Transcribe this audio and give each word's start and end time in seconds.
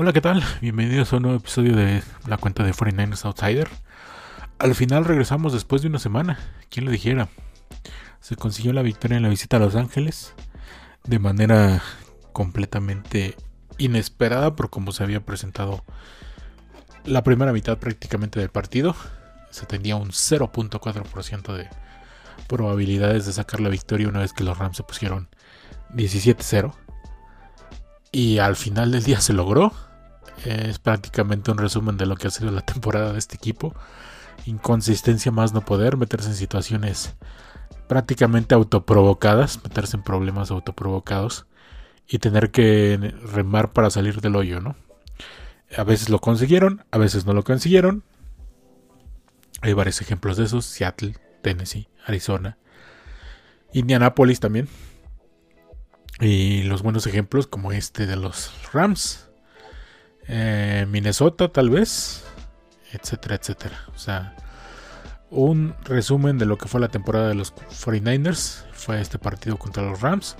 Hola, 0.00 0.12
¿qué 0.12 0.20
tal? 0.20 0.44
Bienvenidos 0.60 1.12
a 1.12 1.16
un 1.16 1.22
nuevo 1.22 1.38
episodio 1.38 1.74
de 1.74 2.04
la 2.28 2.36
cuenta 2.36 2.62
de 2.62 2.72
49ers 2.72 3.24
Outsider. 3.24 3.68
Al 4.60 4.76
final 4.76 5.04
regresamos 5.04 5.52
después 5.52 5.82
de 5.82 5.88
una 5.88 5.98
semana. 5.98 6.38
¿Quién 6.70 6.84
lo 6.84 6.92
dijera? 6.92 7.28
Se 8.20 8.36
consiguió 8.36 8.72
la 8.72 8.82
victoria 8.82 9.16
en 9.16 9.24
la 9.24 9.28
visita 9.28 9.56
a 9.56 9.60
Los 9.60 9.74
Ángeles 9.74 10.34
de 11.02 11.18
manera 11.18 11.82
completamente 12.32 13.34
inesperada 13.76 14.54
por 14.54 14.70
como 14.70 14.92
se 14.92 15.02
había 15.02 15.26
presentado 15.26 15.82
la 17.04 17.24
primera 17.24 17.52
mitad 17.52 17.78
prácticamente 17.78 18.38
del 18.38 18.50
partido. 18.50 18.94
Se 19.50 19.66
tenía 19.66 19.96
un 19.96 20.10
0.4% 20.10 21.56
de 21.56 21.68
probabilidades 22.46 23.26
de 23.26 23.32
sacar 23.32 23.58
la 23.58 23.68
victoria 23.68 24.06
una 24.06 24.20
vez 24.20 24.32
que 24.32 24.44
los 24.44 24.56
Rams 24.56 24.76
se 24.76 24.84
pusieron 24.84 25.28
17-0. 25.92 26.72
Y 28.12 28.38
al 28.38 28.54
final 28.54 28.92
del 28.92 29.02
día 29.02 29.20
se 29.20 29.32
logró. 29.32 29.72
Es 30.44 30.78
prácticamente 30.78 31.50
un 31.50 31.58
resumen 31.58 31.96
de 31.96 32.06
lo 32.06 32.16
que 32.16 32.28
ha 32.28 32.30
sido 32.30 32.50
la 32.50 32.60
temporada 32.62 33.12
de 33.12 33.18
este 33.18 33.36
equipo. 33.36 33.74
Inconsistencia 34.46 35.32
más 35.32 35.52
no 35.52 35.62
poder, 35.62 35.96
meterse 35.96 36.28
en 36.28 36.36
situaciones 36.36 37.14
prácticamente 37.88 38.54
autoprovocadas, 38.54 39.62
meterse 39.64 39.96
en 39.96 40.02
problemas 40.02 40.50
autoprovocados 40.50 41.46
y 42.06 42.18
tener 42.18 42.50
que 42.50 43.14
remar 43.32 43.72
para 43.72 43.90
salir 43.90 44.20
del 44.20 44.36
hoyo, 44.36 44.60
¿no? 44.60 44.76
A 45.76 45.84
veces 45.84 46.08
lo 46.08 46.20
consiguieron, 46.20 46.84
a 46.90 46.98
veces 46.98 47.26
no 47.26 47.34
lo 47.34 47.44
consiguieron. 47.44 48.04
Hay 49.60 49.72
varios 49.72 50.00
ejemplos 50.00 50.36
de 50.36 50.44
esos, 50.44 50.64
Seattle, 50.64 51.16
Tennessee, 51.42 51.88
Arizona, 52.06 52.56
Indianapolis 53.72 54.40
también. 54.40 54.68
Y 56.20 56.62
los 56.62 56.82
buenos 56.82 57.06
ejemplos 57.06 57.46
como 57.46 57.72
este 57.72 58.06
de 58.06 58.16
los 58.16 58.52
Rams, 58.72 59.27
eh, 60.28 60.86
Minnesota 60.88 61.48
tal 61.48 61.70
vez, 61.70 62.24
etcétera, 62.92 63.36
etcétera. 63.36 63.78
O 63.94 63.98
sea, 63.98 64.36
un 65.30 65.74
resumen 65.84 66.38
de 66.38 66.46
lo 66.46 66.58
que 66.58 66.68
fue 66.68 66.80
la 66.80 66.88
temporada 66.88 67.28
de 67.28 67.34
los 67.34 67.54
49ers 67.54 68.64
fue 68.72 69.00
este 69.00 69.18
partido 69.18 69.58
contra 69.58 69.82
los 69.82 70.00
Rams. 70.00 70.36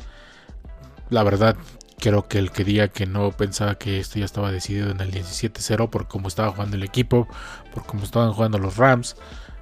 La 1.10 1.22
verdad, 1.22 1.56
creo 1.98 2.28
que 2.28 2.38
el 2.38 2.52
que 2.52 2.64
diga 2.64 2.88
que 2.88 3.06
no 3.06 3.32
pensaba 3.32 3.76
que 3.76 3.98
esto 3.98 4.18
ya 4.18 4.24
estaba 4.24 4.52
decidido 4.52 4.90
en 4.90 5.00
el 5.00 5.10
17-0 5.10 5.90
por 5.90 6.06
cómo 6.06 6.28
estaba 6.28 6.52
jugando 6.52 6.76
el 6.76 6.84
equipo, 6.84 7.28
por 7.74 7.84
cómo 7.84 8.04
estaban 8.04 8.32
jugando 8.32 8.58
los 8.58 8.76
Rams, 8.76 9.16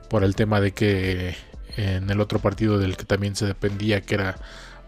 por 0.09 0.25
el 0.25 0.35
tema 0.35 0.61
de 0.61 0.73
que 0.73 1.37
en 1.77 2.09
el 2.11 2.21
otro 2.21 2.39
partido 2.39 2.79
del 2.79 2.97
que 2.97 3.05
también 3.05 3.37
se 3.37 3.47
dependía 3.47 4.01
que 4.01 4.15
era 4.15 4.37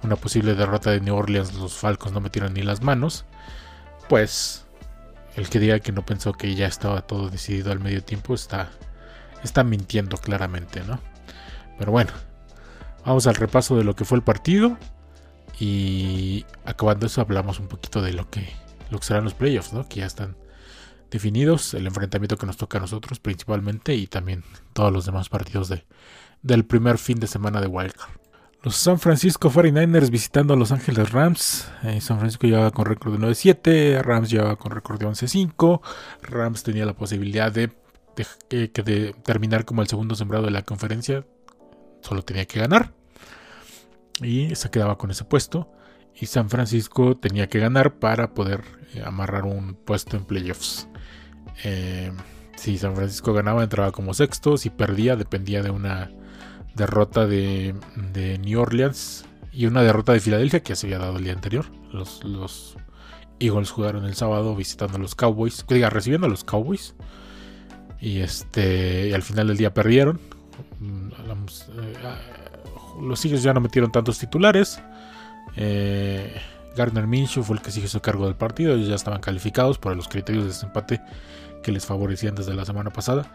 una 0.03 0.17
posible 0.17 0.55
derrota 0.55 0.91
de 0.91 1.01
New 1.01 1.15
Orleans, 1.15 1.55
los 1.55 1.77
Falcons 1.77 2.15
no 2.15 2.21
metieron 2.21 2.55
ni 2.55 2.63
las 2.63 2.83
manos, 2.83 3.25
pues 4.09 4.65
el 5.37 5.49
que 5.49 5.61
diga 5.61 5.81
que 5.81 5.93
no 5.93 6.05
pensó 6.05 6.33
que 6.33 6.55
ya 6.55 6.67
estaba 6.67 7.03
todo 7.03 7.31
decidido 7.31 7.73
al 7.73 7.81
medio 7.81 8.03
tiempo 8.03 8.35
está, 8.35 8.71
está 9.43 9.65
mintiendo 9.65 10.17
claramente, 10.17 10.83
¿no? 10.85 11.01
Pero 11.79 11.93
bueno, 11.93 12.11
vamos 13.05 13.27
al 13.27 13.37
repaso 13.37 13.77
de 13.77 13.85
lo 13.85 13.95
que 13.95 14.05
fue 14.05 14.19
el 14.19 14.25
partido 14.25 14.77
y 15.61 16.45
acabando 16.65 17.07
eso 17.07 17.21
hablamos 17.21 17.61
un 17.61 17.69
poquito 17.69 18.03
de 18.03 18.13
lo 18.13 18.29
que, 18.31 18.49
lo 18.91 18.99
que 18.99 19.07
serán 19.07 19.25
los 19.25 19.35
playoffs, 19.35 19.73
¿no? 19.73 19.89
Que 19.89 20.01
ya 20.01 20.07
están 20.07 20.37
definidos, 21.11 21.75
el 21.75 21.87
enfrentamiento 21.87 22.37
que 22.37 22.47
nos 22.47 22.57
toca 22.57 22.79
a 22.79 22.81
nosotros 22.81 23.19
principalmente 23.19 23.95
y 23.95 24.07
también 24.07 24.45
todos 24.73 24.93
los 24.93 25.07
demás 25.07 25.29
partidos 25.29 25.69
de, 25.69 25.85
del 26.43 26.65
primer 26.65 26.99
fin 26.99 27.19
de 27.19 27.27
semana 27.27 27.61
de 27.61 27.67
Wildcard. 27.67 28.11
Los 28.63 28.75
San 28.75 28.99
Francisco 28.99 29.51
49ers 29.53 30.11
visitando 30.11 30.53
a 30.53 30.57
Los 30.57 30.73
Ángeles 30.73 31.13
Rams. 31.13 31.71
Eh, 31.85 32.01
San 32.01 32.19
Francisco 32.19 32.49
llevaba 32.49 32.73
con 32.73 32.87
récord 32.87 33.13
de 33.13 33.25
9-7, 33.25 34.03
Rams 34.03 34.31
llevaba 34.31 34.57
con 34.57 34.73
récord 34.73 34.99
de 34.99 35.07
11-5. 35.07 35.81
Rams 36.23 36.65
tenía 36.65 36.85
la 36.85 36.95
posibilidad 36.95 37.53
de, 37.53 37.71
de, 38.51 39.15
terminar 39.23 39.65
como 39.65 39.83
el 39.83 39.89
segundo 39.89 40.17
sembrado 40.17 40.47
de 40.47 40.51
la 40.51 40.63
conferencia. 40.63 41.25
Solo 42.01 42.23
tenía 42.23 42.47
que 42.47 42.59
ganar. 42.59 42.95
Y 44.21 44.53
se 44.57 44.71
quedaba 44.71 44.99
con 44.99 45.13
ese 45.13 45.25
puesto. 45.25 45.71
Y 46.21 46.27
San 46.27 46.51
Francisco 46.51 47.17
tenía 47.17 47.49
que 47.49 47.61
ganar 47.61 48.01
para 48.01 48.35
poder 48.35 48.65
eh, 48.95 49.03
amarrar 49.07 49.45
un 49.45 49.75
puesto 49.75 50.17
en 50.17 50.25
playoffs. 50.25 50.89
Eh, 51.63 52.11
si 52.57 52.77
San 52.77 52.97
Francisco 52.97 53.33
ganaba, 53.33 53.63
entraba 53.63 53.93
como 53.93 54.15
sexto. 54.15 54.57
Si 54.57 54.69
perdía, 54.69 55.15
dependía 55.15 55.63
de 55.63 55.71
una 55.71 56.11
derrota 56.79 57.27
de, 57.27 57.75
New 58.43 58.61
Orleans 58.61 59.27
y 59.53 59.67
una 59.67 59.83
derrota 59.83 60.13
de 60.13 60.21
Filadelfia 60.21 60.61
que 60.61 60.77
se 60.77 60.87
había 60.87 60.99
dado 60.99 61.19
el 61.19 61.25
día 61.25 61.35
anterior. 61.35 61.67
Los, 61.93 62.77
Eagles 63.41 63.71
jugaron 63.71 64.05
el 64.05 64.15
sábado 64.15 64.57
visitando 64.57 64.97
a 64.97 65.01
los 65.01 65.15
Cowboys, 65.15 65.65
diga, 65.69 65.91
recibiendo 65.91 66.27
a 66.27 66.31
los 66.31 66.45
Cowboys. 66.45 66.95
Y 68.01 68.21
este 68.21 69.15
al 69.15 69.23
final 69.23 69.49
del 69.49 69.57
día 69.57 69.75
perdieron. 69.75 70.21
Mm, 70.81 71.11
eh, 71.11 71.95
los 73.03 73.25
Eagles 73.25 73.43
ya 73.43 73.53
no 73.53 73.61
metieron 73.61 73.93
tantos 73.93 74.19
titulares. 74.19 74.81
Eh, 75.57 76.41
Gardner 76.77 77.07
Minshew 77.07 77.43
fue 77.43 77.57
el 77.57 77.63
que 77.63 77.71
se 77.71 77.81
hizo 77.81 78.01
cargo 78.01 78.27
del 78.27 78.37
partido. 78.37 78.75
Ellos 78.75 78.89
ya 78.89 78.95
estaban 78.95 79.21
calificados 79.21 79.79
por 79.79 79.97
los 79.97 80.09
criterios 80.09 80.45
de 80.45 80.51
desempate 80.51 81.01
que 81.63 81.73
les 81.73 81.85
favorecían 81.87 82.35
desde 82.35 82.55
la 82.55 82.65
semana 82.65 82.91
pasada. 82.91 83.31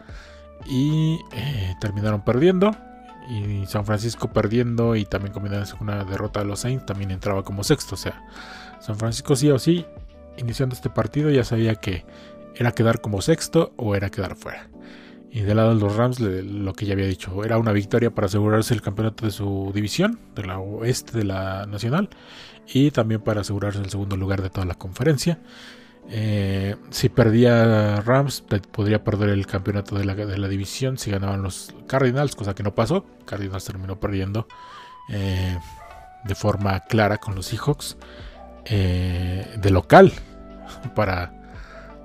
Y 0.66 1.18
eh, 1.32 1.74
terminaron 1.80 2.24
perdiendo 2.24 2.74
y 3.28 3.66
San 3.66 3.86
Francisco 3.86 4.32
perdiendo 4.32 4.96
y 4.96 5.04
también 5.04 5.32
combinándose 5.32 5.76
con 5.76 5.88
una 5.88 6.04
derrota 6.04 6.40
de 6.40 6.46
los 6.46 6.60
Saints, 6.60 6.86
también 6.86 7.10
entraba 7.10 7.42
como 7.42 7.64
sexto. 7.64 7.94
O 7.94 7.98
sea, 7.98 8.22
San 8.80 8.96
Francisco 8.96 9.36
sí 9.36 9.50
o 9.50 9.58
sí, 9.58 9.86
iniciando 10.36 10.74
este 10.74 10.90
partido, 10.90 11.30
ya 11.30 11.44
sabía 11.44 11.76
que 11.76 12.04
era 12.56 12.72
quedar 12.72 13.00
como 13.00 13.22
sexto 13.22 13.72
o 13.76 13.94
era 13.94 14.10
quedar 14.10 14.36
fuera. 14.36 14.68
Y 15.30 15.40
del 15.40 15.56
lado 15.56 15.74
de 15.74 15.80
los 15.80 15.96
Rams, 15.96 16.20
lo 16.20 16.72
que 16.74 16.86
ya 16.86 16.92
había 16.92 17.06
dicho, 17.06 17.44
era 17.44 17.58
una 17.58 17.72
victoria 17.72 18.14
para 18.14 18.26
asegurarse 18.26 18.72
el 18.72 18.82
campeonato 18.82 19.24
de 19.26 19.32
su 19.32 19.72
división, 19.74 20.20
de 20.36 20.44
la 20.44 20.60
oeste 20.60 21.18
de 21.18 21.24
la 21.24 21.66
nacional, 21.66 22.08
y 22.72 22.92
también 22.92 23.20
para 23.20 23.40
asegurarse 23.40 23.80
el 23.80 23.90
segundo 23.90 24.16
lugar 24.16 24.42
de 24.42 24.50
toda 24.50 24.64
la 24.64 24.74
conferencia. 24.74 25.40
Eh, 26.10 26.76
si 26.90 27.08
perdía 27.08 28.00
Rams, 28.02 28.44
podría 28.70 29.02
perder 29.02 29.30
el 29.30 29.46
campeonato 29.46 29.96
de 29.96 30.04
la, 30.04 30.48
división 30.48 30.98
si 30.98 31.10
ganaban 31.10 31.42
los 31.42 31.74
Cardinals, 31.86 32.36
cosa 32.36 32.54
que 32.54 32.62
no 32.62 32.74
pasó. 32.74 33.06
Cardinals 33.24 33.64
terminó 33.64 33.98
perdiendo 33.98 34.46
eh, 35.08 35.58
de 36.24 36.34
forma 36.34 36.80
clara 36.80 37.18
con 37.18 37.34
los 37.34 37.46
Seahawks 37.46 37.96
eh, 38.66 39.56
de 39.56 39.70
local 39.70 40.12
para, 40.94 41.32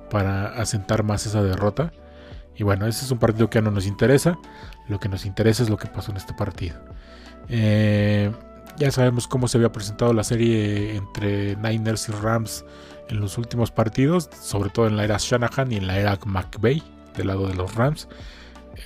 para 0.09 0.47
asentar 0.59 1.03
más 1.03 1.25
esa 1.25 1.43
derrota. 1.43 1.91
Y 2.55 2.63
bueno, 2.63 2.87
ese 2.87 3.05
es 3.05 3.11
un 3.11 3.19
partido 3.19 3.49
que 3.49 3.61
no 3.61 3.71
nos 3.71 3.85
interesa. 3.85 4.37
Lo 4.87 4.99
que 4.99 5.07
nos 5.07 5.25
interesa 5.25 5.63
es 5.63 5.69
lo 5.69 5.77
que 5.77 5.87
pasó 5.87 6.11
en 6.11 6.17
este 6.17 6.33
partido. 6.33 6.77
ya 7.47 8.91
sabemos 8.91 9.27
cómo 9.27 9.47
se 9.47 9.57
había 9.57 9.71
presentado 9.71 10.13
la 10.13 10.23
serie 10.23 10.95
entre 10.95 11.55
Niners 11.57 12.09
y 12.09 12.11
Rams 12.13 12.65
en 13.09 13.19
los 13.19 13.37
últimos 13.37 13.71
partidos, 13.71 14.29
sobre 14.41 14.69
todo 14.69 14.87
en 14.87 14.95
la 14.95 15.03
era 15.03 15.17
Shanahan 15.19 15.71
y 15.71 15.77
en 15.77 15.87
la 15.87 15.97
era 15.97 16.17
McVay, 16.25 16.83
del 17.15 17.27
lado 17.27 17.47
de 17.47 17.55
los 17.55 17.75
Rams. 17.75 18.07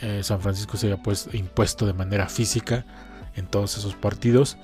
Eh, 0.02 0.22
San 0.24 0.42
Francisco 0.42 0.78
se 0.78 0.88
había 0.88 1.02
pues, 1.02 1.30
impuesto 1.34 1.86
de 1.86 1.94
manera 1.94 2.28
física 2.28 2.86
en 3.36 3.48
todos 3.48 3.78
esos 3.78 3.96
partidos 3.96 4.58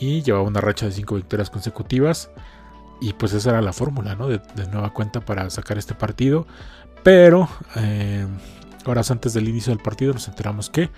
y 0.00 0.22
llevaba 0.22 0.44
una 0.44 0.60
racha 0.60 0.86
de 0.86 0.92
cinco 0.92 1.14
victorias 1.14 1.50
consecutivas. 1.50 2.30
Y 3.00 3.12
pues 3.14 3.32
esa 3.32 3.50
era 3.50 3.62
la 3.62 3.72
fórmula, 3.72 4.14
¿no? 4.14 4.28
De, 4.28 4.40
nueva 4.70 4.92
cuenta 4.92 5.20
para 5.20 5.48
sacar 5.50 5.78
este 5.78 5.94
partido. 5.94 6.46
Pero 7.02 7.48
eh, 7.76 8.26
horas 8.86 9.10
antes 9.10 9.34
del 9.34 9.48
inicio 9.48 9.74
del 9.74 9.82
partido 9.82 10.12
nos 10.12 10.28
enteramos 10.28 10.70
que 10.70 10.90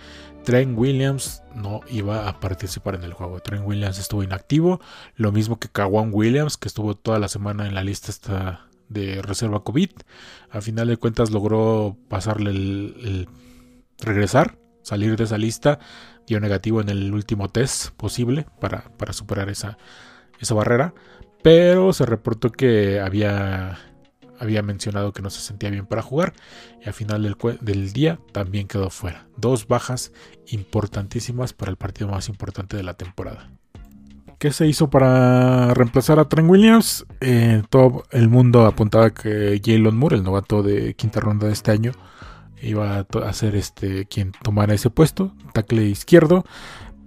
Trent 0.47 0.79
Williams 0.79 1.43
no 1.57 1.81
iba 1.91 2.29
a 2.29 2.39
participar 2.39 2.95
en 2.95 3.03
el 3.03 3.13
juego. 3.13 3.41
Trent 3.41 3.67
Williams 3.67 3.99
estuvo 3.99 4.23
inactivo, 4.23 4.81
lo 5.17 5.33
mismo 5.33 5.59
que 5.59 5.69
Kawan 5.69 6.11
Williams, 6.13 6.57
que 6.57 6.69
estuvo 6.69 6.95
toda 6.95 7.19
la 7.19 7.27
semana 7.27 7.67
en 7.67 7.75
la 7.75 7.83
lista 7.83 8.69
de 8.89 9.23
reserva 9.23 9.65
COVID. 9.65 9.91
A 10.51 10.61
final 10.61 10.87
de 10.87 10.99
cuentas 10.99 11.33
logró 11.33 11.97
pasarle 12.09 12.51
el, 12.51 13.29
regresar, 13.99 14.57
salir 14.83 15.17
de 15.17 15.25
esa 15.25 15.37
lista, 15.37 15.81
dio 16.29 16.39
negativo 16.39 16.81
en 16.81 16.91
el 16.91 17.13
último 17.13 17.49
test 17.49 17.91
posible 17.97 18.47
para, 18.61 18.97
para 18.99 19.13
superar 19.13 19.49
esa, 19.49 19.79
esa 20.39 20.55
barrera. 20.55 20.95
Pero 21.43 21.93
se 21.93 22.07
reportó 22.07 22.53
que 22.53 23.01
había 23.01 23.79
había 24.39 24.63
mencionado 24.63 25.13
que 25.13 25.23
no 25.23 25.31
se 25.31 25.41
sentía 25.41 25.71
bien 25.71 25.87
para 25.87 26.03
jugar 26.03 26.35
y 26.85 26.89
al 26.89 26.95
final 26.95 27.37
del, 27.61 27.93
día 27.93 28.19
también 28.33 28.67
quedó 28.69 28.91
fuera. 28.91 29.27
Dos 29.37 29.67
bajas 29.67 30.13
importantísimas 30.49 31.53
para 31.53 31.71
el 31.71 31.77
partido 31.77 32.09
más 32.09 32.29
importante 32.29 32.77
de 32.77 32.83
la 32.83 32.95
temporada. 32.95 33.51
¿Qué 34.39 34.53
se 34.53 34.67
hizo 34.67 34.91
para 34.91 35.73
reemplazar 35.73 36.19
a 36.19 36.29
Trent 36.29 36.49
Williams? 36.49 37.07
Eh, 37.21 37.63
todo 37.71 38.05
el 38.11 38.29
mundo 38.29 38.67
apuntaba 38.67 39.11
que 39.11 39.61
Jalen 39.65 39.97
Moore, 39.97 40.17
el 40.17 40.25
novato 40.25 40.63
de 40.63 40.95
quinta 40.95 41.21
ronda 41.21 41.47
de 41.47 41.55
este 41.55 41.71
año, 41.71 41.93
iba 42.61 43.01
a 43.01 43.33
ser 43.33 43.57
este 43.57 44.07
quien 44.07 44.33
tomara 44.43 44.75
ese 44.75 44.91
puesto, 44.91 45.35
tackle 45.55 45.85
izquierdo. 45.85 46.45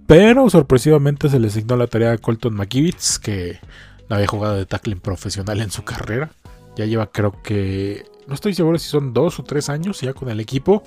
Pero 0.06 0.50
sorpresivamente 0.50 1.28
se 1.28 1.38
le 1.38 1.46
asignó 1.46 1.76
la 1.76 1.86
tarea 1.86 2.12
a 2.12 2.18
Colton 2.18 2.54
McKivitz, 2.54 3.20
que 3.20 3.60
no 4.08 4.16
había 4.16 4.26
jugado 4.26 4.56
de 4.56 4.66
tackle 4.66 4.96
profesional 4.96 5.60
en 5.60 5.70
su 5.70 5.84
carrera 5.84 6.32
Ya 6.76 6.86
lleva 6.86 7.10
creo 7.10 7.40
que, 7.42 8.04
no 8.26 8.34
estoy 8.34 8.54
seguro 8.54 8.78
si 8.78 8.88
son 8.88 9.12
dos 9.12 9.38
o 9.38 9.44
tres 9.44 9.68
años 9.68 10.00
ya 10.00 10.12
con 10.14 10.28
el 10.30 10.40
equipo. 10.40 10.82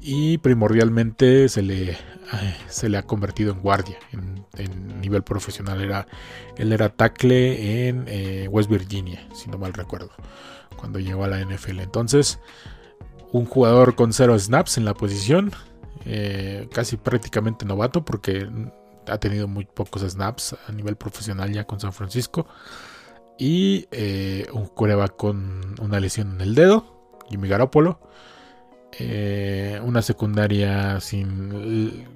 Y 0.00 0.38
primordialmente 0.38 1.48
se 1.48 1.62
le, 1.62 1.90
eh, 1.90 1.96
se 2.68 2.88
le 2.88 2.98
ha 2.98 3.02
convertido 3.02 3.52
en 3.52 3.60
guardia 3.60 3.98
en, 4.12 4.38
nivel 5.00 5.22
profesional. 5.22 5.80
Era, 5.80 6.06
él 6.56 6.72
era 6.72 6.88
tackle 6.88 7.88
en 7.88 8.04
eh, 8.06 8.48
West 8.50 8.68
Virginia, 8.68 9.26
si 9.32 9.48
no 9.48 9.58
mal 9.58 9.72
recuerdo, 9.72 10.10
cuando 10.76 10.98
llegó 10.98 11.24
a 11.24 11.28
la 11.28 11.40
NFL. 11.40 11.80
Entonces, 11.80 12.38
un 13.32 13.44
jugador 13.44 13.94
con 13.94 14.12
cero 14.12 14.38
snaps 14.38 14.76
en 14.76 14.84
la 14.84 14.94
posición, 14.94 15.52
eh, 16.04 16.68
casi 16.72 16.96
prácticamente 16.96 17.64
novato 17.64 18.04
porque 18.04 18.48
ha 19.06 19.18
tenido 19.18 19.48
muy 19.48 19.64
pocos 19.64 20.02
snaps 20.02 20.56
a 20.66 20.72
nivel 20.72 20.96
profesional 20.96 21.52
ya 21.52 21.64
con 21.64 21.80
San 21.80 21.92
Francisco. 21.92 22.46
Y 23.38 23.86
eh, 23.92 24.46
un 24.52 24.66
cureba 24.66 25.08
con 25.08 25.76
una 25.80 26.00
lesión 26.00 26.34
en 26.34 26.40
el 26.40 26.54
dedo, 26.54 27.16
Jimmy 27.30 27.48
Garoppolo. 27.48 28.00
Eh, 28.98 29.80
una 29.84 30.02
secundaria 30.02 30.98
sin 31.00 32.06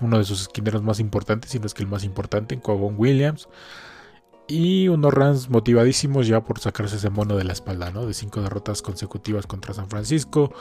uno 0.00 0.18
de 0.18 0.24
sus 0.24 0.42
esquineros 0.42 0.82
más 0.82 1.00
importantes, 1.00 1.50
si 1.50 1.58
no 1.58 1.66
es 1.66 1.74
que 1.74 1.82
el 1.82 1.88
más 1.88 2.04
importante, 2.04 2.54
en 2.54 2.60
Cogon 2.60 2.94
Williams. 2.98 3.48
Y 4.48 4.88
unos 4.88 5.14
Rams 5.14 5.48
motivadísimos 5.48 6.26
ya 6.26 6.42
por 6.42 6.58
sacarse 6.58 6.96
ese 6.96 7.10
mono 7.10 7.36
de 7.36 7.44
la 7.44 7.52
espalda, 7.52 7.90
¿no? 7.90 8.04
De 8.04 8.12
cinco 8.12 8.42
derrotas 8.42 8.82
consecutivas 8.82 9.46
contra 9.46 9.72
San 9.72 9.88
Francisco, 9.88 10.52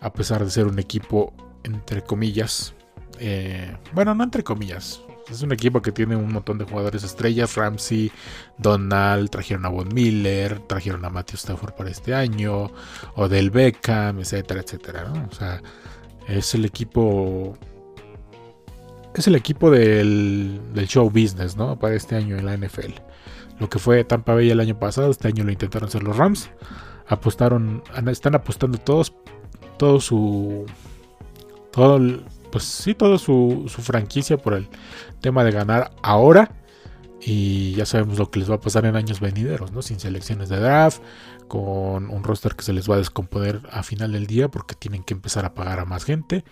a 0.00 0.12
pesar 0.12 0.44
de 0.44 0.50
ser 0.50 0.66
un 0.66 0.78
equipo, 0.78 1.32
entre 1.62 2.02
comillas, 2.02 2.74
eh, 3.18 3.76
bueno, 3.92 4.14
no 4.14 4.24
entre 4.24 4.42
comillas, 4.42 5.02
es 5.30 5.42
un 5.42 5.52
equipo 5.52 5.82
que 5.82 5.92
tiene 5.92 6.16
un 6.16 6.32
montón 6.32 6.58
de 6.58 6.64
jugadores 6.64 7.02
estrellas. 7.02 7.54
Ramsey, 7.56 8.12
Donald, 8.58 9.30
trajeron 9.30 9.66
a 9.66 9.68
Von 9.68 9.88
Miller, 9.92 10.60
trajeron 10.60 11.04
a 11.04 11.10
Matthew 11.10 11.36
Stafford 11.36 11.74
para 11.74 11.90
este 11.90 12.14
año, 12.14 12.70
o 13.14 13.28
del 13.28 13.50
Beckham, 13.50 14.20
etcétera, 14.20 14.60
etcétera. 14.60 15.12
O 15.30 15.34
sea, 15.34 15.62
es 16.28 16.54
el 16.54 16.64
equipo. 16.64 17.56
Es 19.14 19.26
el 19.26 19.34
equipo 19.34 19.70
del, 19.70 20.60
del, 20.74 20.86
show 20.86 21.08
business, 21.08 21.56
¿no? 21.56 21.78
Para 21.78 21.94
este 21.94 22.16
año 22.16 22.36
en 22.36 22.44
la 22.44 22.56
NFL. 22.56 22.92
Lo 23.58 23.70
que 23.70 23.78
fue 23.78 24.04
Tampa 24.04 24.34
Bay 24.34 24.50
el 24.50 24.60
año 24.60 24.78
pasado, 24.78 25.10
este 25.10 25.28
año 25.28 25.42
lo 25.42 25.50
intentaron 25.50 25.88
hacer 25.88 26.02
los 26.02 26.16
Rams. 26.16 26.50
Apostaron, 27.08 27.82
están 28.08 28.34
apostando 28.34 28.78
todos, 28.78 29.14
todo 29.78 30.00
su. 30.00 30.66
Todo 31.72 31.96
el, 31.96 32.24
pues 32.56 32.64
sí, 32.64 32.94
toda 32.94 33.18
su, 33.18 33.66
franquicia 33.68 34.38
por 34.38 34.54
el 34.54 34.66
tema 35.20 35.44
de 35.44 35.50
ganar 35.50 35.90
ahora. 36.02 36.52
Y 37.20 37.74
ya 37.74 37.84
sabemos 37.84 38.18
lo 38.18 38.30
que 38.30 38.38
les 38.38 38.50
va 38.50 38.54
a 38.54 38.60
pasar 38.60 38.86
en 38.86 38.96
años 38.96 39.20
venideros, 39.20 39.72
¿no? 39.72 39.82
Sin 39.82 40.00
selecciones 40.00 40.48
de 40.48 40.58
draft, 40.58 41.02
con 41.48 42.08
un 42.08 42.24
roster 42.24 42.56
que 42.56 42.64
se 42.64 42.72
les 42.72 42.88
va 42.88 42.94
a 42.94 42.98
descomponer 42.98 43.60
a 43.70 43.82
final 43.82 44.12
del 44.12 44.26
día 44.26 44.48
porque 44.48 44.74
tienen 44.74 45.02
que 45.02 45.12
empezar 45.12 45.44
a 45.44 45.52
pagar 45.52 45.80
a 45.80 45.84
más 45.84 46.04
gente. 46.04 46.44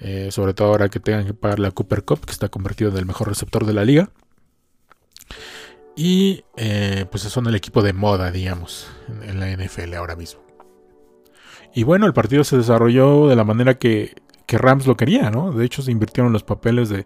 Eh, 0.00 0.28
sobre 0.30 0.54
todo 0.54 0.68
ahora 0.68 0.88
que 0.88 1.00
tengan 1.00 1.26
que 1.26 1.34
pagarle 1.34 1.68
a 1.68 1.70
Cooper 1.70 2.02
Cup, 2.02 2.24
que 2.24 2.32
está 2.32 2.48
convertido 2.48 2.90
en 2.90 2.96
el 2.96 3.04
mejor 3.04 3.28
receptor 3.28 3.66
de 3.66 3.74
la 3.74 3.84
liga. 3.84 4.08
Y 5.96 6.44
eh, 6.56 7.04
pues 7.10 7.24
son 7.24 7.46
el 7.46 7.56
equipo 7.56 7.82
de 7.82 7.92
moda, 7.92 8.30
digamos, 8.30 8.88
en 9.22 9.38
la 9.38 9.54
NFL 9.54 9.92
ahora 9.96 10.16
mismo. 10.16 10.40
Y 11.74 11.82
bueno, 11.84 12.06
el 12.06 12.14
partido 12.14 12.42
se 12.42 12.56
desarrolló 12.56 13.28
de 13.28 13.36
la 13.36 13.44
manera 13.44 13.74
que 13.74 14.14
que 14.46 14.58
Rams 14.58 14.86
lo 14.86 14.96
quería, 14.96 15.30
¿no? 15.30 15.52
De 15.52 15.64
hecho, 15.64 15.82
se 15.82 15.90
invirtieron 15.90 16.32
los 16.32 16.44
papeles 16.44 16.88
de, 16.88 17.04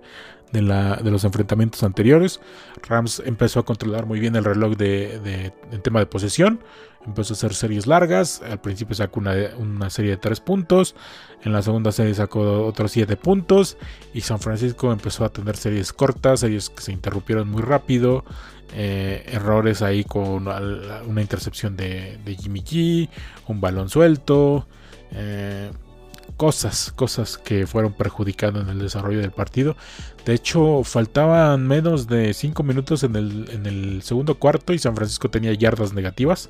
los 0.52 1.24
enfrentamientos 1.24 1.82
anteriores. 1.82 2.40
Rams 2.86 3.22
empezó 3.24 3.60
a 3.60 3.64
controlar 3.64 4.06
muy 4.06 4.20
bien 4.20 4.36
el 4.36 4.44
reloj 4.44 4.76
de, 4.76 5.52
en 5.72 5.82
tema 5.82 6.00
de 6.00 6.06
posesión. 6.06 6.60
Empezó 7.06 7.32
a 7.32 7.36
hacer 7.36 7.54
series 7.54 7.86
largas. 7.86 8.42
Al 8.42 8.60
principio 8.60 8.94
sacó 8.94 9.20
una, 9.20 9.88
serie 9.88 10.12
de 10.12 10.16
tres 10.18 10.40
puntos. 10.40 10.94
En 11.42 11.54
la 11.54 11.62
segunda 11.62 11.92
serie 11.92 12.12
sacó 12.14 12.66
otros 12.66 12.92
siete 12.92 13.16
puntos. 13.16 13.78
Y 14.12 14.20
San 14.20 14.38
Francisco 14.38 14.92
empezó 14.92 15.24
a 15.24 15.30
tener 15.30 15.56
series 15.56 15.94
cortas, 15.94 16.40
series 16.40 16.68
que 16.68 16.82
se 16.82 16.92
interrumpieron 16.92 17.48
muy 17.48 17.62
rápido. 17.62 18.24
Eh, 18.74 19.24
errores 19.26 19.80
ahí 19.80 20.04
con 20.04 20.46
una 20.46 21.22
intercepción 21.22 21.74
de, 21.74 22.18
Jimmy 22.38 22.60
G, 22.60 23.08
un 23.46 23.62
balón 23.62 23.88
suelto. 23.88 24.66
Eh, 25.12 25.70
cosas, 26.40 26.90
cosas 26.96 27.36
que 27.36 27.66
fueron 27.66 27.92
perjudicando 27.92 28.62
en 28.62 28.70
el 28.70 28.78
desarrollo 28.78 29.20
del 29.20 29.30
partido. 29.30 29.76
De 30.24 30.32
hecho, 30.32 30.84
faltaban 30.84 31.68
menos 31.68 32.06
de 32.08 32.32
5 32.32 32.62
minutos 32.62 33.02
en 33.02 33.14
el, 33.14 34.00
segundo 34.02 34.36
cuarto 34.36 34.72
y 34.72 34.78
San 34.78 34.96
Francisco 34.96 35.28
tenía 35.28 35.52
yardas 35.52 35.92
negativas 35.92 36.48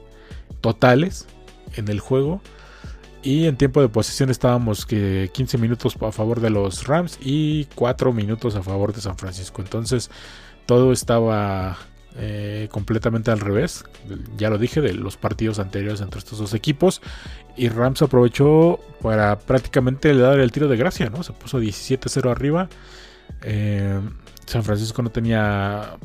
totales 0.60 1.26
en 1.74 1.88
el 1.88 1.98
juego. 1.98 2.40
Y 3.24 3.46
en 3.46 3.56
tiempo 3.56 3.80
de 3.80 3.88
posesión 3.88 4.30
estábamos 4.30 4.86
que 4.86 5.28
15 5.34 5.58
minutos 5.58 5.96
a 6.00 6.12
favor 6.12 6.40
de 6.40 6.50
los 6.50 6.86
Rams 6.86 7.18
y 7.20 7.64
4 7.74 8.12
minutos 8.12 8.54
a 8.54 8.62
favor 8.62 8.94
de 8.94 9.00
San 9.00 9.18
Francisco. 9.18 9.60
Entonces 9.60 10.08
todo 10.66 10.92
estaba 10.92 11.76
eh, 12.16 12.68
completamente 12.70 13.30
al 13.30 13.40
revés. 13.40 13.84
Ya 14.36 14.50
lo 14.50 14.58
dije, 14.58 14.80
de 14.80 14.94
los 14.94 15.16
partidos 15.16 15.58
anteriores 15.58 16.00
entre 16.00 16.18
estos 16.18 16.38
dos 16.38 16.54
equipos. 16.54 17.00
Y 17.56 17.68
Rams 17.68 18.02
aprovechó 18.02 18.80
para 19.00 19.38
prácticamente 19.38 20.14
dar 20.14 20.40
el 20.40 20.50
tiro 20.50 20.68
de 20.68 20.76
gracia, 20.76 21.08
¿no? 21.08 21.22
Se 21.22 21.32
puso 21.32 21.60
17-0 21.60 22.30
arriba. 22.30 22.68
Eh, 23.42 24.00
San 24.46 24.64
Francisco 24.64 25.02
no 25.02 25.10
tenía. 25.10 25.98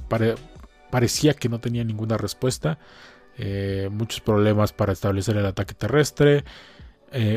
parecía 0.92 1.34
que 1.34 1.50
no 1.50 1.60
tenía 1.60 1.84
ninguna 1.84 2.18
respuesta. 2.18 2.78
Eh, 3.38 3.90
muchos 3.92 4.22
problemas 4.22 4.74
para 4.74 4.94
establecer 4.94 5.38
el 5.38 5.46
ataque 5.46 5.74
terrestre. 5.74 6.44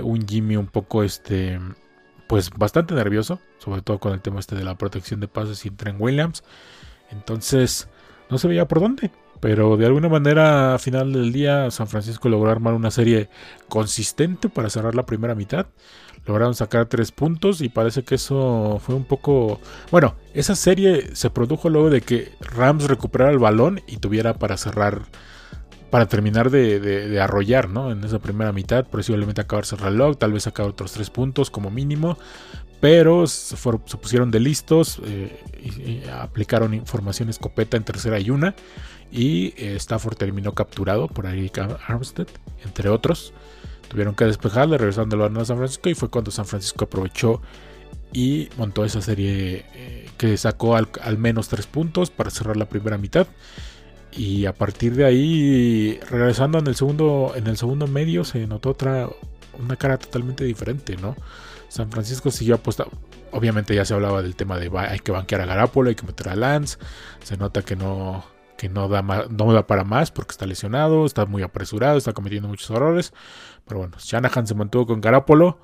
un 0.03 0.26
Jimmy 0.29 0.56
un 0.56 0.67
poco 0.67 1.03
este. 1.03 1.59
Pues 2.26 2.50
bastante 2.50 2.94
nervioso. 2.94 3.41
Sobre 3.59 3.81
todo 3.81 3.99
con 3.99 4.12
el 4.12 4.20
tema 4.20 4.41
este 4.41 4.56
de 4.56 4.65
la 4.65 4.76
protección 4.76 5.20
de 5.20 5.29
pases 5.29 5.65
y 5.65 5.70
Trent 5.70 5.99
Williams. 5.99 6.44
Entonces 7.11 7.88
no 8.30 8.38
se 8.38 8.48
veía 8.48 8.69
por 8.69 8.80
dónde. 8.80 9.10
Pero 9.40 9.76
de 9.76 9.86
alguna 9.86 10.08
manera, 10.08 10.75
a 10.75 10.78
final 10.78 11.12
del 11.12 11.32
día, 11.32 11.70
San 11.70 11.86
Francisco 11.86 12.28
logró 12.28 12.50
armar 12.50 12.75
una 12.75 12.90
serie 12.90 13.28
consistente 13.69 14.48
para 14.48 14.70
cerrar 14.70 14.94
la 14.94 15.06
primera 15.06 15.34
mitad. 15.34 15.66
Lograron 16.26 16.54
sacar 16.54 16.86
tres 16.86 17.12
puntos 17.12 17.60
y 17.60 17.69
parece 17.69 18.02
que 18.02 18.16
eso 18.16 18.80
fue 18.84 18.94
un 18.94 19.04
poco... 19.04 19.60
Bueno, 19.90 20.16
esa 20.34 20.56
serie 20.56 21.14
se 21.14 21.30
produjo 21.30 21.70
luego 21.70 21.88
de 21.88 22.00
que 22.00 22.32
Rams 22.40 22.84
recuperara 22.84 23.30
el 23.30 23.38
balón 23.38 23.80
y 23.86 23.98
tuviera 23.98 24.34
para 24.34 24.56
cerrar, 24.56 25.02
para 25.90 26.06
terminar 26.06 26.50
de, 26.50 27.19
arrollar, 27.20 27.70
¿no? 27.70 27.93
En 27.93 28.03
esa 28.05 28.19
primera 28.19 28.53
mitad, 28.53 28.84
posiblemente 28.86 29.41
acabarse 29.41 29.76
el 29.76 29.82
reloj, 29.82 30.19
tal 30.19 30.32
vez 30.32 30.43
sacar 30.43 30.67
otros 30.67 30.93
tres 30.93 31.10
puntos 31.10 31.50
como 31.50 31.70
mínimo 31.70 32.19
pero 32.81 33.27
se, 33.27 33.56
pusieron 33.56 34.31
de 34.31 34.41
listos 34.41 35.01
eh, 35.05 36.08
aplicaron 36.13 36.75
información 36.75 37.29
escopeta 37.29 37.77
en 37.77 37.85
tercera 37.85 38.20
y 38.20 38.31
una 38.31 38.55
y 39.11 39.55
eh, 39.56 39.77
Stafford 39.77 40.17
terminó 40.17 40.53
capturado 40.55 41.08
por 41.08 41.27
Eric 41.27 41.58
Armstead, 41.87 42.29
entre 42.65 42.89
otros. 42.89 43.32
Tuvieron 43.89 44.15
que 44.15 44.27
despejarle 44.27 44.77
regresando 44.77 45.17
el 45.17 45.23
balón 45.23 45.39
a 45.39 45.44
San 45.47 45.56
Francisco 45.56 45.89
y 45.89 45.94
fue 45.94 46.11
cuando 46.11 46.31
San 46.31 46.44
Francisco 46.44 46.85
aprovechó 46.85 47.41
y 48.13 48.49
montó 48.56 48.85
esa 48.85 49.01
serie 49.01 49.65
eh, 49.75 50.11
que 50.19 50.37
sacó 50.37 50.77
al, 50.77 51.19
menos 51.19 51.49
tres 51.49 51.67
puntos 51.67 52.11
para 52.11 52.31
cerrar 52.31 52.56
la 52.56 52.69
primera 52.69 52.99
mitad. 52.99 53.27
Y 54.13 54.47
a 54.47 54.55
partir 54.55 54.94
de 54.94 55.05
ahí, 55.05 56.01
regresando 56.11 56.58
en 56.58 56.67
el 56.67 56.75
segundo, 56.75 57.32
en 57.35 57.47
el 57.47 57.56
segundo 57.56 57.87
medio, 57.87 58.25
se 58.25 58.47
notó 58.47 58.70
otra, 58.70 59.08
una 59.58 59.77
cara 59.77 59.99
totalmente 59.99 60.44
diferente, 60.44 60.97
¿no? 60.97 61.15
San 61.69 61.91
Francisco 61.91 62.31
siguió 62.31 62.56
apostando. 62.56 62.93
Obviamente 63.31 63.75
ya 63.75 63.84
se 63.84 63.94
hablaba 63.94 64.22
del 64.22 64.37
tema 64.37 64.58
de 64.58 64.70
hay 64.79 64.98
que 65.01 65.13
banquear 65.13 65.43
a 65.43 65.46
Garapolo, 65.46 65.91
hay 65.91 65.94
que 65.94 66.06
meter 66.06 66.31
a 66.31 66.37
Lance. 66.37 66.79
Se 67.22 67.37
nota 67.37 67.63
que 67.63 67.77
no, 67.77 68.25
que 68.56 68.69
no 68.69 68.89
da, 68.89 69.03
no 69.03 69.53
da 69.53 69.67
para 69.67 69.84
más 69.84 70.10
porque 70.10 70.32
está 70.32 70.46
lesionado, 70.46 71.06
está 71.06 71.27
muy 71.27 71.43
apresurado, 71.43 71.98
está 71.98 72.13
cometiendo 72.13 72.48
muchos 72.48 72.70
errores. 72.70 73.13
Pero 73.67 73.81
bueno, 73.81 73.96
Shanahan 73.98 74.46
se 74.46 74.55
mantuvo 74.55 74.87
con 74.87 75.01
Garapolo 75.01 75.58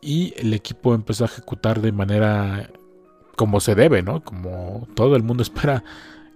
y 0.00 0.34
el 0.36 0.54
equipo 0.54 0.94
empezó 0.94 1.24
a 1.24 1.26
ejecutar 1.26 1.80
de 1.80 1.92
manera 1.92 2.70
como 3.36 3.60
se 3.60 3.74
debe, 3.74 4.02
¿no? 4.02 4.22
Como 4.22 4.86
todo 4.94 5.16
el 5.16 5.22
mundo 5.22 5.42
espera 5.44 5.82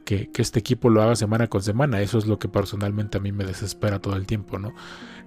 que, 0.04 0.30
que, 0.30 0.42
este 0.42 0.58
equipo 0.58 0.90
lo 0.90 1.02
haga 1.02 1.14
semana 1.14 1.46
con 1.46 1.62
semana. 1.62 2.00
Eso 2.00 2.18
es 2.18 2.26
lo 2.26 2.38
que 2.38 2.48
personalmente 2.48 3.18
a 3.18 3.20
mí 3.20 3.30
me 3.30 3.44
desespera 3.44 4.00
todo 4.00 4.16
el 4.16 4.26
tiempo, 4.26 4.58
¿no? 4.58 4.74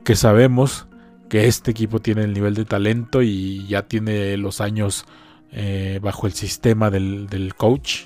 Que 0.03 0.15
sabemos 0.15 0.88
que 1.29 1.48
este 1.48 1.72
equipo 1.72 2.00
tiene 2.00 2.24
el 2.24 2.34
nivel 2.34 2.55
de 2.55 2.65
talento 2.65 3.22
y 3.22 3.65
ya 3.67 3.84
tiene 3.84 4.38
los 4.38 4.62
años 4.62 5.05
eh, 5.51 6.00
bajo 6.01 6.27
el 6.27 6.34
sistema 6.34 6.89
del, 6.89 7.53
coach 7.55 8.01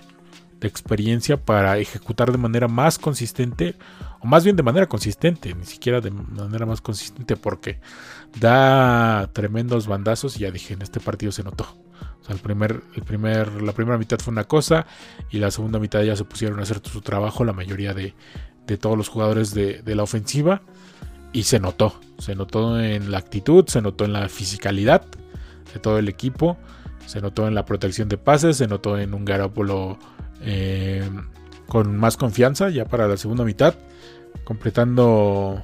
de 0.59 0.67
experiencia 0.67 1.37
para 1.37 1.77
ejecutar 1.79 2.31
de 2.31 2.37
manera 2.37 2.67
más 2.67 2.99
consistente, 2.99 3.75
o 4.19 4.27
más 4.27 4.43
bien 4.43 4.55
de 4.55 4.63
manera 4.63 4.85
consistente, 4.85 5.53
ni 5.55 5.65
siquiera 5.65 6.01
de 6.01 6.11
manera 6.11 6.67
más 6.67 6.81
consistente, 6.81 7.35
porque 7.35 7.79
da 8.39 9.27
tremendos 9.33 9.87
bandazos 9.87 10.37
y 10.37 10.41
ya 10.41 10.51
dije, 10.51 10.75
en 10.75 10.83
este 10.83 10.99
partido 10.99 11.31
se 11.31 11.43
notó. 11.43 11.65
O 12.21 12.25
sea, 12.25 12.35
primer, 12.35 12.81
el 12.95 13.03
primer, 13.03 13.61
la 13.61 13.73
primera 13.73 13.97
mitad 13.97 14.19
fue 14.19 14.31
una 14.31 14.43
cosa 14.43 14.85
y 15.31 15.39
la 15.39 15.49
segunda 15.49 15.79
mitad 15.79 16.03
ya 16.03 16.15
se 16.15 16.23
pusieron 16.23 16.59
a 16.59 16.63
hacer 16.63 16.79
su 16.83 17.01
trabajo 17.01 17.43
la 17.43 17.53
mayoría 17.53 17.93
de, 17.93 18.13
todos 18.79 18.95
los 18.97 19.09
jugadores 19.09 19.53
de, 19.53 19.81
la 19.83 20.03
ofensiva 20.03 20.61
y 21.33 21.43
se 21.43 21.59
notó, 21.59 21.99
se 22.17 22.35
notó 22.35 22.79
en 22.79 23.11
la 23.11 23.17
actitud, 23.17 23.65
se 23.67 23.81
notó 23.81 24.05
en 24.05 24.13
la 24.13 24.27
fisicalidad 24.29 25.03
de 25.73 25.79
todo 25.79 25.97
el 25.97 26.09
equipo, 26.09 26.57
se 27.05 27.21
notó 27.21 27.47
en 27.47 27.55
la 27.55 27.65
protección 27.65 28.09
de 28.09 28.17
pases, 28.17 28.57
se 28.57 28.67
notó 28.67 28.97
en 28.97 29.13
un 29.13 29.25
Garoppolo 29.25 29.97
eh, 30.41 31.09
con 31.67 31.95
más 31.95 32.17
confianza 32.17 32.69
ya 32.69 32.85
para 32.85 33.07
la 33.07 33.17
segunda 33.17 33.45
mitad, 33.45 33.75
completando 34.43 35.63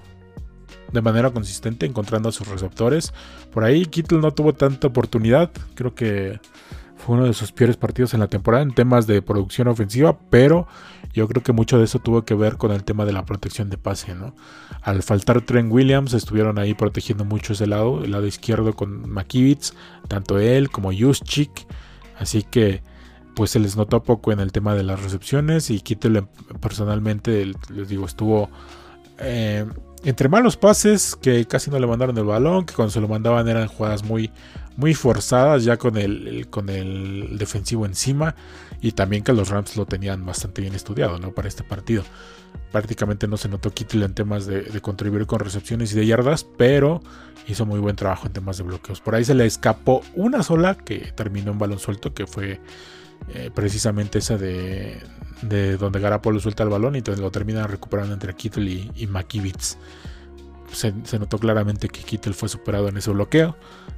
de 0.91 1.01
manera 1.01 1.31
consistente, 1.31 1.85
encontrando 1.85 2.29
a 2.29 2.31
sus 2.31 2.47
receptores. 2.47 3.13
Por 3.51 3.63
ahí 3.63 3.85
Kittle 3.85 4.19
no 4.19 4.31
tuvo 4.31 4.53
tanta 4.53 4.87
oportunidad, 4.87 5.51
creo 5.75 5.93
que 5.93 6.39
fue 7.07 7.15
uno 7.15 7.25
de 7.25 7.33
sus 7.33 7.53
peores 7.53 7.77
partidos 7.77 8.13
en 8.13 8.19
la 8.19 8.27
temporada 8.27 8.63
en 8.63 8.73
temas 8.73 9.07
de 9.07 9.21
producción 9.21 9.69
ofensiva, 9.69 10.19
pero 10.29 10.67
yo 11.13 11.25
creo 11.29 11.41
que 11.41 11.53
mucho 11.53 11.77
de 11.77 11.85
eso 11.85 11.99
tuvo 11.99 12.25
que 12.25 12.33
ver 12.33 12.57
con 12.57 12.73
el 12.73 12.83
tema 12.83 13.05
de 13.05 13.13
la 13.13 13.23
protección 13.23 13.69
de 13.69 13.77
pase, 13.77 14.13
¿no? 14.13 14.35
Al 14.81 15.01
faltar 15.03 15.39
Trent 15.39 15.71
Williams, 15.71 16.13
estuvieron 16.13 16.59
ahí 16.59 16.73
protegiendo 16.73 17.23
mucho 17.23 17.53
ese 17.53 17.65
lado, 17.65 18.03
el 18.03 18.11
lado 18.11 18.27
izquierdo 18.27 18.73
con 18.73 19.09
McKivitz, 19.09 19.71
tanto 20.09 20.37
él 20.37 20.69
como 20.69 20.91
Juszczyk, 20.91 21.65
así 22.19 22.43
que 22.43 22.83
pues 23.37 23.51
se 23.51 23.59
les 23.59 23.77
notó 23.77 24.03
poco 24.03 24.33
en 24.33 24.41
el 24.41 24.51
tema 24.51 24.75
de 24.75 24.83
las 24.83 25.01
recepciones 25.01 25.69
y 25.69 25.79
Kittle 25.79 26.27
personalmente, 26.59 27.53
les 27.73 27.87
digo, 27.87 28.05
estuvo 28.05 28.49
eh, 29.19 29.65
entre 30.07 30.29
malos 30.29 30.55
pases, 30.55 31.17
que 31.17 31.45
casi 31.45 31.69
no 31.69 31.77
le 31.79 31.85
mandaron 31.85 32.17
el 32.17 32.23
balón, 32.23 32.65
que 32.65 32.73
cuando 32.73 32.91
se 32.91 33.01
lo 33.01 33.09
mandaban 33.09 33.45
eran 33.49 33.67
jugadas 33.67 34.05
muy, 34.05 34.31
muy 34.77 34.93
forzadas, 34.93 35.65
ya 35.65 35.75
con 35.75 35.97
el, 35.97 36.47
con 36.49 36.69
el 36.69 37.37
defensivo 37.37 37.85
encima, 37.85 38.33
y 38.79 38.93
también 38.93 39.21
que 39.21 39.33
los 39.33 39.49
Rams 39.49 39.75
lo 39.75 39.85
tenían 39.85 40.25
bastante 40.25 40.61
bien 40.61 40.75
estudiado 40.75 41.19
¿no? 41.19 41.33
para 41.33 41.49
este 41.49 41.63
partido. 41.63 42.05
Prácticamente 42.71 43.27
no 43.27 43.35
se 43.35 43.49
notó 43.49 43.71
Kittle 43.71 44.05
en 44.05 44.13
temas 44.13 44.45
de, 44.45 44.79
contribuir 44.79 45.25
con 45.25 45.41
recepciones 45.41 45.91
y 45.91 45.97
de 45.97 46.05
yardas, 46.05 46.45
pero 46.45 47.01
hizo 47.45 47.65
muy 47.65 47.81
buen 47.81 47.97
trabajo 47.97 48.27
en 48.27 48.33
temas 48.33 48.55
de 48.55 48.63
bloqueos. 48.63 49.01
Por 49.01 49.13
ahí 49.13 49.25
se 49.25 49.35
le 49.35 49.45
escapó 49.45 50.03
una 50.15 50.41
sola 50.41 50.75
que 50.75 51.11
terminó 51.17 51.51
en 51.51 51.59
balón 51.59 51.79
suelto, 51.79 52.13
que 52.13 52.27
fue 52.27 52.61
eh, 53.33 53.51
precisamente 53.53 54.19
esa 54.19 54.37
de, 54.37 55.01
de 55.41 55.77
donde 55.77 55.99
Garapolo 55.99 56.39
suelta 56.39 56.63
el 56.63 56.69
balón 56.69 56.95
y 56.95 57.01
lo 57.01 57.31
termina 57.31 57.67
recuperando 57.67 58.13
entre 58.13 58.35
Kittle 58.35 58.69
y, 58.69 58.91
y 58.95 59.07
Se, 60.71 61.19
notó 61.19 61.37
claramente 61.37 61.87
que 61.89 62.01
Kittle 62.01 62.33
fue 62.33 62.49
superado 62.49 62.87
en 62.89 62.97
ese 62.97 63.11
bloqueo, 63.11 63.55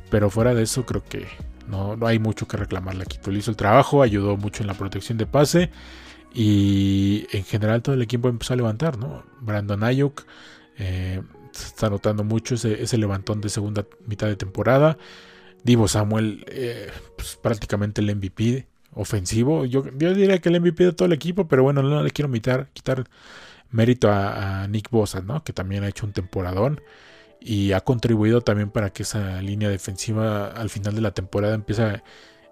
pero 0.10 0.30
fuera 0.30 0.54
de 0.54 0.64
eso 0.64 0.86
creo 0.86 1.04
que 1.04 1.28
no, 1.68 1.96
no 1.96 2.08
hay 2.08 2.20
mucho 2.20 2.48
que 2.48 2.58
reclamarle 2.58 3.04
a. 3.04 3.32
Hizo 3.32 3.52
el 3.52 3.58
trabajo, 3.58 4.02
ayudó 4.02 4.38
mucho 4.38 4.64
en 4.64 4.68
la 4.68 4.74
protección 4.74 5.18
de 5.18 5.26
pase 5.26 5.70
y 6.34 7.28
en 7.32 7.44
general 7.44 7.82
todo 7.82 7.96
el 7.96 8.02
equipo 8.02 8.30
empezó 8.30 8.54
a 8.54 8.58
levantar, 8.58 8.98
¿no? 8.98 9.24
Brandon 9.42 9.84
Ayuk 9.84 10.26
eh, 10.78 11.22
se 11.52 11.68
está 11.68 11.90
notando 11.90 12.24
mucho 12.24 12.56
ese, 12.56 12.98
levantón 12.98 13.42
de 13.42 13.50
segunda 13.50 13.86
mitad 14.06 14.28
de 14.28 14.36
temporada. 14.36 14.98
Divo 15.64 15.88
Samuel, 15.88 16.46
eh, 16.48 16.90
pues, 17.18 17.38
prácticamente 17.42 18.02
el 18.02 18.16
MVP 18.16 18.69
ofensivo. 19.00 19.66
Yo, 19.66 19.84
diría 19.84 20.40
que 20.40 20.50
el 20.50 20.60
MVP 20.60 20.84
de 20.84 20.94
todo 20.94 21.06
el 21.06 21.14
equipo, 21.14 21.48
pero 21.48 21.64
bueno, 21.64 21.82
no 21.82 22.04
le 22.04 22.12
quiero 22.12 22.32
quitar 22.32 23.06
mérito 23.72 24.12
a, 24.12 24.68
Nick 24.68 24.90
Bosa, 24.90 25.22
¿no? 25.22 25.44
que 25.44 25.54
también 25.54 25.84
ha 25.84 25.88
hecho 25.88 26.06
un 26.06 26.14
temporadón 26.14 26.82
y 27.40 27.72
ha 27.72 27.82
contribuido 27.82 28.42
también 28.42 28.70
para 28.70 28.92
que 28.92 29.04
esa 29.04 29.42
línea 29.42 29.70
defensiva 29.70 30.48
al 30.48 30.70
final 30.70 30.96
de 30.96 31.02
la 31.02 31.12
temporada 31.12 31.56
empieza, 31.56 32.04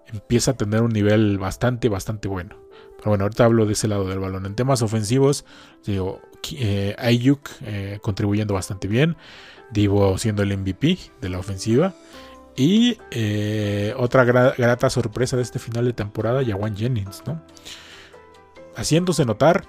empieza 0.06 0.52
a 0.52 0.56
tener 0.56 0.82
un 0.82 0.90
nivel 0.90 1.38
bastante, 1.38 1.88
bastante 1.88 2.28
bueno. 2.28 2.56
Pero 2.96 3.10
bueno, 3.10 3.24
ahorita 3.24 3.44
hablo 3.44 3.66
de 3.66 3.74
ese 3.74 3.86
lado 3.86 4.08
del 4.08 4.18
balón. 4.18 4.46
En 4.46 4.54
temas 4.54 4.82
ofensivos, 4.82 5.44
digo, 5.84 6.20
eh, 6.52 6.96
Ayuk 6.98 7.48
eh, 7.62 7.98
contribuyendo 8.02 8.54
bastante 8.54 8.88
bien. 8.88 9.16
Divo 9.70 10.16
siendo 10.18 10.42
el 10.42 10.56
MVP 10.56 10.98
de 11.20 11.28
la 11.28 11.38
ofensiva. 11.38 11.94
Y 12.58 12.98
eh, 13.12 13.94
otra 13.96 14.24
grata 14.24 14.90
sorpresa 14.90 15.36
de 15.36 15.42
este 15.42 15.60
final 15.60 15.84
de 15.84 15.92
temporada, 15.92 16.42
Yawan 16.42 16.76
Jennings, 16.76 17.22
¿no? 17.24 17.40
Haciéndose 18.74 19.24
notar, 19.24 19.64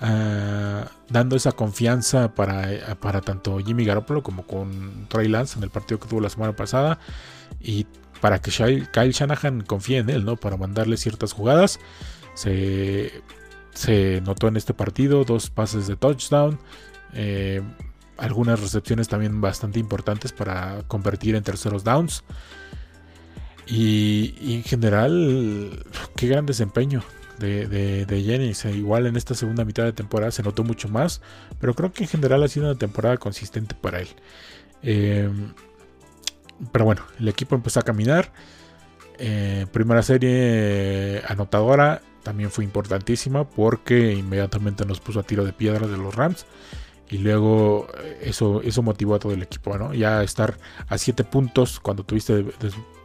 ah, 0.00 0.90
dando 1.10 1.36
esa 1.36 1.52
confianza 1.52 2.34
para, 2.34 2.96
para, 3.00 3.20
tanto 3.20 3.58
Jimmy 3.58 3.84
Garoppolo 3.84 4.22
como 4.22 4.46
con 4.46 5.06
Trey 5.08 5.28
Lance 5.28 5.58
en 5.58 5.64
el 5.64 5.68
partido 5.68 6.00
que 6.00 6.08
tuvo 6.08 6.22
la 6.22 6.30
semana 6.30 6.56
pasada. 6.56 6.98
Y 7.60 7.86
para 8.22 8.40
que 8.40 8.50
Kyle 8.50 9.12
Shanahan 9.12 9.60
confíe 9.60 9.98
en 9.98 10.08
él, 10.08 10.24
¿no? 10.24 10.36
Para 10.36 10.56
mandarle 10.56 10.96
ciertas 10.96 11.34
jugadas. 11.34 11.80
Se, 12.32 13.12
se 13.74 14.22
notó 14.22 14.48
en 14.48 14.56
este 14.56 14.72
partido 14.72 15.24
dos 15.24 15.50
pases 15.50 15.86
de 15.86 15.96
touchdown. 15.96 16.58
Eh, 17.12 17.60
algunas 18.22 18.60
recepciones 18.60 19.08
también 19.08 19.40
bastante 19.40 19.80
importantes 19.80 20.32
para 20.32 20.84
convertir 20.86 21.34
en 21.34 21.42
terceros 21.42 21.82
downs. 21.82 22.22
Y, 23.66 24.54
en 24.54 24.62
general, 24.62 25.84
qué 26.16 26.28
gran 26.28 26.46
desempeño 26.46 27.02
de, 27.38 27.66
de, 28.06 28.22
Jennings. 28.22 28.64
E 28.66 28.76
igual 28.76 29.06
en 29.06 29.16
esta 29.16 29.34
segunda 29.34 29.64
mitad 29.64 29.84
de 29.84 29.92
temporada 29.92 30.30
se 30.30 30.42
notó 30.42 30.62
mucho 30.62 30.88
más, 30.88 31.20
pero 31.58 31.74
creo 31.74 31.92
que 31.92 32.04
en 32.04 32.08
general 32.08 32.42
ha 32.44 32.48
sido 32.48 32.66
una 32.66 32.78
temporada 32.78 33.16
consistente 33.16 33.74
para 33.74 34.00
él. 34.00 34.08
Em, 34.82 35.52
pero 36.70 36.84
bueno, 36.84 37.02
el 37.18 37.28
equipo 37.28 37.56
empezó 37.56 37.80
a 37.80 37.82
caminar. 37.82 38.32
Eh, 39.18 39.66
primera 39.72 40.02
serie 40.02 41.22
anotadora 41.26 42.02
también 42.22 42.52
fue 42.52 42.62
importantísima 42.64 43.48
porque 43.48 44.12
inmediatamente 44.12 44.84
nos 44.86 45.00
puso 45.00 45.20
a 45.20 45.22
tiro 45.24 45.44
de 45.44 45.52
piedra 45.52 45.88
de 45.88 45.96
los 45.96 46.14
Rams 46.14 46.46
y 47.08 47.18
luego 47.18 47.88
eh, 47.98 48.20
eso, 48.22 48.62
eso 48.62 48.82
motivó 48.82 49.14
a 49.14 49.18
todo 49.18 49.32
el 49.32 49.42
equipo, 49.42 49.76
¿no? 49.76 49.94
Ya 49.94 50.22
estar 50.22 50.58
a 50.88 50.98
7 50.98 51.24
puntos 51.24 51.80
cuando 51.80 52.04
tuviste 52.04 52.44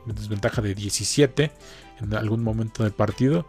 desventaja 0.05 0.61
de 0.61 0.73
17 0.73 1.51
en 2.01 2.13
algún 2.13 2.43
momento 2.43 2.83
del 2.83 2.93
partido, 2.93 3.47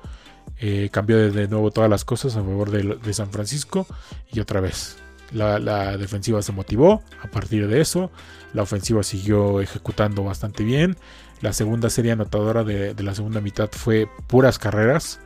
eh, 0.59 0.89
cambió 0.91 1.31
de, 1.31 1.49
nuevo 1.49 1.71
todas 1.71 1.89
las 1.91 2.05
cosas 2.05 2.37
a 2.37 2.43
favor 2.43 2.71
de, 2.71 3.15
San 3.15 3.31
Francisco 3.31 3.87
y 4.33 4.41
otra 4.41 4.61
vez 4.61 4.97
la, 5.33 5.97
defensiva 5.97 6.43
se 6.43 6.53
motivó 6.53 7.03
a 7.23 7.29
partir 7.29 7.69
de 7.69 7.81
eso, 7.81 8.11
la 8.55 8.63
ofensiva 8.63 9.03
siguió 9.03 9.61
ejecutando 9.61 10.25
bastante 10.25 10.65
bien, 10.65 10.97
la 11.43 11.53
segunda 11.53 11.91
serie 11.91 12.13
anotadora 12.13 12.65
de, 12.65 12.95
de 12.95 13.03
la 13.03 13.15
segunda 13.15 13.41
mitad 13.41 13.69
fue 13.71 14.09
puras 14.27 14.59
carreras, 14.59 15.21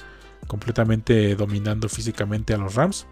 completamente 0.47 1.35
dominando 1.37 1.89
físicamente 1.89 2.53
a 2.53 2.59
los 2.59 2.75
Rams. 2.75 3.07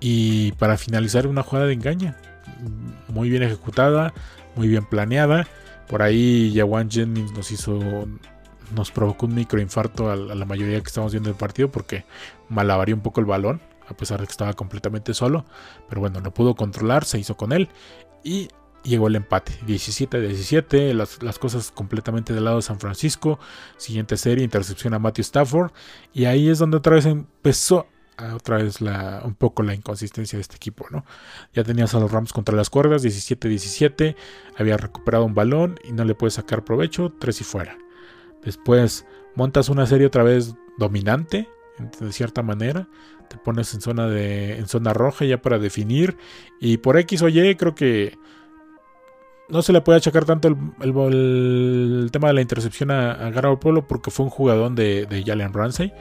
Y 0.00 0.52
para 0.52 0.78
finalizar, 0.78 1.26
una 1.26 1.42
jugada 1.42 1.66
de 1.66 1.74
engaña. 1.74 2.16
Muy 3.08 3.28
bien 3.28 3.42
ejecutada, 3.42 4.14
muy 4.56 4.66
bien 4.66 4.84
planeada. 4.86 5.46
Por 5.88 6.02
ahí 6.02 6.52
Yawan 6.52 6.90
Jennings 6.90 7.32
nos 7.32 7.52
hizo. 7.52 8.08
Nos 8.74 8.90
provocó 8.92 9.26
un 9.26 9.34
microinfarto 9.34 10.10
a, 10.10 10.16
la 10.16 10.44
mayoría 10.44 10.80
que 10.80 10.86
estamos 10.86 11.10
viendo 11.12 11.28
el 11.28 11.34
partido 11.34 11.72
porque 11.72 12.04
malabaría 12.48 12.94
un 12.94 13.00
poco 13.00 13.18
el 13.18 13.26
balón, 13.26 13.60
a 13.88 13.94
pesar 13.94 14.20
de 14.20 14.26
que 14.26 14.30
estaba 14.30 14.52
completamente 14.54 15.12
solo. 15.12 15.44
Pero 15.88 16.00
bueno, 16.00 16.20
no 16.20 16.32
pudo 16.32 16.54
controlar, 16.54 17.04
se 17.04 17.18
hizo 17.18 17.36
con 17.36 17.52
él. 17.52 17.68
Y 18.22 18.48
llegó 18.84 19.08
el 19.08 19.16
empate. 19.16 19.52
17-17, 19.66 20.94
las, 20.94 21.20
las, 21.22 21.38
cosas 21.40 21.72
completamente 21.72 22.32
del 22.32 22.44
lado 22.44 22.56
de 22.58 22.62
San 22.62 22.78
Francisco. 22.78 23.40
Siguiente 23.76 24.16
serie, 24.16 24.44
intercepción 24.44 24.94
a 24.94 25.00
Matthew 25.00 25.22
Stafford. 25.22 25.72
Y 26.12 26.26
ahí 26.26 26.48
es 26.48 26.60
donde 26.60 26.76
otra 26.76 26.94
vez 26.94 27.06
empezó 27.06 27.88
otra 28.34 28.58
vez 28.58 28.80
la, 28.80 29.22
un 29.24 29.34
poco 29.34 29.62
la 29.62 29.74
inconsistencia 29.74 30.36
de 30.36 30.42
este 30.42 30.56
equipo, 30.56 30.86
¿no? 30.90 31.04
Ya 31.52 31.64
tenías 31.64 31.94
a 31.94 32.00
los 32.00 32.10
Rams 32.10 32.32
contra 32.32 32.54
las 32.54 32.70
cuerdas, 32.70 33.04
17-17, 33.04 34.16
había 34.56 34.76
recuperado 34.76 35.24
un 35.24 35.34
balón 35.34 35.78
y 35.84 35.92
no 35.92 36.04
le 36.04 36.14
puedes 36.14 36.34
sacar 36.34 36.64
provecho, 36.64 37.12
tres 37.18 37.40
y 37.40 37.44
fuera. 37.44 37.76
Después 38.42 39.06
montas 39.34 39.68
una 39.68 39.86
serie 39.86 40.06
otra 40.06 40.22
vez 40.22 40.54
dominante, 40.78 41.48
de 42.00 42.12
cierta 42.12 42.42
manera, 42.42 42.88
te 43.28 43.36
pones 43.36 43.72
en 43.74 43.80
zona 43.80 44.06
de 44.06 44.58
en 44.58 44.66
zona 44.66 44.92
roja 44.92 45.24
ya 45.24 45.40
para 45.40 45.58
definir 45.58 46.16
y 46.60 46.78
por 46.78 46.98
X 46.98 47.22
o 47.22 47.28
Y 47.28 47.54
creo 47.54 47.74
que 47.74 48.18
no 49.48 49.62
se 49.62 49.72
le 49.72 49.80
puede 49.80 49.98
achacar 49.98 50.24
tanto 50.24 50.48
el, 50.48 52.08
tema 52.12 52.28
de 52.28 52.34
la 52.34 52.40
intercepción 52.40 52.90
a, 52.90 53.12
a 53.12 53.60
Polo 53.60 53.86
porque 53.86 54.10
fue 54.10 54.24
un 54.24 54.30
jugador 54.30 54.72
de, 54.72 55.06
de 55.06 55.24
Jalen 55.24 55.52
Ramsey 55.52 55.92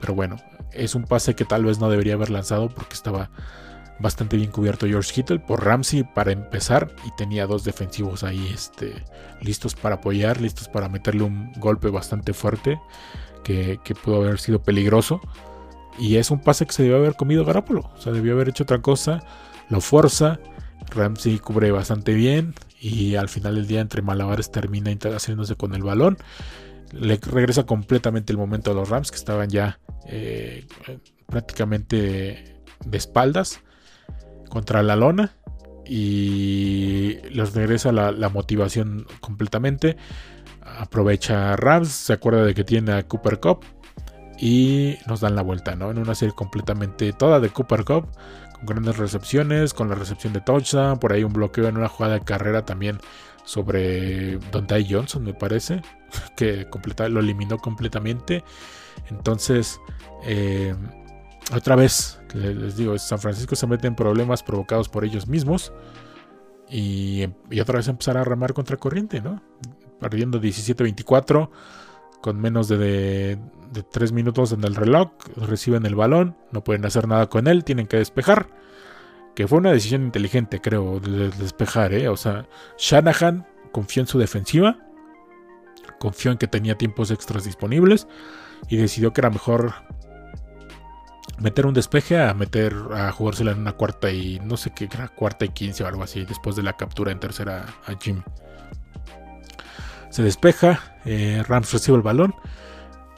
pero 0.00 0.14
bueno, 0.14 0.36
es 0.72 0.94
un 0.94 1.04
pase 1.04 1.34
que 1.34 1.44
tal 1.44 1.64
vez 1.64 1.78
no 1.78 1.90
debería 1.90 2.14
haber 2.14 2.30
lanzado 2.30 2.68
porque 2.68 2.94
estaba 2.94 3.30
bastante 4.00 4.36
bien 4.36 4.50
cubierto 4.50 4.86
George 4.86 5.12
Kittle 5.12 5.40
por 5.40 5.64
Ramsey 5.64 6.04
para 6.04 6.30
empezar 6.30 6.94
y 7.04 7.10
tenía 7.16 7.46
dos 7.46 7.64
defensivos 7.64 8.22
ahí 8.22 8.48
este, 8.52 9.04
listos 9.40 9.74
para 9.74 9.96
apoyar, 9.96 10.40
listos 10.40 10.68
para 10.68 10.88
meterle 10.88 11.24
un 11.24 11.52
golpe 11.54 11.90
bastante 11.90 12.32
fuerte 12.32 12.80
que, 13.42 13.80
pudo 14.02 14.16
haber 14.16 14.38
sido 14.38 14.62
peligroso. 14.62 15.20
Y 15.98 16.16
es 16.16 16.30
un 16.30 16.40
pase 16.40 16.66
que 16.66 16.72
se 16.72 16.82
debió 16.82 16.98
haber 16.98 17.16
comido 17.16 17.44
Garapolo, 17.44 17.90
o 17.96 18.00
sea, 18.00 18.12
debió 18.12 18.34
haber 18.34 18.50
hecho 18.50 18.62
otra 18.62 18.80
cosa, 18.80 19.20
lo 19.68 19.80
fuerza, 19.80 20.38
Ramsey 20.90 21.38
cubre 21.40 21.72
bastante 21.72 22.14
bien 22.14 22.54
y 22.80 23.16
al 23.16 23.28
final 23.28 23.56
del 23.56 23.66
día 23.66 23.80
entre 23.80 24.00
malabares 24.00 24.52
termina 24.52 24.92
haciéndose 24.92 25.56
con 25.56 25.74
el 25.74 25.82
balón 25.82 26.18
le 26.92 27.16
regresa 27.16 27.64
completamente 27.64 28.32
el 28.32 28.38
momento 28.38 28.70
a 28.70 28.74
los 28.74 28.88
Rams 28.88 29.10
que 29.10 29.16
estaban 29.16 29.48
ya 29.50 29.78
eh, 30.06 30.66
prácticamente 31.26 32.62
de 32.84 32.96
espaldas 32.96 33.60
contra 34.48 34.82
la 34.82 34.96
lona 34.96 35.32
y 35.86 37.18
les 37.30 37.54
regresa 37.54 37.92
la, 37.92 38.28
motivación 38.28 39.06
completamente. 39.20 39.96
Aprovecha 40.62 41.56
Rams, 41.56 41.88
se 41.88 42.12
acuerda 42.12 42.44
de 42.44 42.54
que 42.54 42.64
tiene 42.64 42.92
a 42.92 43.02
Cooper 43.04 43.40
Cup 43.40 43.64
y 44.38 44.96
nos 45.06 45.20
dan 45.20 45.34
la 45.34 45.42
vuelta, 45.42 45.74
¿no? 45.74 45.90
En 45.90 45.98
una 45.98 46.14
serie 46.14 46.34
completamente 46.34 47.12
toda 47.12 47.40
de 47.40 47.48
Cooper 47.48 47.84
Cup, 47.84 48.08
con 48.52 48.66
grandes 48.66 48.98
recepciones, 48.98 49.72
con 49.72 49.88
la 49.88 49.94
recepción 49.94 50.32
de 50.32 50.40
touchdown, 50.40 50.98
por 50.98 51.12
ahí 51.12 51.24
un 51.24 51.32
bloqueo 51.32 51.68
en 51.68 51.78
una 51.78 51.88
jugada 51.88 52.14
de 52.14 52.24
carrera 52.24 52.64
también 52.64 52.98
sobre 53.44 54.38
Dante 54.52 54.86
Johnson, 54.88 55.24
me 55.24 55.32
parece, 55.32 55.80
que 56.36 56.66
lo 57.08 57.20
eliminó 57.20 57.56
completamente. 57.58 58.44
Entonces, 59.10 59.80
eh, 60.24 60.74
otra 61.54 61.76
vez, 61.76 62.20
les 62.34 62.76
digo, 62.76 62.98
San 62.98 63.18
Francisco 63.18 63.56
se 63.56 63.66
mete 63.66 63.86
en 63.86 63.94
problemas 63.94 64.42
provocados 64.42 64.88
por 64.88 65.04
ellos 65.04 65.26
mismos. 65.26 65.72
Y, 66.70 67.24
otra 67.60 67.78
vez 67.78 67.88
empezar 67.88 68.18
a 68.18 68.24
remar 68.24 68.52
contra 68.52 68.76
corriente, 68.76 69.22
¿no? 69.22 69.42
Perdiendo 69.98 70.40
17-24 70.40 71.50
con 72.20 72.40
menos 72.40 72.68
de, 72.68 73.38
3 73.90 74.12
minutos 74.12 74.52
en 74.52 74.64
el 74.64 74.74
reloj. 74.74 75.12
Reciben 75.36 75.86
el 75.86 75.94
balón, 75.94 76.36
no 76.52 76.62
pueden 76.62 76.84
hacer 76.84 77.08
nada 77.08 77.28
con 77.28 77.46
él, 77.46 77.64
tienen 77.64 77.86
que 77.86 77.96
despejar. 77.96 78.48
Que 79.34 79.46
fue 79.48 79.58
una 79.58 79.72
decisión 79.72 80.02
inteligente, 80.02 80.60
creo, 80.60 81.00
de 81.00 81.30
despejar, 81.30 81.94
¿eh? 81.94 82.08
O 82.08 82.16
sea, 82.16 82.46
Shanahan 82.76 83.46
confió 83.72 84.02
en 84.02 84.08
su 84.08 84.18
defensiva, 84.18 84.78
confió 85.98 86.32
en 86.32 86.38
que 86.38 86.48
tenía 86.48 86.76
tiempos 86.76 87.10
extras 87.10 87.44
disponibles 87.44 88.06
y 88.68 88.76
decidió 88.76 89.12
que 89.12 89.20
era 89.20 89.30
mejor 89.30 89.74
meter 91.38 91.66
un 91.66 91.74
despeje 91.74 92.20
a 92.20 92.34
meter 92.34 92.74
a 92.92 93.12
jugársela 93.12 93.52
en 93.52 93.58
una 93.58 93.72
cuarta 93.72 94.10
y 94.10 94.40
no 94.40 94.56
sé 94.56 94.72
qué 94.74 94.88
cuarta 95.14 95.44
y 95.44 95.50
quince 95.50 95.84
o 95.84 95.86
algo 95.86 96.02
así, 96.02 96.24
después 96.24 96.56
de 96.56 96.62
la 96.62 96.74
captura 96.74 97.12
en 97.12 97.20
tercera 97.20 97.66
a 97.86 97.94
Jim. 98.00 98.22
Se 100.10 100.22
despeja, 100.22 100.96
eh, 101.04 101.42
Rams 101.46 101.72
recibe 101.72 101.96
el 101.96 102.02
balón, 102.02 102.34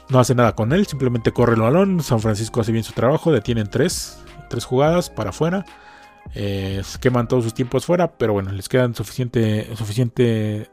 no 0.09 0.19
hace 0.19 0.35
nada 0.35 0.55
con 0.55 0.73
él, 0.73 0.85
simplemente 0.85 1.31
corre 1.31 1.55
el 1.55 1.61
balón, 1.61 2.01
San 2.03 2.19
Francisco 2.19 2.61
hace 2.61 2.71
bien 2.71 2.83
su 2.83 2.93
trabajo, 2.93 3.31
detienen 3.31 3.69
tres, 3.69 4.19
tres 4.49 4.65
jugadas 4.65 5.09
para 5.09 5.29
afuera, 5.29 5.65
eh, 6.35 6.81
queman 6.99 7.27
todos 7.27 7.45
sus 7.45 7.53
tiempos 7.53 7.85
fuera, 7.85 8.17
pero 8.17 8.33
bueno, 8.33 8.51
les 8.51 8.69
quedan 8.69 8.93
suficiente, 8.93 9.73
suficiente 9.75 10.69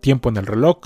tiempo 0.00 0.30
en 0.30 0.38
el 0.38 0.46
reloj 0.46 0.78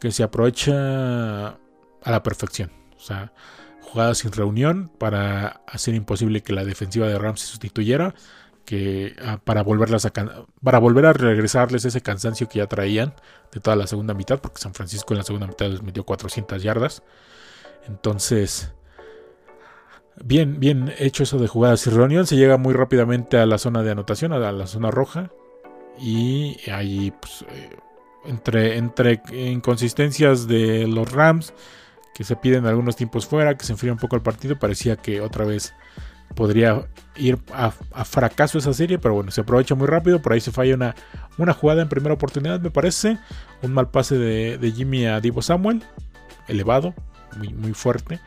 que 0.00 0.10
se 0.10 0.22
aprovecha 0.22 1.58
a 2.04 2.10
la 2.10 2.22
perfección. 2.22 2.70
O 2.96 3.00
sea, 3.00 3.32
jugadas 3.80 4.18
sin 4.18 4.32
reunión 4.32 4.90
para 4.98 5.60
hacer 5.66 5.94
imposible 5.94 6.42
que 6.42 6.52
la 6.52 6.64
defensiva 6.64 7.06
de 7.08 7.18
Rams 7.18 7.40
se 7.40 7.46
sustituyera, 7.46 8.14
que 8.64 9.14
ah, 9.24 9.40
para 9.44 9.62
volverlas 9.62 10.06
a 10.06 10.12
para 10.62 10.78
volver 10.78 11.06
a 11.06 11.12
regresarles 11.12 11.84
ese 11.84 12.00
cansancio 12.00 12.48
que 12.48 12.58
ya 12.58 12.66
traían 12.66 13.14
de 13.52 13.60
toda 13.60 13.76
la 13.76 13.86
segunda 13.86 14.14
mitad, 14.14 14.40
porque 14.40 14.60
San 14.60 14.74
Francisco 14.74 15.14
en 15.14 15.18
la 15.18 15.24
segunda 15.24 15.46
mitad 15.46 15.66
les 15.66 15.82
metió 15.82 16.04
400 16.04 16.62
yardas. 16.62 17.02
Entonces, 17.86 18.72
bien, 20.22 20.58
bien 20.60 20.92
hecho 20.98 21.22
eso 21.22 21.38
de 21.38 21.48
jugadas 21.48 21.80
sin 21.80 21.94
reunión, 21.94 22.26
se 22.26 22.36
llega 22.36 22.56
muy 22.56 22.72
rápidamente 22.74 23.38
a 23.38 23.46
la 23.46 23.58
zona 23.58 23.82
de 23.82 23.90
anotación, 23.90 24.32
a 24.32 24.52
la 24.52 24.66
zona 24.66 24.90
roja, 24.90 25.30
y 25.98 26.58
ahí 26.70 27.12
pues, 27.20 27.44
eh, 27.48 27.76
entre, 28.24 28.78
entre 28.78 29.22
inconsistencias 29.32 30.46
de 30.46 30.86
los 30.86 31.12
Rams 31.12 31.52
que 32.14 32.24
se 32.24 32.36
piden 32.36 32.64
algunos 32.66 32.96
tiempos 32.96 33.26
fuera, 33.26 33.56
que 33.56 33.66
se 33.66 33.72
enfría 33.72 33.92
un 33.92 33.98
poco 33.98 34.16
el 34.16 34.22
partido, 34.22 34.58
parecía 34.58 34.96
que 34.96 35.20
otra 35.20 35.44
vez 35.44 35.74
podría 36.34 36.86
ir 37.16 37.38
a, 37.52 37.70
fracaso 38.04 38.58
esa 38.58 38.72
serie, 38.72 38.98
pero 38.98 39.14
bueno, 39.14 39.30
se 39.30 39.42
aprovecha 39.42 39.74
muy 39.74 39.86
rápido, 39.86 40.22
por 40.22 40.32
ahí 40.32 40.40
se 40.40 40.52
falla 40.52 40.74
una, 40.74 40.94
una 41.38 41.52
jugada 41.52 41.82
en 41.82 41.88
primera 41.88 42.14
oportunidad, 42.14 42.60
me 42.60 42.70
parece, 42.70 43.18
un 43.62 43.72
mal 43.72 43.90
pase 43.90 44.16
de, 44.16 44.72
Jimmy 44.74 45.06
a 45.06 45.20
Divo 45.20 45.42
Samuel, 45.42 45.82
elevado, 46.48 46.94
muy, 47.36 47.48
muy 47.52 47.74
fuerte, 47.74 48.20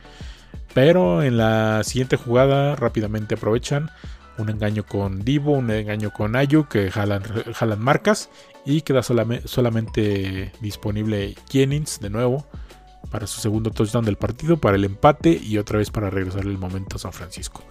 pero 0.73 1.23
en 1.23 1.38
la 1.38 1.84
siguiente 1.84 2.17
jugada 2.17 2.76
rápidamente 2.76 3.36
aprovechan 3.36 3.89
un 4.38 4.50
engaño 4.50 4.86
con 4.86 5.23
Divo, 5.23 5.54
un 5.54 5.71
engaño 5.71 6.12
con 6.12 6.36
Ayu 6.36 6.67
que 6.67 6.91
jalan, 6.91 7.23
jalan 7.54 7.80
marcas 7.80 8.30
y 8.65 8.82
queda 8.82 9.02
solamente 9.02 10.52
disponible 10.62 11.36
Jennings 11.50 12.00
de 12.00 12.12
nuevo 12.12 12.45
para 13.10 13.28
su 13.28 13.41
segundo 13.41 13.72
touchdown 13.72 14.06
del 14.06 14.17
partido, 14.17 14.58
para 14.58 14.76
el 14.76 14.84
empate 14.84 15.30
y 15.32 15.58
otra 15.58 15.80
vez 15.80 15.91
para 15.91 16.10
regresar 16.10 16.41
el 16.41 16.58
momento 16.58 16.98
a 16.98 17.00
San 17.00 17.13
Francisco. 17.13 17.63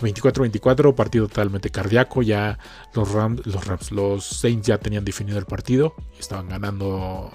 24-24, 0.00 0.90
eh, 0.90 0.92
partido 0.92 1.28
totalmente 1.28 1.70
cardíaco. 1.70 2.22
Ya 2.22 2.58
los 2.94 3.12
Rams, 3.12 3.46
los 3.46 3.64
Rams, 3.66 3.92
los 3.92 4.24
Saints 4.24 4.66
ya 4.66 4.78
tenían 4.78 5.04
definido 5.04 5.38
el 5.38 5.46
partido. 5.46 5.94
Estaban 6.18 6.48
ganando 6.48 7.30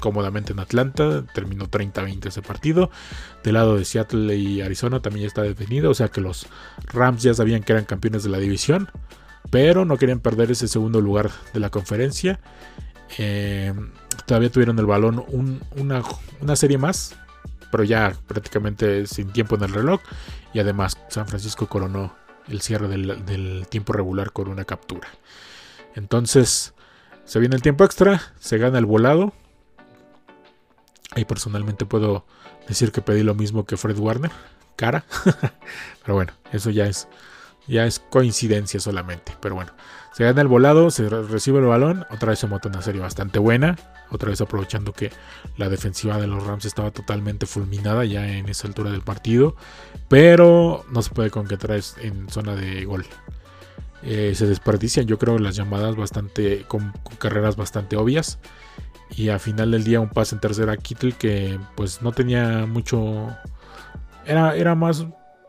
cómodamente 0.00 0.52
en 0.52 0.60
Atlanta. 0.60 1.24
Terminó 1.34 1.66
30-20 1.66 2.26
ese 2.26 2.42
partido. 2.42 2.90
Del 3.42 3.54
lado 3.54 3.76
de 3.76 3.84
Seattle 3.84 4.34
y 4.36 4.60
Arizona 4.60 5.00
también 5.00 5.22
ya 5.22 5.28
está 5.28 5.42
definido. 5.42 5.90
O 5.90 5.94
sea 5.94 6.08
que 6.08 6.20
los 6.20 6.46
Rams 6.92 7.22
ya 7.22 7.34
sabían 7.34 7.62
que 7.62 7.72
eran 7.72 7.84
campeones 7.84 8.22
de 8.22 8.30
la 8.30 8.38
división. 8.38 8.90
Pero 9.50 9.84
no 9.84 9.96
querían 9.96 10.20
perder 10.20 10.50
ese 10.50 10.68
segundo 10.68 11.00
lugar 11.00 11.30
de 11.54 11.60
la 11.60 11.70
conferencia. 11.70 12.40
Eh, 13.16 13.72
todavía 14.28 14.50
tuvieron 14.50 14.78
el 14.78 14.84
balón 14.84 15.24
una, 15.74 16.54
serie 16.54 16.76
más, 16.76 17.16
pero 17.72 17.82
ya 17.82 18.14
prácticamente 18.26 19.06
sin 19.06 19.32
tiempo 19.32 19.56
en 19.56 19.62
el 19.64 19.72
reloj. 19.72 20.00
Y 20.52 20.60
además 20.60 20.98
San 21.08 21.26
Francisco 21.26 21.66
coronó 21.66 22.14
el 22.46 22.60
cierre 22.60 22.88
del, 22.88 23.66
tiempo 23.68 23.94
regular 23.94 24.30
con 24.32 24.48
una 24.48 24.66
captura. 24.66 25.08
Entonces 25.94 26.74
se 27.24 27.40
viene 27.40 27.56
el 27.56 27.62
tiempo 27.62 27.84
extra, 27.84 28.20
se 28.38 28.58
gana 28.58 28.78
el 28.78 28.84
volado. 28.84 29.32
Y 31.16 31.24
personalmente 31.24 31.86
puedo 31.86 32.26
decir 32.68 32.92
que 32.92 33.00
pedí 33.00 33.22
lo 33.22 33.34
mismo 33.34 33.64
que 33.64 33.78
Fred 33.78 33.98
Warner, 33.98 34.30
cara. 34.76 35.06
pero 36.02 36.14
bueno, 36.14 36.34
eso 36.52 36.68
ya 36.68 36.86
es, 36.86 37.08
ya 37.68 37.86
es 37.86 37.98
coincidencia 37.98 38.80
solamente. 38.80 39.32
Pero 39.40 39.54
bueno, 39.54 39.72
se 40.12 40.24
gana 40.24 40.40
el 40.40 40.48
volado, 40.48 40.90
se 40.90 41.08
recibe 41.08 41.58
el 41.58 41.66
balón, 41.66 42.04
otra 42.10 42.30
vez 42.30 42.38
se 42.38 42.46
monta 42.46 42.68
una 42.68 42.82
serie 42.82 43.00
bastante 43.00 43.38
buena, 43.38 43.76
otra 44.10 44.30
vez 44.30 44.40
aprovechando 44.40 44.92
que 44.92 45.12
la 45.56 45.68
defensiva 45.68 46.18
de 46.18 46.26
los 46.26 46.44
Rams 46.44 46.64
estaba 46.64 46.90
totalmente 46.90 47.46
fulminada 47.46 48.04
ya 48.04 48.26
en 48.28 48.48
esa 48.48 48.66
altura 48.66 48.90
del 48.90 49.02
partido, 49.02 49.54
pero 50.08 50.84
no 50.90 51.02
se 51.02 51.10
puede 51.10 51.30
concretar 51.30 51.78
en 52.00 52.28
zona 52.28 52.54
de 52.56 52.84
gol. 52.84 53.06
Eh, 54.02 54.32
se 54.34 54.46
desperdician, 54.46 55.06
yo 55.06 55.18
creo, 55.18 55.38
las 55.38 55.56
llamadas 55.56 55.96
bastante 55.96 56.64
con, 56.68 56.92
carreras 57.18 57.56
bastante 57.56 57.96
obvias. 57.96 58.38
Y 59.16 59.30
a 59.30 59.38
final 59.38 59.70
del 59.70 59.84
día 59.84 60.00
un 60.00 60.10
pase 60.10 60.34
en 60.34 60.40
tercera 60.40 60.72
a 60.72 60.76
Kittle 60.76 61.12
que 61.12 61.58
pues 61.76 62.02
no 62.02 62.12
tenía 62.12 62.66
mucho... 62.66 63.28
Era, 64.26 64.54
era 64.54 64.74
más, 64.74 65.06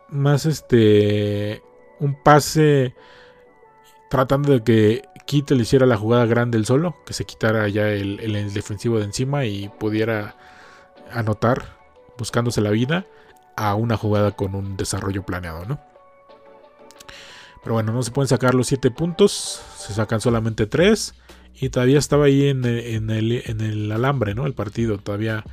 más 0.09 0.45
este... 0.45 1.61
Un 1.99 2.15
pase 2.15 2.95
tratando 4.09 4.51
de 4.51 4.63
que 4.63 5.03
Kittle 5.25 5.61
hiciera 5.61 5.85
la 5.85 5.97
jugada 5.97 6.25
grande 6.25 6.57
el 6.57 6.65
solo, 6.65 6.95
que 7.05 7.13
se 7.13 7.25
quitara 7.25 7.67
ya 7.69 7.89
el, 7.89 8.51
defensivo 8.53 8.97
de 8.97 9.05
encima 9.05 9.45
y 9.45 9.69
pudiera 9.69 10.35
anotar, 11.11 11.77
buscándose 12.17 12.61
la 12.61 12.71
vida, 12.71 13.05
a 13.55 13.75
una 13.75 13.95
jugada 13.95 14.31
con 14.31 14.55
un 14.55 14.75
desarrollo 14.75 15.23
planeado, 15.23 15.65
¿no? 15.65 15.79
Pero 17.61 17.73
bueno, 17.73 17.91
no 17.91 18.01
se 18.01 18.11
pueden 18.11 18.27
sacar 18.27 18.55
los 18.55 18.67
7 18.67 18.89
puntos, 18.89 19.61
se 19.77 19.93
sacan 19.93 20.21
solamente 20.21 20.65
3 20.65 21.13
y 21.61 21.69
todavía 21.69 21.99
estaba 21.99 22.25
ahí 22.25 22.47
en 22.47 22.65
el, 22.65 23.91
alambre, 23.91 24.33
¿no? 24.33 24.47
El 24.47 24.53
partido, 24.53 24.97
todavía 24.97 25.43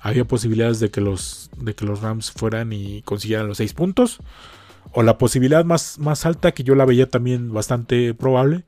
había 0.00 0.24
posibilidades 0.24 0.80
de 0.80 0.90
que 0.90 1.00
los, 1.00 1.50
de 1.56 1.74
que 1.74 1.84
los 1.84 2.00
Rams 2.00 2.30
fueran 2.30 2.72
y 2.72 3.02
consiguieran 3.02 3.48
los 3.48 3.58
6 3.58 3.74
puntos 3.74 4.20
o 4.92 5.02
la 5.02 5.18
posibilidad 5.18 5.64
más, 5.64 5.98
más 5.98 6.26
alta 6.26 6.52
que 6.52 6.64
yo 6.64 6.74
la 6.74 6.84
veía 6.84 7.08
también 7.08 7.52
bastante 7.52 8.14
probable 8.14 8.64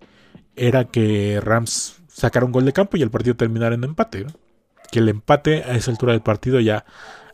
era 0.57 0.85
que 0.85 1.40
Rams 1.42 2.02
sacara 2.09 2.44
un 2.44 2.52
gol 2.52 2.64
de 2.64 2.72
campo 2.72 2.96
y 2.96 3.02
el 3.02 3.11
partido 3.11 3.37
terminara 3.37 3.74
en 3.74 3.85
empate. 3.85 4.26
Que 4.90 4.98
el 4.98 5.09
empate 5.09 5.62
a 5.64 5.76
esa 5.76 5.90
altura 5.90 6.12
del 6.12 6.22
partido 6.22 6.61
ya 6.61 6.85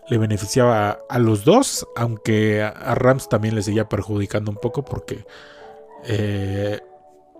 le 0.08 0.18
beneficiaba 0.18 0.98
a, 1.08 1.18
los 1.18 1.44
dos, 1.44 1.86
aunque 1.96 2.62
a, 2.62 2.94
Rams 2.94 3.28
también 3.28 3.54
le 3.54 3.62
seguía 3.62 3.88
perjudicando 3.88 4.50
un 4.50 4.58
poco 4.58 4.84
porque 4.84 5.24
eh, 6.04 6.80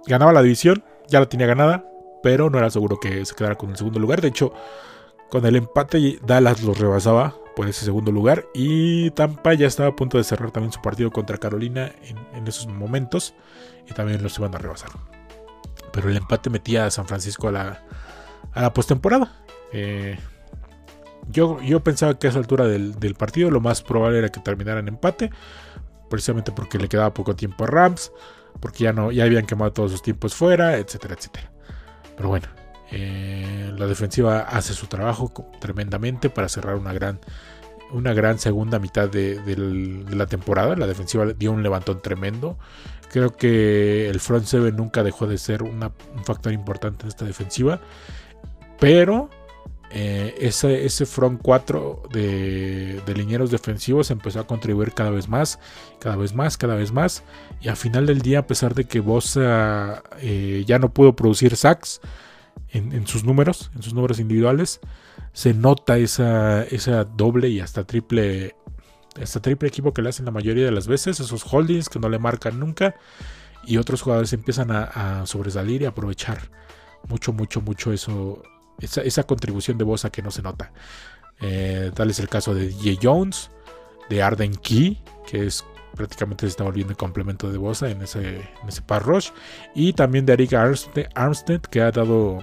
ganaba 0.07 0.33
la 0.33 0.42
división, 0.42 0.83
ya 1.09 1.20
la 1.20 1.28
tenía 1.28 1.46
ganada, 1.46 1.85
pero 2.22 2.48
no 2.48 2.59
era 2.59 2.70
seguro 2.70 2.98
que 2.98 3.24
se 3.26 3.35
quedara 3.35 3.57
con 3.57 3.70
el 3.70 3.76
segundo 3.76 4.00
lugar. 4.00 4.22
De 4.22 4.28
hecho, 4.28 4.52
con 5.30 5.44
el 5.46 5.56
empate 5.56 6.18
Dallas 6.24 6.62
los 6.62 6.78
rebasaba 6.78 7.34
por 7.54 7.68
ese 7.68 7.84
segundo 7.84 8.12
lugar. 8.12 8.46
Y 8.54 9.10
Tampa 9.10 9.54
ya 9.54 9.66
estaba 9.66 9.90
a 9.90 9.96
punto 9.96 10.18
de 10.18 10.24
cerrar 10.24 10.50
también 10.50 10.72
su 10.72 10.80
partido 10.80 11.10
contra 11.10 11.38
Carolina 11.38 11.92
en, 12.34 12.46
esos 12.46 12.66
momentos. 12.66 13.34
Y 13.88 13.94
también 13.94 14.22
los 14.22 14.38
iban 14.38 14.54
a 14.54 14.58
rebasar. 14.58 14.90
Pero 15.92 16.08
el 16.08 16.16
empate 16.16 16.50
metía 16.50 16.87
a 16.87 16.90
San 16.90 17.06
Francisco 17.06 17.48
a 17.48 17.52
la, 17.52 17.82
a 18.52 18.62
la 18.62 18.72
postemporada. 18.72 19.32
Eh, 19.72 20.18
yo, 21.30 21.60
yo 21.62 21.80
pensaba 21.80 22.18
que 22.18 22.26
a 22.26 22.30
esa 22.30 22.38
altura 22.38 22.66
del, 22.66 23.14
partido 23.16 23.50
lo 23.50 23.60
más 23.60 23.82
probable 23.82 24.18
era 24.18 24.28
que 24.30 24.40
terminara 24.40 24.80
en 24.80 24.88
empate. 24.88 25.30
precisamente 26.10 26.52
porque 26.52 26.78
le 26.78 26.88
quedaba 26.88 27.14
poco 27.14 27.34
tiempo 27.34 27.64
a 27.64 27.66
Rams, 27.66 28.12
porque 28.60 28.84
ya, 28.84 28.92
no, 28.92 29.10
ya 29.10 29.24
habían 29.24 29.46
quemado 29.46 29.72
todos 29.72 29.92
sus 29.92 30.02
tiempos 30.02 30.34
fuera, 30.34 30.76
etcétera, 30.76 31.14
etcétera. 31.14 31.50
Pero 32.16 32.28
bueno, 32.28 32.46
eh, 32.90 33.73
la 33.77 33.87
defensiva 33.87 34.40
hace 34.40 34.75
su 34.75 34.87
trabajo 34.87 35.33
tremendamente 35.61 36.31
para 36.31 36.49
cerrar 36.49 36.77
una 36.77 36.92
gran, 36.92 37.20
una 37.92 38.12
gran 38.12 38.38
segunda 38.38 38.79
mitad 38.79 39.09
de, 39.09 39.40
la 40.11 40.27
temporada. 40.27 40.77
La 40.77 40.87
defensiva 40.87 41.27
dio 41.27 41.53
un 41.53 41.62
levantón 41.62 42.01
tremendo. 42.03 42.59
Creo 43.11 43.37
que 43.37 44.09
el 44.09 44.20
front 44.20 44.44
seven 44.44 44.77
nunca 44.77 45.03
dejó 45.03 45.27
de 45.27 45.38
ser 45.38 45.62
un 45.62 45.90
factor 46.25 46.53
importante 46.53 47.03
en 47.03 47.09
esta 47.09 47.25
defensiva. 47.25 47.81
Pero 48.79 49.31
eh, 49.90 50.35
ese, 50.40 50.85
ese, 50.85 51.07
front 51.07 51.40
4 51.40 52.03
de, 52.12 53.01
de, 53.07 53.14
linieros 53.14 53.53
defensivos 53.53 54.11
empezó 54.11 54.40
a 54.40 54.47
contribuir 54.47 54.92
cada 54.92 55.11
vez 55.11 55.29
más, 55.29 55.61
cada 56.01 56.16
vez 56.16 56.35
más, 56.35 56.57
cada 56.57 56.75
vez 56.75 56.90
más. 56.92 57.23
Y 57.61 57.68
al 57.68 57.77
final 57.77 58.05
del 58.07 58.20
día, 58.20 58.40
a 58.40 58.47
pesar 58.49 58.75
de 58.75 58.87
que 58.87 58.99
Bosa 58.99 60.03
eh, 60.20 60.64
ya 60.66 60.81
no 60.81 60.92
pudo 60.92 61.14
producir 61.14 61.55
sacks 61.57 62.01
en, 62.70 63.06
sus 63.06 63.24
números, 63.24 63.70
en 63.74 63.82
sus 63.82 63.94
números 63.94 64.18
individuales, 64.18 64.80
se 65.32 65.54
nota 65.54 65.96
esa, 65.96 66.64
esa 66.64 67.04
doble 67.04 67.48
y 67.48 67.60
hasta 67.60 67.84
triple, 67.84 68.56
hasta 69.20 69.40
triple 69.40 69.68
equipo 69.68 69.92
que 69.92 70.02
le 70.02 70.08
hacen 70.08 70.24
la 70.24 70.32
mayoría 70.32 70.64
de 70.64 70.72
las 70.72 70.88
veces, 70.88 71.20
esos 71.20 71.44
holdings 71.44 71.88
que 71.88 72.00
no 72.00 72.08
le 72.08 72.18
marcan 72.18 72.58
nunca. 72.58 72.96
Y 73.66 73.78
otros 73.78 74.02
jugadores 74.02 74.32
empiezan 74.32 74.70
a, 74.70 75.24
sobresalir 75.26 75.82
y 75.82 75.84
aprovechar 75.86 76.50
mucho, 77.08 77.32
mucho, 77.32 77.62
mucho 77.62 77.92
eso, 77.92 78.42
esa, 78.78 79.22
contribución 79.22 79.78
de 79.78 79.84
Bosa 79.84 80.10
que 80.10 80.20
no 80.20 80.30
se 80.30 80.42
nota. 80.42 80.72
Eh, 81.40 81.90
tal 81.94 82.10
es 82.10 82.18
el 82.18 82.28
caso 82.28 82.54
de 82.54 82.68
DJ 82.68 82.98
Jones, 83.02 83.50
de 84.10 84.22
Arden 84.22 84.54
Key, 84.56 85.02
que 85.26 85.46
es 85.46 85.64
prácticamente 85.94 86.46
se 86.46 86.50
está 86.50 86.64
volviendo 86.64 86.96
complemento 86.96 87.50
de 87.50 87.59
Bosa 87.59 87.90
en 87.90 88.02
ese, 88.02 88.37
en 88.37 88.68
ese 88.68 88.83
par 88.83 89.04
rush. 89.04 89.30
Y 89.74 89.92
también 89.92 90.26
de 90.26 90.35
Eric 90.35 90.52
Armstead, 90.54 91.61
que 91.62 91.83
ha 91.83 91.90
dado 91.90 92.42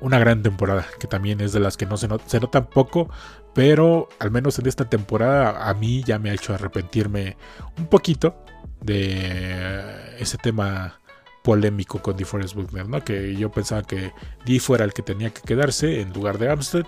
una 0.00 0.18
gran 0.18 0.42
temporada, 0.42 0.86
que 0.98 1.06
también 1.06 1.40
es 1.40 1.52
de 1.52 1.60
las 1.60 1.76
que 1.76 1.86
no 1.86 1.96
se, 1.96 2.08
se 2.26 2.40
notan 2.40 2.66
poco, 2.66 3.10
pero 3.54 4.08
al 4.18 4.30
menos 4.30 4.58
en 4.58 4.66
esta 4.66 4.88
temporada 4.88 5.68
a 5.68 5.74
mí 5.74 6.02
ya 6.04 6.18
me 6.18 6.30
ha 6.30 6.34
hecho 6.34 6.54
arrepentirme 6.54 7.36
un 7.78 7.86
poquito 7.86 8.44
de 8.80 10.16
ese 10.18 10.38
tema 10.38 11.00
polémico 11.42 12.00
con 12.00 12.16
DeForest 12.16 12.54
Buckner, 12.54 12.88
¿no? 12.88 13.02
Que 13.02 13.34
yo 13.36 13.50
pensaba 13.50 13.82
que 13.82 14.12
Di 14.44 14.58
fuera 14.58 14.84
el 14.84 14.92
que 14.92 15.02
tenía 15.02 15.30
que 15.30 15.42
quedarse 15.42 16.00
en 16.00 16.12
lugar 16.12 16.38
de 16.38 16.48
Armstead. 16.48 16.86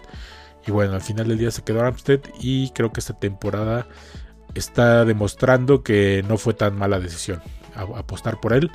Y 0.66 0.70
bueno, 0.70 0.94
al 0.94 1.00
final 1.00 1.28
del 1.28 1.38
día 1.38 1.50
se 1.50 1.62
quedó 1.62 1.82
Armstead 1.82 2.20
y 2.38 2.70
creo 2.70 2.92
que 2.92 3.00
esta 3.00 3.18
temporada 3.18 3.88
está 4.54 5.04
demostrando 5.04 5.82
que 5.82 6.24
no 6.28 6.38
fue 6.38 6.54
tan 6.54 6.76
mala 6.76 7.00
decisión 7.00 7.40
apostar 7.74 8.40
por 8.40 8.52
él. 8.52 8.70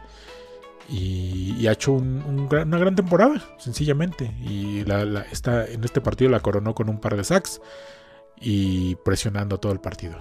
Y, 0.90 1.68
ha 1.68 1.74
hecho 1.74 1.92
una 1.92 2.78
gran 2.78 2.96
temporada, 2.96 3.44
sencillamente. 3.58 4.34
Y 4.42 4.86
está, 5.32 5.66
en 5.66 5.84
este 5.84 6.00
partido 6.00 6.32
la 6.32 6.40
coronó 6.40 6.74
con 6.74 6.90
un 6.90 7.00
par 7.00 7.18
de 7.18 7.24
sacks 7.24 7.62
y 8.40 8.96
presionando 8.96 9.60
todo 9.60 9.74
el 9.74 9.80
partido. 9.80 10.18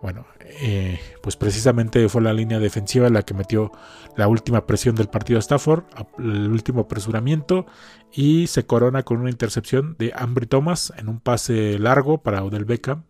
Bueno, 0.00 0.26
eh, 0.40 1.00
pues 1.22 1.36
precisamente 1.36 2.08
fue 2.08 2.22
la 2.22 2.32
línea 2.32 2.60
defensiva 2.60 3.08
la 3.08 3.22
que 3.22 3.34
metió 3.34 3.72
la 4.16 4.28
última 4.28 4.64
presión 4.64 4.94
del 4.94 5.08
partido 5.08 5.38
a 5.38 5.40
Stafford, 5.40 5.84
el 6.18 6.50
último 6.52 6.82
apresuramiento 6.82 7.66
y 8.12 8.46
se 8.46 8.64
corona 8.64 9.02
con 9.02 9.18
una 9.18 9.30
intercepción 9.30 9.96
de 9.98 10.12
Ambry 10.14 10.46
Thomas 10.46 10.92
en 10.96 11.08
un 11.08 11.18
pase 11.18 11.78
largo 11.80 12.22
para 12.22 12.44
Odell 12.44 12.64
Beckham, 12.64 13.04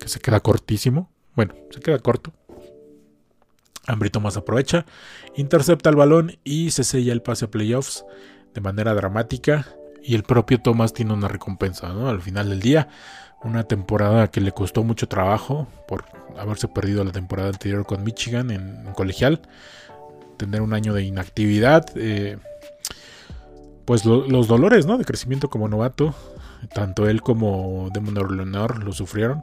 que 0.00 0.08
se 0.08 0.20
queda 0.20 0.40
cortísimo. 0.40 1.11
Bueno, 1.34 1.54
se 1.70 1.80
queda 1.80 1.98
corto. 1.98 2.32
Ambry 3.86 4.10
Thomas 4.10 4.36
aprovecha, 4.36 4.86
intercepta 5.36 5.90
el 5.90 5.96
balón 5.96 6.38
y 6.44 6.70
se 6.70 6.84
sella 6.84 7.12
el 7.12 7.22
pase 7.22 7.46
a 7.46 7.50
playoffs 7.50 8.04
de 8.54 8.60
manera 8.60 8.94
dramática. 8.94 9.66
Y 10.04 10.14
el 10.14 10.24
propio 10.24 10.60
Thomas 10.60 10.92
tiene 10.92 11.12
una 11.12 11.28
recompensa, 11.28 11.88
¿no? 11.88 12.08
Al 12.08 12.20
final 12.20 12.48
del 12.48 12.60
día 12.60 12.88
una 13.44 13.64
temporada 13.64 14.30
que 14.30 14.40
le 14.40 14.52
costó 14.52 14.84
mucho 14.84 15.08
trabajo 15.08 15.66
por 15.88 16.04
haberse 16.38 16.68
perdido 16.68 17.04
la 17.04 17.12
temporada 17.12 17.48
anterior 17.48 17.84
con 17.84 18.04
Michigan 18.04 18.50
en, 18.50 18.92
colegial, 18.94 19.40
tener 20.36 20.62
un 20.62 20.72
año 20.72 20.94
de 20.94 21.02
inactividad, 21.02 21.86
eh, 21.96 22.38
pues 23.84 24.04
los 24.04 24.46
dolores 24.46 24.86
¿no? 24.86 24.96
de 24.96 25.04
crecimiento 25.04 25.50
como 25.50 25.68
novato, 25.68 26.14
tanto 26.72 27.08
él 27.08 27.20
como 27.20 27.90
Demon 27.92 28.36
Lenor 28.36 28.82
lo 28.82 28.92
sufrieron, 28.92 29.42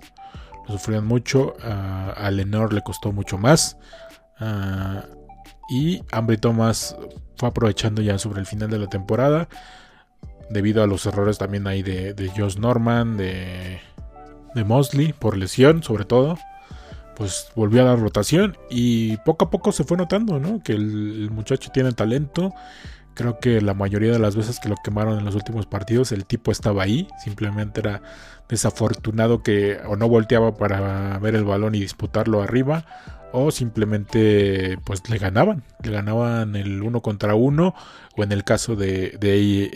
sufrieron 0.71 1.07
mucho, 1.07 1.55
a 1.63 2.29
Lenor 2.31 2.73
le 2.73 2.81
costó 2.81 3.11
mucho 3.11 3.37
más. 3.37 3.77
y 5.69 6.01
Ambry 6.11 6.37
Thomas 6.37 6.95
fue 7.37 7.49
aprovechando 7.49 8.01
ya 8.01 8.17
sobre 8.17 8.39
el 8.39 8.45
final 8.45 8.69
de 8.69 8.79
la 8.79 8.87
temporada 8.87 9.47
debido 10.49 10.81
a 10.81 10.87
los 10.87 11.05
errores 11.05 11.37
también 11.37 11.67
ahí 11.67 11.83
de, 11.83 12.13
de 12.13 12.29
Josh 12.29 12.57
Norman, 12.57 13.17
de 13.17 13.79
de 14.53 14.63
Mosley 14.63 15.13
por 15.13 15.37
lesión 15.37 15.83
sobre 15.83 16.05
todo, 16.05 16.37
pues 17.15 17.47
volvió 17.55 17.81
a 17.81 17.85
la 17.85 17.95
rotación 17.95 18.57
y 18.69 19.17
poco 19.17 19.45
a 19.45 19.49
poco 19.49 19.71
se 19.71 19.83
fue 19.83 19.97
notando, 19.97 20.39
¿no? 20.39 20.61
Que 20.63 20.73
el, 20.73 21.29
muchacho 21.31 21.69
tiene 21.71 21.91
talento. 21.91 22.53
Creo 23.19 23.37
que 23.37 23.59
la 23.59 23.73
mayoría 23.73 24.13
de 24.13 24.19
las 24.19 24.37
veces 24.37 24.61
que 24.61 24.69
lo 24.69 24.77
quemaron 24.81 25.19
en 25.19 25.25
los 25.25 25.35
últimos 25.35 25.65
partidos 25.65 26.13
el 26.13 26.25
tipo 26.25 26.53
estaba 26.53 26.83
ahí, 26.83 27.05
simplemente 27.21 27.81
era 27.81 28.01
desafortunado 28.47 29.43
que 29.43 29.77
o 29.85 29.97
no 29.97 30.07
volteaba 30.07 30.55
para 30.55 31.19
ver 31.19 31.35
el 31.35 31.43
balón 31.43 31.75
y 31.75 31.81
disputarlo 31.81 32.41
arriba 32.41 32.85
o 33.33 33.51
simplemente 33.51 34.77
pues 34.85 35.09
le 35.09 35.17
ganaban, 35.17 35.63
le 35.83 35.91
ganaban 35.91 36.55
el 36.55 36.81
uno 36.81 37.01
contra 37.01 37.35
uno 37.35 37.75
o 38.15 38.23
en 38.23 38.31
el 38.31 38.45
caso 38.45 38.77
de, 38.77 39.19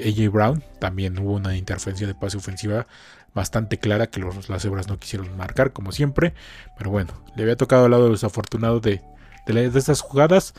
AJ 0.07 0.31
Brown 0.31 0.63
también 0.79 1.19
hubo 1.19 1.33
una 1.33 1.57
interferencia 1.57 2.07
de 2.07 2.15
pase 2.15 2.37
ofensiva 2.37 2.87
bastante 3.33 3.77
clara 3.77 4.07
que 4.07 4.21
los, 4.21 4.47
las 4.47 4.63
hebras 4.63 4.87
no 4.87 4.99
quisieron 4.99 5.35
marcar, 5.35 5.73
como 5.73 5.91
siempre. 5.91 6.33
Pero 6.77 6.91
bueno, 6.91 7.11
le 7.35 7.43
había 7.43 7.57
tocado 7.57 7.83
al 7.83 7.91
lado 7.91 8.09
desafortunado 8.09 8.79
de, 8.79 9.01
de, 9.45 9.65
estas 9.65 9.99
jugadas. 9.99 10.53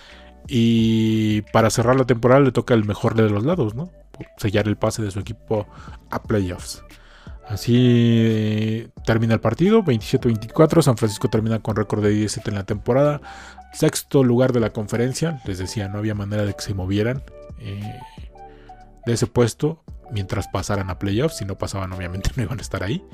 Y 0.46 1.42
para 1.52 1.70
cerrar 1.70 1.96
la 1.96 2.04
temporada 2.04 2.40
le 2.40 2.52
toca 2.52 2.74
el 2.74 2.84
mejor 2.84 3.14
de 3.14 3.28
los 3.28 3.44
lados, 3.44 3.74
¿no? 3.74 3.90
Sellar 4.36 4.68
el 4.68 4.76
pase 4.76 5.02
de 5.02 5.10
su 5.10 5.20
equipo 5.20 5.66
a 6.10 6.22
playoffs. 6.22 6.84
Así 7.48 8.90
termina 9.04 9.34
el 9.34 9.40
partido, 9.40 9.82
27-24. 9.82 10.82
San 10.82 10.96
Francisco 10.96 11.28
termina 11.28 11.58
con 11.58 11.76
récord 11.76 12.02
de 12.02 12.10
17 12.10 12.50
en 12.50 12.56
la 12.56 12.64
temporada. 12.64 13.20
Sexto 13.72 14.24
lugar 14.24 14.52
de 14.52 14.60
la 14.60 14.70
conferencia. 14.70 15.40
Les 15.44 15.58
decía, 15.58 15.88
no 15.88 15.98
había 15.98 16.14
manera 16.14 16.44
de 16.44 16.54
que 16.54 16.62
se 16.62 16.74
movieran 16.74 17.22
eh, 17.60 17.98
de 19.04 19.12
ese 19.12 19.26
puesto 19.26 19.82
mientras 20.10 20.48
pasaran 20.48 20.90
a 20.90 20.98
playoffs. 20.98 21.36
Si 21.38 21.44
no 21.44 21.58
pasaban, 21.58 21.92
obviamente 21.92 22.30
no 22.36 22.42
iban 22.44 22.58
a 22.58 22.62
estar 22.62 22.82
ahí. 22.82 23.04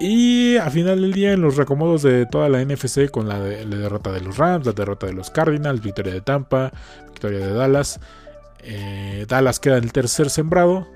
Y 0.00 0.56
a 0.56 0.70
final 0.70 1.00
del 1.00 1.12
día, 1.12 1.32
en 1.32 1.42
los 1.42 1.56
recomodos 1.56 2.02
de 2.02 2.24
toda 2.26 2.48
la 2.48 2.64
NFC, 2.64 3.10
con 3.10 3.28
la, 3.28 3.40
derrota 3.40 4.12
de 4.12 4.20
los 4.20 4.36
Rams, 4.36 4.66
la 4.66 4.72
derrota 4.72 5.06
de 5.06 5.12
los 5.12 5.30
Cardinals, 5.30 5.82
victoria 5.82 6.12
de 6.12 6.20
Tampa, 6.20 6.72
victoria 7.06 7.40
de 7.40 7.52
Dallas. 7.52 7.98
Eh, 8.60 9.26
Dallas 9.28 9.58
queda 9.58 9.76
el 9.76 9.92
tercer 9.92 10.30
sembrado 10.30 10.86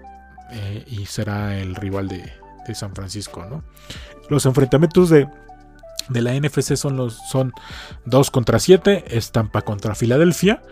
eh, 0.53 0.85
y 0.87 1.07
será 1.07 1.59
el 1.59 1.75
rival 1.75 2.09
de, 2.09 2.33
San 2.75 2.95
Francisco. 2.95 3.45
¿no? 3.45 3.65
Los 4.29 4.47
enfrentamientos 4.47 5.11
de, 5.11 5.29
de 6.09 6.23
la 6.23 6.33
NFC 6.35 6.77
son, 6.77 6.97
los, 6.97 7.19
son 7.29 7.53
2 8.07 8.31
contra 8.31 8.61
7, 8.61 9.05
es 9.09 9.33
Tampa 9.33 9.63
contra 9.63 9.97
Filadelfia, 9.97 10.63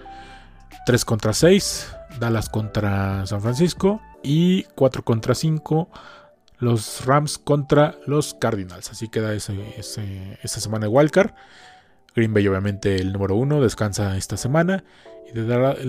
3 0.87 1.05
contra 1.05 1.33
6, 1.33 1.93
Dallas 2.21 2.49
contra 2.49 3.27
San 3.27 3.43
Francisco, 3.43 4.01
y 4.23 4.65
4 4.77 5.03
contra 5.03 5.35
5 5.35 5.89
los 6.61 7.05
Rams 7.07 7.39
contra 7.39 7.97
los 8.07 8.35
Cardinals. 8.35 8.91
Así 8.91 9.09
queda 9.09 9.35
ese, 9.35 9.55
esta 9.79 10.61
semana 10.61 10.87
de 10.87 10.93
Wildcard. 10.93 11.33
Green 12.15 12.35
Bay 12.35 12.47
obviamente 12.47 12.97
el 12.97 13.13
número 13.13 13.35
1 13.37 13.61
descansa 13.61 14.17
esta 14.17 14.37
semana. 14.37 14.85
Y 15.33 15.39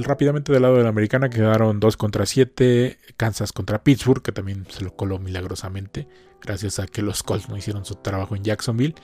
rápidamente 0.02 0.52
del 0.54 0.62
lado 0.62 0.78
de 0.78 0.84
la 0.84 0.90
americana 0.90 1.30
quedaron 1.30 1.80
2 1.80 1.98
contra 1.98 2.26
7. 2.26 2.98
Kansas 3.18 3.52
contra 3.54 3.84
Pittsburgh, 3.84 4.22
que 4.22 4.32
también 4.32 4.66
se 4.70 4.84
lo 4.84 4.96
coló 4.96 5.20
milagrosamente. 5.20 6.08
Gracias 6.42 6.80
a 6.80 6.88
que 6.88 7.02
los 7.02 7.24
Colts 7.24 7.50
no 7.50 7.58
hicieron 7.58 7.86
su 7.86 7.96
trabajo 7.96 8.36
en 8.36 8.44
Jacksonville. 8.44 8.96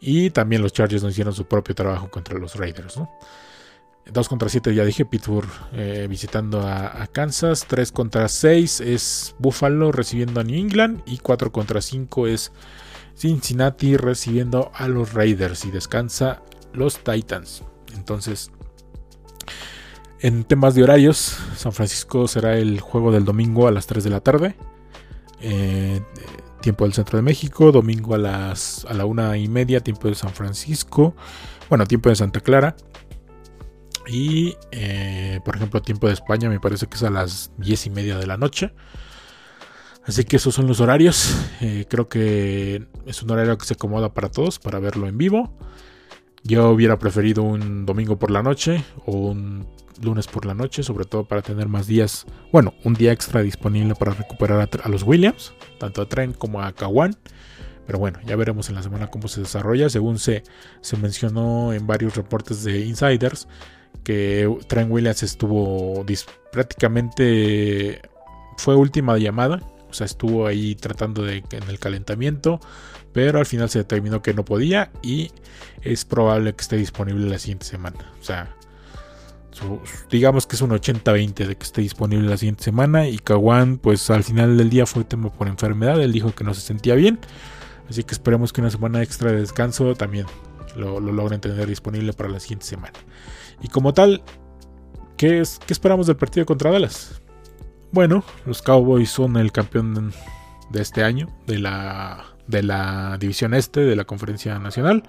Y 0.00 0.30
también 0.30 0.62
los 0.62 0.72
Chargers 0.72 1.02
no 1.02 1.08
hicieron 1.08 1.34
su 1.34 1.46
propio 1.46 1.74
trabajo 1.74 2.10
contra 2.10 2.38
los 2.38 2.56
Raiders. 2.56 2.98
2 4.12 4.28
contra 4.28 4.48
7 4.48 4.74
ya 4.74 4.84
dije, 4.84 5.04
Pittsburgh 5.04 5.48
eh, 5.72 6.06
visitando 6.08 6.60
a, 6.60 7.06
Kansas. 7.10 7.66
3 7.66 7.90
contra 7.92 8.28
6 8.28 8.80
es 8.80 9.34
Buffalo 9.38 9.92
recibiendo 9.92 10.40
a 10.40 10.44
New 10.44 10.58
England. 10.58 11.02
Y 11.06 11.18
4 11.18 11.52
contra 11.52 11.80
5 11.80 12.26
es 12.26 12.52
Cincinnati 13.16 13.96
recibiendo 13.96 14.70
a 14.74 14.88
los 14.88 15.14
Raiders. 15.14 15.64
Y 15.64 15.70
descansa 15.70 16.42
los 16.72 16.98
Titans. 17.02 17.62
Entonces, 17.94 18.50
en 20.20 20.44
temas 20.44 20.74
de 20.74 20.82
horarios, 20.82 21.38
San 21.56 21.72
Francisco 21.72 22.28
será 22.28 22.58
el 22.58 22.80
juego 22.80 23.10
del 23.10 23.24
domingo 23.24 23.68
a 23.68 23.72
las 23.72 23.86
3 23.86 24.04
de 24.04 24.10
la 24.10 24.20
tarde. 24.20 24.56
Eh, 25.40 26.00
tiempo 26.60 26.84
del 26.84 26.94
centro 26.94 27.18
de 27.18 27.22
México, 27.22 27.72
domingo 27.72 28.14
a 28.14 28.18
las 28.18 28.86
a 28.88 28.94
la 28.94 29.04
una 29.04 29.36
y 29.36 29.48
media, 29.48 29.80
tiempo 29.80 30.08
de 30.08 30.14
San 30.14 30.30
Francisco, 30.30 31.14
bueno, 31.68 31.84
tiempo 31.86 32.08
de 32.08 32.16
Santa 32.16 32.40
Clara. 32.40 32.74
Y, 34.06 34.56
eh, 34.70 35.40
por 35.44 35.56
ejemplo, 35.56 35.80
tiempo 35.80 36.06
de 36.06 36.14
España 36.14 36.48
me 36.48 36.60
parece 36.60 36.86
que 36.86 36.96
es 36.96 37.02
a 37.02 37.10
las 37.10 37.52
diez 37.56 37.86
y 37.86 37.90
media 37.90 38.18
de 38.18 38.26
la 38.26 38.36
noche. 38.36 38.72
Así 40.06 40.24
que 40.24 40.36
esos 40.36 40.54
son 40.54 40.66
los 40.66 40.80
horarios. 40.80 41.34
Eh, 41.60 41.86
creo 41.88 42.08
que 42.08 42.86
es 43.06 43.22
un 43.22 43.30
horario 43.30 43.56
que 43.56 43.64
se 43.64 43.74
acomoda 43.74 44.12
para 44.12 44.28
todos, 44.28 44.58
para 44.58 44.78
verlo 44.78 45.08
en 45.08 45.16
vivo. 45.16 45.56
Yo 46.42 46.68
hubiera 46.68 46.98
preferido 46.98 47.42
un 47.42 47.86
domingo 47.86 48.18
por 48.18 48.30
la 48.30 48.42
noche 48.42 48.84
o 49.06 49.12
un 49.12 49.66
lunes 50.02 50.26
por 50.26 50.44
la 50.44 50.52
noche, 50.52 50.82
sobre 50.82 51.06
todo 51.06 51.24
para 51.24 51.40
tener 51.40 51.68
más 51.68 51.86
días, 51.86 52.26
bueno, 52.52 52.74
un 52.84 52.94
día 52.94 53.12
extra 53.12 53.40
disponible 53.40 53.94
para 53.94 54.12
recuperar 54.12 54.68
a, 54.82 54.88
los 54.88 55.04
Williams, 55.04 55.54
tanto 55.78 56.02
a 56.02 56.08
Trent 56.08 56.36
como 56.36 56.60
a 56.60 56.72
Kawan. 56.72 57.16
Pero 57.86 57.98
bueno, 57.98 58.18
ya 58.26 58.36
veremos 58.36 58.68
en 58.68 58.74
la 58.74 58.82
semana 58.82 59.10
cómo 59.10 59.28
se 59.28 59.40
desarrolla. 59.40 59.88
Según 59.88 60.18
se, 60.18 60.42
se 60.82 60.96
mencionó 60.98 61.72
en 61.72 61.86
varios 61.86 62.16
reportes 62.16 62.62
de 62.64 62.80
insiders, 62.80 63.48
que 64.02 64.52
Trent 64.66 64.90
Williams 64.90 65.22
estuvo 65.22 66.04
prácticamente 66.52 68.02
fue 68.56 68.74
última 68.74 69.16
llamada 69.18 69.60
o 69.94 69.96
sea, 69.96 70.06
estuvo 70.06 70.48
ahí 70.48 70.74
tratando 70.74 71.22
de 71.22 71.44
en 71.52 71.62
el 71.68 71.78
calentamiento, 71.78 72.58
pero 73.12 73.38
al 73.38 73.46
final 73.46 73.70
se 73.70 73.78
determinó 73.78 74.22
que 74.22 74.34
no 74.34 74.44
podía 74.44 74.90
y 75.04 75.30
es 75.82 76.04
probable 76.04 76.52
que 76.52 76.62
esté 76.62 76.76
disponible 76.76 77.30
la 77.30 77.38
siguiente 77.38 77.64
semana. 77.64 78.12
O 78.20 78.24
sea, 78.24 78.56
digamos 80.10 80.48
que 80.48 80.56
es 80.56 80.62
un 80.62 80.70
80-20 80.70 81.46
de 81.46 81.54
que 81.54 81.62
esté 81.62 81.80
disponible 81.80 82.28
la 82.28 82.36
siguiente 82.36 82.64
semana 82.64 83.06
y 83.06 83.18
Kawan 83.18 83.78
pues 83.78 84.10
al 84.10 84.24
final 84.24 84.56
del 84.56 84.68
día 84.68 84.84
fue 84.84 85.04
tema 85.04 85.32
por 85.32 85.46
enfermedad, 85.46 86.02
él 86.02 86.10
dijo 86.10 86.34
que 86.34 86.42
no 86.42 86.54
se 86.54 86.62
sentía 86.62 86.96
bien, 86.96 87.20
así 87.88 88.02
que 88.02 88.14
esperemos 88.14 88.52
que 88.52 88.62
una 88.62 88.70
semana 88.70 89.00
extra 89.00 89.30
de 89.30 89.42
descanso 89.42 89.94
también 89.94 90.26
lo, 90.74 90.98
logren 90.98 91.40
tener 91.40 91.68
disponible 91.68 92.12
para 92.14 92.30
la 92.30 92.40
siguiente 92.40 92.66
semana. 92.66 92.98
Y 93.62 93.68
como 93.68 93.94
tal, 93.94 94.22
¿qué, 95.16 95.40
es, 95.40 95.60
qué 95.66 95.72
esperamos 95.72 96.06
del 96.06 96.16
partido 96.16 96.46
contra 96.46 96.70
Dallas? 96.70 97.22
Bueno, 97.92 98.24
los 98.46 98.62
Cowboys 98.62 99.10
son 99.10 99.36
el 99.36 99.52
campeón 99.52 100.12
de 100.70 100.82
este 100.82 101.04
año 101.04 101.28
de 101.46 101.58
la, 101.58 102.24
de 102.46 102.62
la 102.62 103.16
división 103.18 103.54
este 103.54 103.80
de 103.80 103.96
la 103.96 104.04
conferencia 104.04 104.58
nacional. 104.58 105.04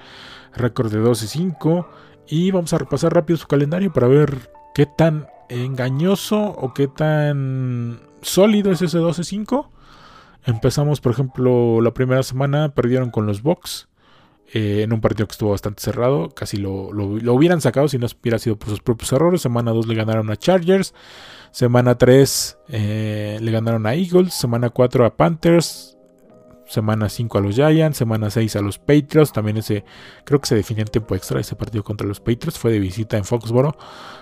Récord 0.54 0.92
de 0.92 1.00
12 1.00 1.28
5. 1.28 1.90
Y 2.28 2.52
vamos 2.52 2.74
a 2.74 2.78
repasar 2.78 3.14
rápido 3.14 3.38
su 3.38 3.48
calendario 3.48 3.94
para 3.94 4.08
ver 4.08 4.52
qué 4.74 4.86
tan 4.86 5.28
engañoso 5.50 6.42
o 6.42 6.74
qué 6.74 6.88
tan 6.88 8.00
sólido 8.22 8.72
es 8.72 8.82
ese 8.82 9.00
12-5. 9.00 9.70
Empezamos, 10.46 11.02
por 11.02 11.12
ejemplo, 11.12 11.82
la 11.82 11.94
primera 11.94 12.24
semana 12.24 12.70
perdieron 12.70 13.10
con 13.10 13.26
los 13.26 13.42
Bucks. 13.42 13.88
Eh, 14.54 14.84
en 14.84 14.94
un 14.94 15.02
partido 15.02 15.28
que 15.28 15.32
estuvo 15.32 15.52
bastante 15.52 15.82
cerrado. 15.82 16.30
Casi 16.30 16.58
lo, 16.58 16.94
lo, 16.94 17.34
hubieran 17.34 17.62
sacado 17.62 17.88
si 17.88 17.98
no 17.98 18.08
hubiera 18.22 18.40
sido 18.40 18.58
por 18.58 18.70
sus 18.70 18.80
propios 18.80 19.12
errores. 19.12 19.42
Semana 19.42 19.72
2 19.72 19.88
le 19.88 19.96
ganaron 19.96 20.30
a 20.32 20.36
Chargers. 20.36 20.94
Semana 21.52 21.98
3 21.98 22.58
eh, 22.70 23.38
le 23.42 23.52
ganaron 23.52 23.86
a 23.88 23.96
Eagles. 23.96 24.34
Semana 24.34 24.70
4 24.70 25.06
a 25.06 25.16
Panthers. 25.16 25.98
Semana 26.68 27.10
5 27.10 27.38
a 27.38 27.42
los 27.42 27.56
Giants. 27.56 27.98
Semana 27.98 28.30
6 28.30 28.56
a 28.56 28.62
los 28.62 28.78
Patriots. 28.78 29.34
También 29.34 29.58
ese, 29.58 29.84
creo 30.26 30.40
que 30.40 30.48
se 30.48 30.56
definió 30.56 30.84
en 30.84 30.90
tiempo 30.90 31.16
extra 31.16 31.40
ese 31.40 31.56
partido 31.56 31.84
contra 31.84 32.08
los 32.08 32.20
Patriots. 32.20 32.60
Fue 32.60 32.72
de 32.72 32.80
visita 32.80 33.18
en 33.18 33.26
Foxboro. 33.26 33.76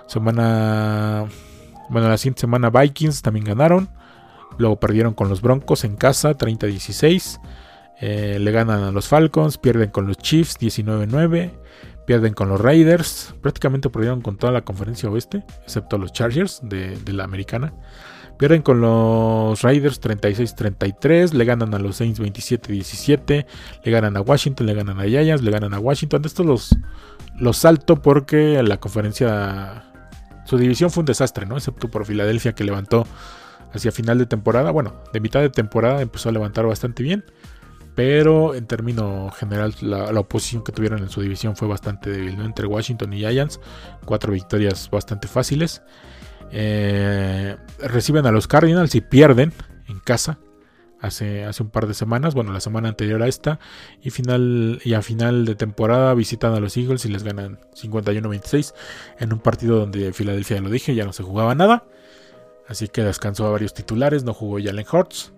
Semana. 0.07 1.25
Bueno, 1.89 2.07
la 2.07 2.17
siguiente 2.17 2.41
semana 2.41 2.69
Vikings 2.69 3.21
también 3.21 3.45
ganaron. 3.45 3.89
Luego 4.57 4.79
perdieron 4.79 5.13
con 5.13 5.29
los 5.29 5.41
Broncos 5.41 5.83
en 5.83 5.95
casa, 5.95 6.37
30-16. 6.37 7.39
Eh, 8.05 8.37
le 8.37 8.51
ganan 8.51 8.83
a 8.83 8.91
los 8.91 9.07
Falcons, 9.07 9.57
pierden 9.57 9.89
con 9.89 10.07
los 10.07 10.17
Chiefs, 10.17 10.59
19-9. 10.59 11.51
Pierden 12.05 12.33
con 12.33 12.49
los 12.49 12.59
Raiders. 12.59 13.33
Prácticamente 13.41 13.89
perdieron 13.89 14.19
con 14.19 14.35
toda 14.35 14.51
la 14.51 14.65
conferencia 14.65 15.09
oeste, 15.09 15.45
excepto 15.63 15.97
los 15.97 16.11
Chargers 16.11 16.59
de, 16.63 16.97
la 17.07 17.23
americana. 17.23 17.73
Pierden 18.37 18.61
con 18.61 18.81
los 18.81 19.61
Raiders 19.61 20.01
36-33. 20.01 21.31
Le 21.31 21.45
ganan 21.45 21.73
a 21.73 21.79
los 21.79 21.95
Saints 21.95 22.19
27-17. 22.19 23.45
Le 23.85 23.91
ganan 23.91 24.17
a 24.17 24.21
Washington. 24.21 24.67
Le 24.67 24.73
ganan 24.73 24.99
a 24.99 25.05
Giants. 25.05 25.41
Le 25.41 25.51
ganan 25.51 25.73
a 25.73 25.79
Washington. 25.79 26.23
Estos 26.25 26.45
los, 26.45 26.75
los 27.39 27.55
salto 27.55 28.01
porque 28.01 28.61
la 28.63 28.81
conferencia. 28.81 29.85
Su 30.43 30.57
división 30.57 30.91
fue 30.91 31.03
un 31.03 31.05
desastre, 31.05 31.45
¿no? 31.45 31.55
Excepto 31.55 31.87
por 31.87 32.05
Filadelfia 32.05 32.53
que 32.53 32.65
levantó 32.65 33.07
hacia 33.71 33.93
final 33.93 34.17
de 34.17 34.25
temporada. 34.25 34.71
Bueno, 34.71 34.93
de 35.13 35.21
mitad 35.21 35.39
de 35.39 35.49
temporada 35.49 36.01
empezó 36.01 36.27
a 36.27 36.33
levantar 36.33 36.65
bastante 36.65 37.01
bien. 37.01 37.23
Pero 37.95 38.55
en 38.55 38.65
términos 38.65 39.35
general, 39.35 39.75
la, 39.81 40.19
oposición 40.19 40.63
que 40.63 40.71
tuvieron 40.71 40.99
en 40.99 41.09
su 41.09 41.21
división 41.21 41.55
fue 41.55 41.67
bastante 41.67 42.09
débil. 42.09 42.39
Entre 42.41 42.65
Washington 42.65 43.13
y 43.13 43.19
Giants, 43.19 43.59
cuatro 44.05 44.33
victorias 44.33 44.89
bastante 44.89 45.27
fáciles. 45.27 45.83
Eh, 46.51 47.55
reciben 47.79 48.25
a 48.25 48.31
los 48.31 48.47
Cardinals 48.47 48.95
y 48.95 49.01
pierden 49.01 49.53
en 49.87 49.99
casa 49.99 50.39
hace, 51.03 51.43
hace 51.43 51.61
un 51.61 51.69
par 51.69 51.85
de 51.85 51.93
semanas. 51.93 52.33
Bueno, 52.33 52.51
la 52.51 52.61
semana 52.61 52.89
anterior 52.89 53.21
a 53.21 53.27
esta. 53.27 53.59
Y, 54.01 54.09
final, 54.09 54.81
y 54.83 54.93
a 54.93 55.01
final 55.03 55.45
de 55.45 55.53
temporada 55.53 56.13
visitan 56.15 56.53
a 56.53 56.59
los 56.59 56.75
Eagles 56.77 57.05
y 57.05 57.09
les 57.09 57.23
ganan 57.23 57.59
51-26 57.75 58.73
en 59.19 59.33
un 59.33 59.39
partido 59.39 59.77
donde 59.77 60.13
Filadelfia, 60.13 60.57
ya 60.57 60.63
lo 60.63 60.69
dije, 60.69 60.95
ya 60.95 61.05
no 61.05 61.13
se 61.13 61.21
jugaba 61.21 61.53
nada. 61.53 61.85
Así 62.67 62.87
que 62.87 63.03
descansó 63.03 63.45
a 63.45 63.51
varios 63.51 63.73
titulares. 63.73 64.23
No 64.23 64.33
jugó 64.33 64.57
Jalen 64.63 64.85
Hurts. 64.91 65.33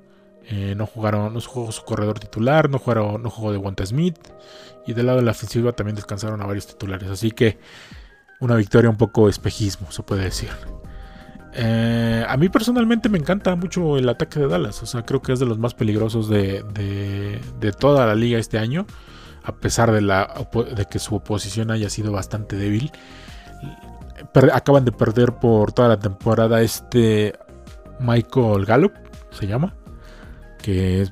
Eh, 0.47 0.75
no 0.75 0.85
jugaron, 0.85 1.33
no 1.33 1.41
jugó 1.41 1.71
su 1.71 1.83
corredor 1.83 2.19
titular, 2.19 2.69
no 2.69 2.77
jugaron, 2.77 3.23
no 3.23 3.29
jugó 3.29 3.51
de 3.51 3.57
Wanta 3.57 3.85
Smith. 3.85 4.17
Y 4.85 4.93
del 4.93 5.07
lado 5.07 5.17
de 5.17 5.25
la 5.25 5.31
ofensiva 5.31 5.71
también 5.71 5.95
descansaron 5.95 6.41
a 6.41 6.45
varios 6.45 6.67
titulares. 6.67 7.09
Así 7.09 7.31
que 7.31 7.57
una 8.39 8.55
victoria 8.55 8.89
un 8.89 8.97
poco 8.97 9.27
espejismo, 9.29 9.91
se 9.91 10.03
puede 10.03 10.25
decir. 10.25 10.49
Eh, 11.53 12.23
a 12.27 12.37
mí 12.37 12.49
personalmente 12.49 13.07
me 13.07 13.17
encanta 13.17 13.55
mucho 13.55 13.97
el 13.97 14.07
ataque 14.07 14.39
de 14.39 14.47
Dallas. 14.47 14.83
O 14.83 14.85
sea, 14.85 15.03
creo 15.03 15.21
que 15.21 15.33
es 15.33 15.39
de 15.39 15.47
los 15.47 15.57
más 15.57 15.73
peligrosos 15.73 16.29
de, 16.29 16.63
de, 16.73 17.71
toda 17.71 18.05
la 18.05 18.13
liga 18.13 18.37
este 18.37 18.59
año. 18.59 18.85
A 19.43 19.55
pesar 19.55 19.91
de, 19.91 20.01
la, 20.01 20.47
de 20.75 20.85
que 20.85 20.99
su 20.99 21.15
oposición 21.15 21.71
haya 21.71 21.89
sido 21.89 22.11
bastante 22.11 22.55
débil. 22.55 22.91
acaban 24.53 24.85
de 24.85 24.91
perder 24.91 25.33
por 25.33 25.71
toda 25.71 25.87
la 25.87 25.99
temporada 25.99 26.61
este 26.61 27.33
Michael 27.99 28.65
Gallup, 28.65 28.93
se 29.31 29.47
llama 29.47 29.73
que 30.65 31.07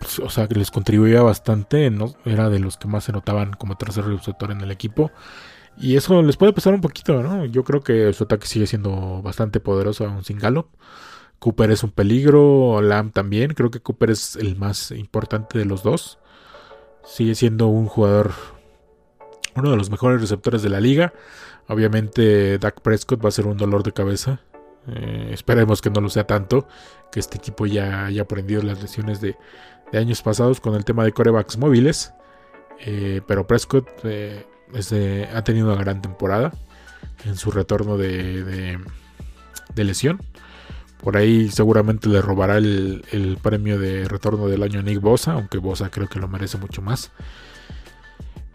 pues, 0.00 0.18
o 0.18 0.30
sea, 0.30 0.48
que 0.48 0.54
les 0.56 0.70
contribuía 0.70 1.22
bastante, 1.22 1.90
¿no? 1.90 2.14
Era 2.24 2.48
de 2.48 2.58
los 2.58 2.76
que 2.76 2.88
más 2.88 3.04
se 3.04 3.12
notaban 3.12 3.52
como 3.52 3.76
tercer 3.76 4.04
receptor 4.04 4.50
en 4.50 4.62
el 4.62 4.70
equipo. 4.70 5.12
Y 5.78 5.96
eso 5.96 6.22
les 6.22 6.36
puede 6.36 6.52
pasar 6.52 6.74
un 6.74 6.80
poquito, 6.80 7.22
¿no? 7.22 7.44
Yo 7.44 7.62
creo 7.64 7.82
que 7.82 8.12
su 8.12 8.24
ataque 8.24 8.46
sigue 8.46 8.66
siendo 8.66 9.22
bastante 9.22 9.60
poderoso 9.60 10.06
aún 10.06 10.24
sin 10.24 10.38
Gallup. 10.38 10.68
Cooper 11.38 11.70
es 11.70 11.84
un 11.84 11.90
peligro, 11.90 12.82
Lamb 12.82 13.12
también. 13.12 13.54
Creo 13.54 13.70
que 13.70 13.80
Cooper 13.80 14.10
es 14.10 14.36
el 14.36 14.56
más 14.56 14.90
importante 14.90 15.58
de 15.58 15.66
los 15.66 15.82
dos. 15.82 16.18
Sigue 17.04 17.34
siendo 17.34 17.68
un 17.68 17.86
jugador, 17.86 18.32
uno 19.54 19.70
de 19.70 19.76
los 19.76 19.90
mejores 19.90 20.20
receptores 20.20 20.62
de 20.62 20.70
la 20.70 20.80
liga. 20.80 21.12
Obviamente, 21.68 22.58
Dak 22.58 22.80
Prescott 22.80 23.24
va 23.24 23.28
a 23.28 23.32
ser 23.32 23.46
un 23.46 23.56
dolor 23.56 23.82
de 23.82 23.92
cabeza. 23.92 24.40
Eh, 24.88 25.30
esperemos 25.32 25.80
que 25.80 25.90
no 25.90 26.00
lo 26.00 26.08
sea 26.08 26.26
tanto, 26.26 26.66
que 27.12 27.20
este 27.20 27.38
equipo 27.38 27.66
ya 27.66 28.06
haya 28.06 28.22
aprendido 28.22 28.62
las 28.62 28.80
lecciones 28.80 29.20
de, 29.20 29.36
años 29.92 30.22
pasados 30.22 30.60
con 30.60 30.74
el 30.74 30.84
tema 30.84 31.04
de 31.04 31.12
corebacks 31.12 31.58
móviles. 31.58 32.12
Eh, 32.80 33.20
pero 33.26 33.46
Prescott 33.46 33.88
eh, 34.04 34.46
ha 35.34 35.44
tenido 35.44 35.72
una 35.72 35.82
gran 35.82 36.00
temporada 36.00 36.52
en 37.24 37.36
su 37.36 37.50
retorno 37.50 37.96
de, 37.96 38.78
lesión. 39.76 40.20
Por 41.02 41.16
ahí 41.16 41.48
seguramente 41.48 42.08
le 42.08 42.20
robará 42.20 42.58
el, 42.58 43.38
premio 43.42 43.78
de 43.78 44.06
retorno 44.06 44.48
del 44.48 44.62
año 44.62 44.80
a 44.80 44.82
Nick 44.82 45.00
Bosa, 45.00 45.32
aunque 45.32 45.58
Bosa 45.58 45.90
creo 45.90 46.08
que 46.08 46.18
lo 46.18 46.28
merece 46.28 46.58
mucho 46.58 46.82
más. 46.82 47.10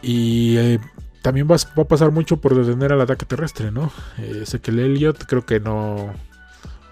Y 0.02 0.78
también 1.26 1.48
va, 1.50 1.56
a 1.56 1.84
pasar 1.86 2.12
mucho 2.12 2.38
por 2.38 2.54
detener 2.54 2.94
al 2.94 3.02
ataque 3.02 3.26
terrestre, 3.26 3.72
¿no? 3.72 3.92
Eh, 4.20 4.42
Ezequiel 4.44 4.78
Elliott 4.78 5.26
creo 5.26 5.44
que 5.44 5.60
no. 5.60 6.14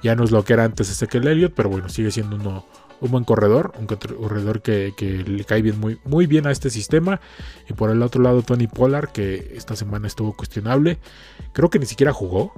Ya 0.02 0.16
no 0.16 0.24
es 0.24 0.32
lo 0.32 0.44
que 0.44 0.54
era 0.54 0.64
antes 0.64 0.90
Ezequiel 0.90 1.28
Elliott, 1.28 1.54
pero 1.56 1.70
bueno, 1.70 1.88
sigue 1.88 2.10
siendo 2.10 2.38
uno, 2.38 2.66
un 3.00 3.12
buen 3.12 3.26
corredor, 3.26 3.74
un 3.78 3.86
corredor 3.86 4.64
que, 4.64 4.92
le 5.28 5.46
cae 5.46 5.62
bien, 5.62 5.80
muy, 5.80 6.26
bien 6.26 6.48
a 6.48 6.52
este 6.52 6.72
sistema. 6.72 7.22
Y 7.70 7.74
por 7.74 7.92
el 7.92 8.02
otro 8.02 8.24
lado, 8.24 8.42
Tony 8.42 8.66
Pollard, 8.66 9.10
que 9.12 9.54
esta 9.56 9.76
semana 9.76 10.08
estuvo 10.08 10.36
cuestionable. 10.36 10.98
Creo 11.54 11.70
que 11.70 11.78
ni 11.78 11.86
siquiera 11.86 12.12
jugó 12.12 12.54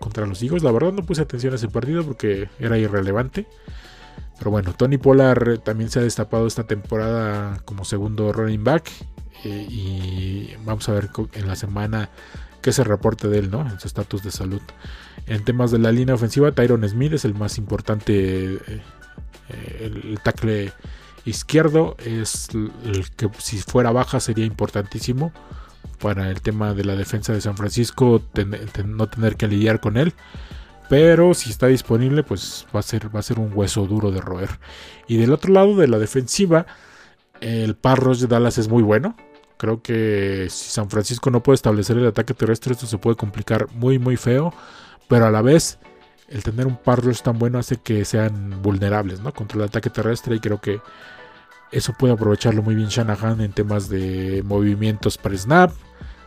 contra 0.00 0.24
los 0.24 0.42
Eagles. 0.42 0.62
La 0.62 0.72
verdad 0.72 0.94
no 0.94 1.02
puse 1.02 1.20
atención 1.20 1.52
a 1.52 1.56
ese 1.56 1.68
partido 1.68 2.04
porque 2.04 2.48
era 2.58 2.78
irrelevante. 2.78 3.46
Pero 4.38 4.50
bueno, 4.50 4.72
Tony 4.72 4.96
Pollard 4.96 5.58
también 5.58 5.90
se 5.90 5.98
ha 5.98 6.02
destapado 6.02 6.46
esta 6.46 6.66
temporada 6.66 7.60
como 7.66 7.84
segundo 7.84 8.32
running 8.32 8.64
back. 8.64 8.90
Eh, 9.44 9.66
y 9.68 10.50
vamos 10.64 10.88
a 10.88 10.92
ver 10.92 11.10
en 11.34 11.46
la 11.46 11.56
semana 11.56 12.10
qué 12.60 12.72
se 12.72 12.84
reporte 12.84 13.28
de 13.28 13.38
él, 13.38 13.50
¿no? 13.50 13.60
En 13.60 13.78
su 13.78 13.86
estatus 13.86 14.22
de 14.22 14.30
salud. 14.30 14.62
En 15.26 15.44
temas 15.44 15.70
de 15.70 15.78
la 15.78 15.92
línea 15.92 16.14
ofensiva, 16.14 16.52
Tyron 16.52 16.88
Smith 16.88 17.12
es 17.12 17.24
el 17.24 17.34
más 17.34 17.58
importante, 17.58 18.54
eh, 18.54 18.82
el, 19.80 20.18
tackle 20.22 20.72
izquierdo 21.24 21.96
es 22.04 22.48
el 22.84 23.10
que 23.10 23.28
si 23.38 23.58
fuera 23.58 23.90
baja 23.90 24.20
sería 24.20 24.46
importantísimo 24.46 25.32
para 26.00 26.30
el 26.30 26.40
tema 26.40 26.74
de 26.74 26.84
la 26.84 26.96
defensa 26.96 27.32
de 27.32 27.40
San 27.40 27.56
Francisco 27.56 28.22
no 28.84 29.08
tener 29.08 29.36
que 29.36 29.48
lidiar 29.48 29.80
con 29.80 29.96
él. 29.96 30.14
Pero 30.88 31.34
si 31.34 31.50
está 31.50 31.66
disponible, 31.66 32.22
pues 32.22 32.66
va 32.74 32.80
a, 32.80 32.82
ser, 32.82 33.14
va 33.14 33.20
a 33.20 33.22
ser 33.22 33.38
un 33.38 33.52
hueso 33.54 33.86
duro 33.86 34.10
de 34.10 34.22
roer. 34.22 34.48
Y 35.06 35.18
del 35.18 35.32
otro 35.32 35.52
lado 35.52 35.76
de 35.76 35.86
la 35.86 35.98
defensiva, 35.98 36.66
el 37.40 37.76
Parros 37.76 38.20
de 38.20 38.26
Dallas 38.26 38.56
es 38.56 38.68
muy 38.68 38.82
bueno. 38.82 39.14
Creo 39.58 39.82
que 39.82 40.46
si 40.50 40.70
San 40.70 40.88
Francisco 40.88 41.30
no 41.30 41.42
puede 41.42 41.56
establecer 41.56 41.98
el 41.98 42.06
ataque 42.06 42.32
terrestre, 42.32 42.72
esto 42.72 42.86
se 42.86 42.96
puede 42.96 43.16
complicar 43.16 43.66
muy, 43.74 43.98
muy 43.98 44.16
feo. 44.16 44.54
Pero 45.08 45.26
a 45.26 45.30
la 45.30 45.42
vez, 45.42 45.78
el 46.28 46.42
tener 46.42 46.66
un 46.66 46.76
Parros 46.76 47.22
tan 47.22 47.38
bueno 47.38 47.58
hace 47.58 47.76
que 47.76 48.04
sean 48.04 48.62
vulnerables 48.62 49.20
¿no? 49.20 49.34
contra 49.34 49.58
el 49.58 49.64
ataque 49.64 49.90
terrestre. 49.90 50.36
Y 50.36 50.40
creo 50.40 50.60
que 50.60 50.80
eso 51.72 51.92
puede 51.92 52.14
aprovecharlo 52.14 52.62
muy 52.62 52.74
bien 52.74 52.88
Shanahan 52.88 53.40
en 53.40 53.52
temas 53.52 53.88
de 53.88 54.42
movimientos 54.44 55.18
para 55.18 55.36
snap, 55.36 55.72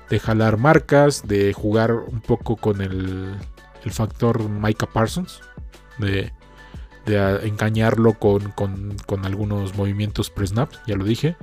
de 0.09 0.19
jalar 0.19 0.57
marcas, 0.57 1.27
de 1.27 1.53
jugar 1.53 1.93
un 1.93 2.19
poco 2.21 2.57
con 2.57 2.81
el, 2.81 3.37
factor 3.89 4.49
Micah 4.49 4.87
Parsons, 4.87 5.41
de, 5.97 6.31
de 7.05 7.47
engañarlo 7.47 8.13
con, 8.13 8.51
con, 8.51 9.25
algunos 9.25 9.75
movimientos 9.75 10.29
pre-snap, 10.29 10.69
ya 10.85 10.95
lo 10.95 11.05
dije, 11.05 11.35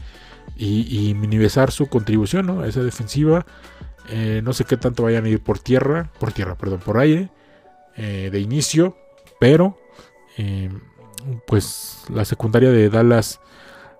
y, 0.56 1.14
minimizar 1.14 1.70
su 1.70 1.86
contribución 1.86 2.62
a 2.62 2.66
esa 2.66 2.82
defensiva. 2.82 3.46
Eh, 4.10 4.40
no 4.42 4.52
sé 4.52 4.64
qué 4.64 4.76
tanto 4.76 5.02
vayan 5.02 5.24
a 5.26 5.28
ir 5.28 5.42
por 5.42 5.58
tierra, 5.58 6.10
por 6.18 6.32
tierra, 6.32 6.56
perdón, 6.56 6.80
por 6.80 6.98
aire, 6.98 7.30
eh, 7.96 8.30
de 8.32 8.40
inicio, 8.40 8.96
pero 9.38 9.78
eh, 10.38 10.70
pues 11.46 12.04
la 12.08 12.24
secundaria 12.24 12.70
de 12.70 12.88
Dallas 12.88 13.40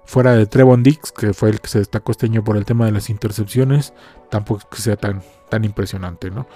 fuera 0.04 0.32
de 0.32 0.46
Trevon 0.46 0.82
Dix, 0.82 1.12
que 1.12 1.34
fue 1.34 1.50
el 1.50 1.60
que 1.60 1.68
se 1.68 1.80
destacó 1.80 2.12
este 2.12 2.26
año 2.26 2.42
por 2.42 2.56
el 2.56 2.64
tema 2.64 2.86
de 2.86 2.92
las 2.92 3.10
intercepciones, 3.10 3.92
tampoco 4.30 4.68
que 4.70 4.78
sea 4.78 4.96
tan, 4.96 5.22
tan 5.50 5.64
impresionante, 5.64 6.30
¿no? 6.30 6.46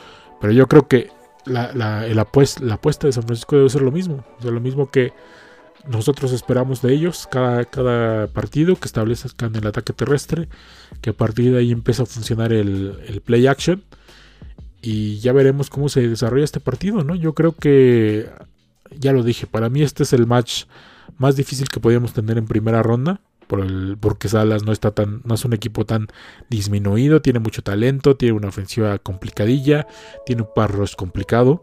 Pero 0.40 0.55
yo 0.55 0.66
creo 0.66 0.88
que 0.88 1.11
la, 1.44 1.72
la, 1.72 2.22
apuesta, 2.22 2.64
la 2.64 2.74
apuesta 2.74 3.07
de 3.07 3.12
San 3.12 3.24
Francisco 3.24 3.57
debe 3.57 3.68
ser 3.68 3.83
lo 3.83 3.92
mismo. 3.92 4.24
O 4.38 4.42
sea, 4.42 4.50
lo 4.50 4.61
mismo 4.61 4.90
que 4.90 5.12
nosotros 5.88 6.33
esperamos 6.33 6.83
de 6.83 6.92
ellos 6.92 7.29
cada, 7.31 8.27
partido, 8.29 8.77
que 8.77 8.87
establezcan 8.87 9.55
el 9.55 9.66
ataque 9.66 9.92
terrestre, 9.92 10.49
que 11.01 11.11
a 11.11 11.12
partir 11.12 11.53
de 11.53 11.59
ahí 11.59 11.73
empieza 11.73 12.05
a 12.05 12.07
funcionar 12.07 12.53
el, 12.53 13.23
play 13.25 13.47
action. 13.47 13.83
Y 14.81 15.21
ya 15.21 15.33
veremos 15.33 15.71
cómo 15.71 15.88
se 15.88 16.09
desarrolla 16.09 16.45
este 16.45 16.59
partido, 16.61 17.05
¿no? 17.05 17.14
Yo 17.14 17.35
creo 17.35 17.53
que, 17.53 18.29
ya 18.99 19.12
lo 19.12 19.23
dije, 19.23 19.47
para 19.47 19.68
mí 19.68 19.83
este 19.83 20.03
es 20.03 20.12
el 20.12 20.27
match 20.27 20.64
más 21.18 21.37
difícil 21.37 21.68
que 21.68 21.79
podíamos 21.79 22.12
tener 22.12 22.37
en 22.38 22.47
primera 22.47 22.83
ronda 22.83 23.21
porque 24.01 24.29
Salas 24.29 24.64
no 24.64 24.73
está 24.73 24.92
tan, 24.92 25.21
no 25.25 25.35
es 25.35 25.45
un 25.45 25.53
equipo 25.53 25.85
tan 25.85 26.09
disminuido, 26.49 27.21
tiene 27.21 27.38
mucho 27.38 27.62
talento, 27.62 28.16
tiene 28.16 28.35
una 28.35 28.49
ofensiva 28.49 28.99
complicadilla, 28.99 29.87
tiene 30.25 30.42
un 30.42 30.49
parros 30.55 30.97
complicado. 30.97 31.62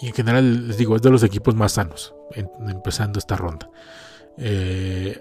Y 0.00 0.08
en 0.08 0.12
general, 0.12 0.68
les 0.68 0.76
digo, 0.76 0.96
es 0.96 1.02
de 1.02 1.10
los 1.10 1.22
equipos 1.22 1.54
más 1.54 1.72
sanos, 1.72 2.14
empezando 2.34 3.18
esta 3.18 3.36
ronda. 3.36 3.70
Eh, 4.36 5.18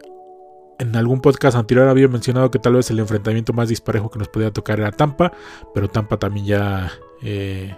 en 0.78 0.96
algún 0.96 1.22
podcast 1.22 1.56
anterior 1.56 1.88
había 1.88 2.08
mencionado 2.08 2.52
que 2.52 2.60
tal 2.60 2.74
vez 2.74 2.90
el 2.92 3.00
enfrentamiento 3.00 3.54
más 3.54 3.70
disparejo 3.70 4.10
que 4.10 4.20
nos 4.20 4.28
podía 4.28 4.52
tocar 4.52 4.80
era 4.80 4.92
Tampa, 4.92 5.32
pero 5.74 5.90
Tampa 5.90 6.18
también 6.18 6.46
ya 6.46 6.92
eh, 7.22 7.74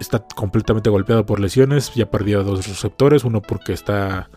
está 0.00 0.24
completamente 0.34 0.90
golpeado 0.90 1.24
por 1.24 1.38
lesiones, 1.38 1.94
ya 1.94 2.10
perdió 2.10 2.42
dos 2.42 2.66
receptores, 2.66 3.24
uno 3.24 3.40
porque 3.42 3.72
está 3.72 4.28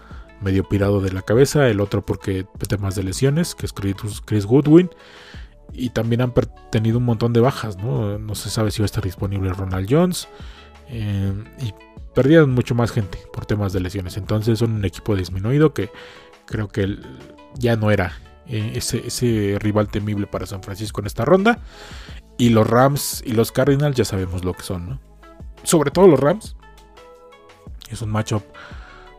medio 0.41 0.63
pirado 0.67 1.02
de 1.02 1.12
la 1.12 1.24
cabeza, 1.24 1.67
el 1.67 1.80
otro 1.80 2.06
porque 2.06 2.46
temas 2.67 2.96
de 2.96 3.04
lesiones, 3.04 3.56
que 3.56 3.65
es 3.65 3.74
Chris 3.74 4.46
Goodwin. 4.46 4.89
Y 5.74 5.89
también 5.89 6.22
han 6.22 6.34
tenido 6.72 6.98
un 6.98 7.04
montón 7.04 7.34
de 7.34 7.41
bajas, 7.41 7.78
¿no? 7.78 8.17
No 8.17 8.36
se 8.36 8.50
sabe 8.50 8.72
si 8.72 8.82
va 8.82 8.86
a 8.86 8.88
estar 8.88 9.04
disponible 9.04 9.52
Ronald 9.52 9.88
Jones. 9.89 10.28
Eh, 10.89 11.34
y 11.62 11.73
perdieron 12.13 12.52
mucho 12.52 12.73
más 12.76 12.91
gente 12.91 13.19
por 13.32 13.45
temas 13.45 13.73
de 13.73 13.80
lesiones. 13.80 14.17
Entonces 14.17 14.60
son 14.60 14.73
un 14.73 14.86
equipo 14.86 15.15
disminuido 15.15 15.73
que 15.73 15.91
creo 16.45 16.67
que 16.67 16.97
ya 17.56 17.76
no 17.76 17.91
era 17.91 18.13
eh, 18.47 18.73
ese, 18.76 19.58
rival 19.60 19.89
temible 19.89 20.28
para 20.28 20.45
San 20.45 20.63
Francisco 20.63 21.02
en 21.02 21.08
esta 21.08 21.26
ronda. 21.26 21.60
Y 22.38 22.50
los 22.50 22.67
Rams 22.67 23.23
y 23.26 23.34
los 23.34 23.52
Cardinals 23.52 23.95
ya 23.95 24.06
sabemos 24.06 24.45
lo 24.45 24.54
que 24.54 24.63
son, 24.63 24.89
¿no? 24.89 25.00
Sobre 25.63 25.91
todo 25.91 26.08
los 26.08 26.19
Rams. 26.19 26.56
Es 27.89 28.02
un 28.02 28.10
matchup 28.10 28.43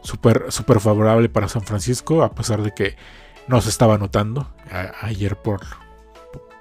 súper 0.02 0.50
super 0.50 0.78
favorable 0.78 1.28
para 1.28 1.48
San 1.48 1.62
Francisco, 1.62 2.22
a 2.22 2.35
pesar 2.35 2.62
de 2.62 2.72
que 2.72 2.96
no 3.48 3.61
se 3.61 3.70
estaba 3.70 3.98
notando 3.98 4.48
ayer 5.00 5.37
por, 5.37 5.62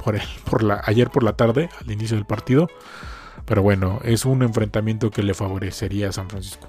por, 0.03 0.15
el, 0.15 0.21
por 0.49 0.63
la, 0.63 0.81
ayer 0.85 1.09
por 1.09 1.23
la 1.23 1.33
tarde, 1.33 1.69
al 1.79 1.91
inicio 1.91 2.15
del 2.15 2.25
partido. 2.25 2.69
Pero 3.47 3.63
bueno, 3.63 3.99
es 4.03 4.25
un 4.25 4.43
enfrentamiento 4.43 5.09
que 5.09 5.23
le 5.23 5.33
favorecería 5.33 6.09
a 6.09 6.11
San 6.11 6.29
Francisco. 6.29 6.67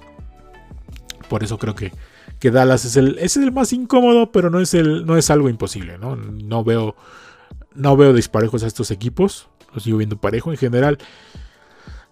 Por 1.29 1.43
eso 1.43 1.59
creo 1.59 1.75
que, 1.75 1.91
que 2.39 2.49
Dallas 2.49 2.85
es 2.85 2.95
el, 2.95 3.19
es 3.19 3.37
el 3.37 3.51
más 3.51 3.73
incómodo, 3.73 4.31
pero 4.31 4.49
no 4.49 4.59
es, 4.59 4.73
el, 4.73 5.05
no 5.05 5.17
es 5.17 5.29
algo 5.29 5.49
imposible. 5.49 5.97
¿no? 5.99 6.15
no 6.15 6.63
veo 6.63 6.95
no 7.75 7.95
veo 7.95 8.13
disparejos 8.13 8.63
a 8.63 8.67
estos 8.67 8.91
equipos. 8.91 9.49
Los 9.73 9.83
sigo 9.83 9.97
viendo 9.97 10.19
parejo. 10.19 10.51
En 10.51 10.57
general, 10.57 10.97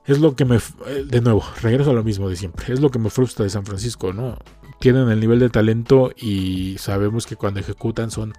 es 0.05 0.19
lo 0.19 0.35
que 0.35 0.45
me. 0.45 0.57
Eh, 0.57 1.05
de 1.05 1.21
nuevo, 1.21 1.43
regreso 1.61 1.91
a 1.91 1.93
lo 1.93 2.03
mismo 2.03 2.29
de 2.29 2.35
siempre. 2.35 2.73
Es 2.73 2.79
lo 2.79 2.91
que 2.91 2.99
me 2.99 3.09
frustra 3.09 3.43
de 3.43 3.49
San 3.49 3.65
Francisco, 3.65 4.13
¿no? 4.13 4.37
Tienen 4.79 5.09
el 5.09 5.19
nivel 5.19 5.39
de 5.39 5.49
talento 5.49 6.11
y 6.15 6.77
sabemos 6.77 7.25
que 7.25 7.35
cuando 7.35 7.59
ejecutan 7.59 8.11
son 8.11 8.33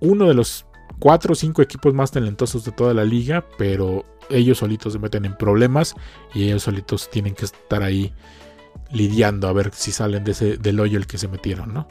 uno 0.00 0.28
de 0.28 0.34
los 0.34 0.65
cuatro 0.98 1.32
o 1.32 1.36
cinco 1.36 1.62
equipos 1.62 1.94
más 1.94 2.10
talentosos 2.10 2.64
de 2.64 2.72
toda 2.72 2.94
la 2.94 3.04
liga, 3.04 3.44
pero 3.58 4.04
ellos 4.30 4.58
solitos 4.58 4.92
se 4.92 4.98
meten 4.98 5.24
en 5.24 5.36
problemas 5.36 5.94
y 6.34 6.44
ellos 6.44 6.62
solitos 6.62 7.10
tienen 7.10 7.34
que 7.34 7.44
estar 7.44 7.82
ahí 7.82 8.12
lidiando 8.90 9.48
a 9.48 9.52
ver 9.52 9.72
si 9.74 9.92
salen 9.92 10.24
de 10.24 10.32
ese, 10.32 10.56
del 10.56 10.80
hoyo 10.80 10.98
el 10.98 11.06
que 11.06 11.18
se 11.18 11.28
metieron, 11.28 11.72
¿no? 11.74 11.88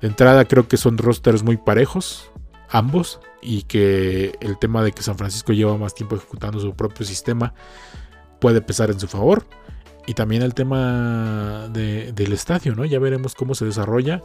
De 0.00 0.08
entrada 0.08 0.44
creo 0.44 0.68
que 0.68 0.76
son 0.76 0.98
rosters 0.98 1.42
muy 1.42 1.56
parejos, 1.56 2.30
ambos 2.70 3.20
y 3.40 3.62
que 3.62 4.34
el 4.40 4.58
tema 4.58 4.82
de 4.82 4.92
que 4.92 5.02
San 5.02 5.16
Francisco 5.16 5.52
lleva 5.52 5.76
más 5.78 5.94
tiempo 5.94 6.16
ejecutando 6.16 6.60
su 6.60 6.74
propio 6.74 7.06
sistema 7.06 7.54
puede 8.40 8.60
pesar 8.60 8.90
en 8.90 9.00
su 9.00 9.08
favor. 9.08 9.44
Y 10.08 10.14
también 10.14 10.42
el 10.42 10.54
tema 10.54 11.68
del 11.72 12.32
estadio, 12.32 12.76
¿no? 12.76 12.84
Ya 12.84 13.00
veremos 13.00 13.34
cómo 13.34 13.56
se 13.56 13.64
desarrolla. 13.64 14.22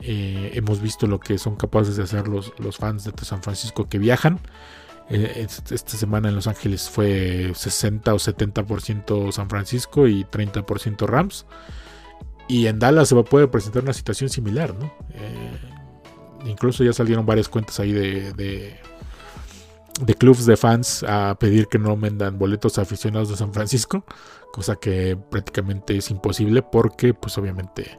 Eh, 0.00 0.50
hemos 0.54 0.80
visto 0.80 1.06
lo 1.06 1.20
que 1.20 1.38
son 1.38 1.56
capaces 1.56 1.96
de 1.96 2.02
hacer 2.02 2.26
los, 2.26 2.52
los 2.58 2.76
fans 2.76 3.04
de 3.04 3.12
San 3.24 3.42
Francisco 3.42 3.88
que 3.88 3.98
viajan. 3.98 4.40
Eh, 5.10 5.46
esta 5.46 5.96
semana 5.96 6.28
en 6.28 6.34
Los 6.34 6.46
Ángeles 6.46 6.88
fue 6.88 7.52
60 7.54 8.14
o 8.14 8.18
70% 8.18 9.32
San 9.32 9.50
Francisco 9.50 10.08
y 10.08 10.24
30% 10.24 11.06
Rams. 11.06 11.46
Y 12.48 12.66
en 12.66 12.78
Dallas 12.78 13.08
se 13.08 13.22
puede 13.24 13.48
presentar 13.48 13.82
una 13.82 13.92
situación 13.92 14.30
similar. 14.30 14.74
Eh, 15.14 15.58
incluso 16.46 16.84
ya 16.84 16.92
salieron 16.92 17.26
varias 17.26 17.48
cuentas 17.48 17.78
ahí 17.80 17.92
de, 17.92 18.32
de, 18.32 20.14
clubs 20.14 20.46
de 20.46 20.56
fans 20.56 21.04
a 21.06 21.36
pedir 21.38 21.68
que 21.68 21.78
no 21.78 21.96
vendan 21.96 22.38
boletos 22.38 22.78
aficionados 22.78 23.28
de 23.28 23.36
San 23.36 23.52
Francisco, 23.52 24.04
cosa 24.52 24.76
que 24.76 25.16
prácticamente 25.30 25.96
es 25.96 26.10
imposible 26.10 26.62
porque 26.62 27.14
pues 27.14 27.36
obviamente 27.38 27.98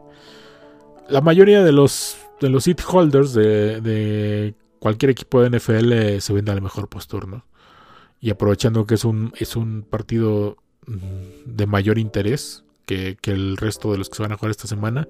la 1.10 1.22
mayoría 1.22 1.64
de 1.64 1.72
los 1.72 2.18
de 2.42 2.50
los 2.50 2.66
seat 2.66 2.82
holders 2.86 3.34
de, 3.34 4.54
cualquier 4.80 5.12
equipo 5.12 5.42
de 5.42 5.58
NFL 5.58 6.20
se 6.20 6.34
vende 6.34 6.52
al 6.52 6.62
mejor 6.62 6.90
postor, 6.90 7.28
¿no? 7.28 7.46
Y 8.20 8.32
aprovechando 8.32 8.86
que 8.86 8.96
es 8.96 9.06
un, 9.06 9.34
es 9.38 9.56
un 9.56 9.84
partido 9.84 10.58
mm, 10.88 10.98
de 11.46 11.66
mayor 11.68 11.98
interés 11.98 12.66
que, 12.86 13.18
que 13.22 13.32
el 13.32 13.56
resto 13.56 13.92
de 13.94 13.98
los 13.98 14.10
que 14.10 14.18
se 14.18 14.24
van 14.24 14.34
a 14.34 14.38
jugar 14.38 14.52
esta 14.52 14.68
semana, 14.68 15.08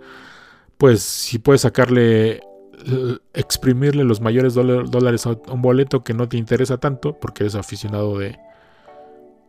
pues 0.77 1.01
si 1.01 1.39
puedes 1.39 1.61
sacarle 1.61 2.41
exprimirle 3.33 4.03
los 4.03 4.19
mayores 4.21 4.53
dólares 4.53 5.25
a 5.25 5.37
un 5.51 5.61
boleto 5.61 6.03
que 6.03 6.13
no 6.13 6.27
te 6.27 6.37
interesa 6.37 6.77
tanto 6.77 7.17
porque 7.19 7.43
eres 7.43 7.55
aficionado 7.55 8.17
de 8.17 8.37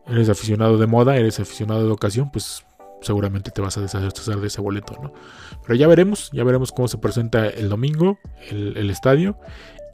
eres 0.07 0.28
aficionado 0.28 0.76
de 0.78 0.86
moda, 0.86 1.16
eres 1.16 1.40
aficionado 1.40 1.86
de 1.86 1.92
ocasión, 1.92 2.30
pues 2.30 2.64
seguramente 3.05 3.50
te 3.50 3.61
vas 3.61 3.76
a 3.76 3.80
deshacer 3.80 4.40
de 4.40 4.46
ese 4.46 4.61
boleto, 4.61 4.96
¿no? 5.02 5.12
Pero 5.62 5.74
ya 5.76 5.86
veremos, 5.86 6.30
ya 6.32 6.44
veremos 6.44 6.72
cómo 6.72 6.88
se 6.88 6.98
presenta 6.98 7.46
el 7.46 7.68
domingo 7.68 8.18
el, 8.50 8.90
estadio 8.90 9.36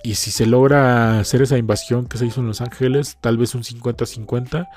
y 0.03 0.15
si 0.15 0.31
se 0.31 0.47
logra 0.47 1.21
hacer 1.21 1.43
esa 1.43 1.59
invasión 1.59 2.07
que 2.07 2.19
se 2.19 2.27
hizo 2.27 2.41
en 2.41 2.47
Los 2.47 2.61
Ángeles, 2.61 3.19
tal 3.21 3.37
vez 3.37 3.55
un 3.55 3.63
50-50, 3.63 4.69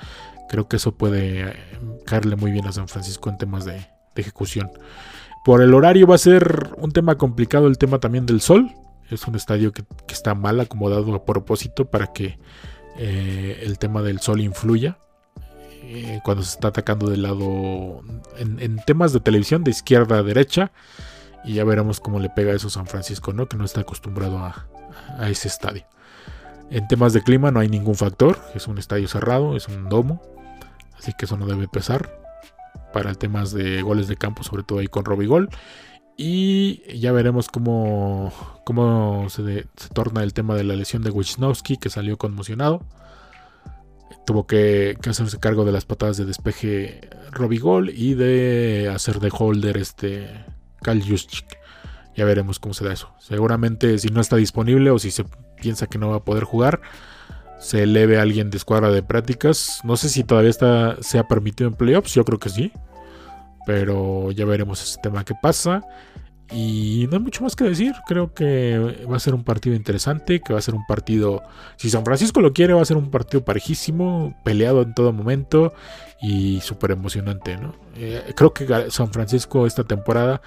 creo 0.48 0.68
que 0.68 0.76
eso 0.76 0.92
puede 0.92 1.48
eh, 1.48 1.56
caerle 2.04 2.36
muy 2.36 2.50
bien 2.50 2.66
a 2.66 2.72
San 2.72 2.88
Francisco 2.88 3.30
en 3.30 3.38
temas 3.38 3.64
de 3.64 3.86
ejecución. 4.16 4.70
Por 5.44 5.60
el 5.60 5.74
horario 5.74 6.06
va 6.06 6.14
a 6.14 6.18
ser 6.18 6.74
un 6.78 6.90
tema 6.90 7.18
complicado 7.18 7.66
el 7.66 7.76
tema 7.76 8.00
también 8.00 8.24
del 8.24 8.40
sol. 8.40 8.72
Es 9.10 9.26
un 9.26 9.34
estadio 9.34 9.72
que, 9.72 9.84
está 10.08 10.34
mal 10.34 10.58
acomodado 10.58 11.14
a 11.14 11.24
propósito 11.26 11.84
para 11.84 12.14
que 12.14 12.38
eh, 12.96 13.60
el 13.62 13.78
tema 13.78 14.00
del 14.00 14.20
sol 14.20 14.40
influya. 14.40 14.96
Eh, 15.86 16.20
cuando 16.24 16.42
se 16.42 16.54
está 16.54 16.68
atacando 16.68 17.10
del 17.10 17.22
lado 17.22 18.02
en, 18.38 18.76
temas 18.86 19.12
de 19.12 19.20
televisión 19.20 19.64
de 19.64 19.70
izquierda 19.70 20.16
a 20.16 20.22
derecha 20.22 20.72
Y 21.44 21.54
ya 21.54 21.64
veremos 21.64 22.00
cómo 22.00 22.20
le 22.20 22.30
pega 22.30 22.54
eso 22.54 22.70
San 22.70 22.86
Francisco, 22.86 23.34
¿no? 23.34 23.48
Que 23.48 23.58
no 23.58 23.66
está 23.66 23.82
acostumbrado 23.82 24.38
a, 24.38 24.66
ese 25.28 25.48
estadio. 25.48 25.84
En 26.70 26.88
temas 26.88 27.12
de 27.12 27.22
clima 27.22 27.50
no 27.50 27.60
hay 27.60 27.68
ningún 27.68 27.94
factor, 27.94 28.38
es 28.54 28.66
un 28.66 28.78
estadio 28.78 29.06
cerrado, 29.08 29.56
es 29.56 29.68
un 29.68 29.88
domo, 29.90 30.22
así 30.98 31.12
que 31.12 31.26
eso 31.26 31.36
no 31.36 31.46
debe 31.46 31.68
pesar 31.68 32.10
para 32.92 33.14
temas 33.14 33.52
de 33.52 33.82
goles 33.82 34.08
de 34.08 34.16
campo, 34.16 34.42
sobre 34.42 34.62
todo 34.62 34.78
ahí 34.78 34.86
con 34.86 35.04
Robigol. 35.04 35.50
Y 36.16 36.98
ya 36.98 37.12
veremos 37.12 37.48
cómo, 37.48 38.32
cómo 38.64 39.28
se, 39.28 39.66
torna 39.92 40.22
el 40.22 40.32
tema 40.32 40.54
de 40.54 40.64
la 40.64 40.76
lesión 40.76 41.02
de 41.02 41.10
Wisnowski, 41.10 41.76
que 41.76 41.90
salió 41.90 42.16
conmocionado. 42.16 42.82
Tuvo 44.26 44.46
que, 44.46 44.96
hacerse 45.08 45.38
cargo 45.38 45.64
de 45.64 45.72
las 45.72 45.84
patadas 45.84 46.16
de 46.16 46.24
despeje 46.24 47.08
Robigol 47.30 47.90
y 47.90 48.14
de 48.14 48.90
hacer 48.94 49.20
de 49.20 49.30
holder 49.32 49.76
este 49.76 50.28
Kal 50.82 51.02
Ya 51.02 52.24
veremos 52.24 52.58
cómo 52.58 52.74
se 52.74 52.84
da 52.84 52.92
eso. 52.92 53.12
Seguramente 53.18 53.98
si 53.98 54.08
no 54.08 54.20
está 54.20 54.36
disponible 54.36 54.90
o 54.90 54.98
si 54.98 55.10
se 55.10 55.24
piensa 55.60 55.86
que 55.86 55.98
no 55.98 56.10
va 56.10 56.16
a 56.16 56.24
poder 56.24 56.44
jugar, 56.44 56.80
se 57.58 57.82
eleve 57.82 58.18
a 58.18 58.22
alguien 58.22 58.50
de 58.50 58.56
escuadra 58.56 58.90
de 58.90 59.02
prácticas. 59.02 59.80
No 59.84 59.96
sé 59.96 60.08
si 60.08 60.24
todavía 60.24 60.50
está, 60.50 61.02
se 61.02 61.22
permitido 61.24 61.68
en 61.68 61.74
playoffs, 61.74 62.14
yo 62.14 62.24
creo 62.24 62.38
que 62.38 62.50
sí. 62.50 62.72
Pero 63.66 64.30
ya 64.32 64.44
veremos 64.44 64.82
ese 64.82 65.00
tema 65.02 65.24
que 65.24 65.34
pasa. 65.40 65.82
Y 66.50 67.06
no 67.10 67.16
hay 67.16 67.22
mucho 67.22 67.42
más 67.42 67.56
que 67.56 67.64
decir. 67.64 67.94
Creo 68.06 68.34
que 68.34 69.06
va 69.10 69.16
a 69.16 69.20
ser 69.20 69.34
un 69.34 69.44
partido 69.44 69.74
interesante. 69.74 70.40
Que 70.40 70.52
va 70.52 70.58
a 70.58 70.62
ser 70.62 70.74
un 70.74 70.86
partido. 70.86 71.42
Si 71.76 71.90
San 71.90 72.04
Francisco 72.04 72.40
lo 72.40 72.52
quiere, 72.52 72.74
va 72.74 72.82
a 72.82 72.86
ser 72.86 72.96
un 72.96 73.10
partido 73.10 73.44
parejísimo. 73.44 74.34
Peleado 74.44 74.82
en 74.82 74.94
todo 74.94 75.12
momento. 75.12 75.72
Y 76.20 76.60
súper 76.60 76.92
emocionante. 76.92 77.56
¿no? 77.56 77.74
Eh, 77.96 78.32
creo 78.36 78.52
que 78.52 78.90
San 78.90 79.12
Francisco 79.12 79.66
esta 79.66 79.84
temporada. 79.84 80.42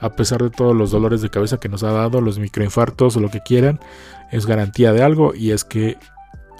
A 0.00 0.10
pesar 0.14 0.42
de 0.42 0.50
todos 0.50 0.76
los 0.76 0.90
dolores 0.90 1.22
de 1.22 1.30
cabeza 1.30 1.58
que 1.58 1.68
nos 1.68 1.82
ha 1.82 1.92
dado. 1.92 2.20
Los 2.20 2.38
microinfartos 2.38 3.16
o 3.16 3.20
lo 3.20 3.30
que 3.30 3.40
quieran. 3.40 3.80
Es 4.30 4.46
garantía 4.46 4.92
de 4.92 5.02
algo. 5.02 5.34
Y 5.34 5.52
es 5.52 5.64
que 5.64 5.96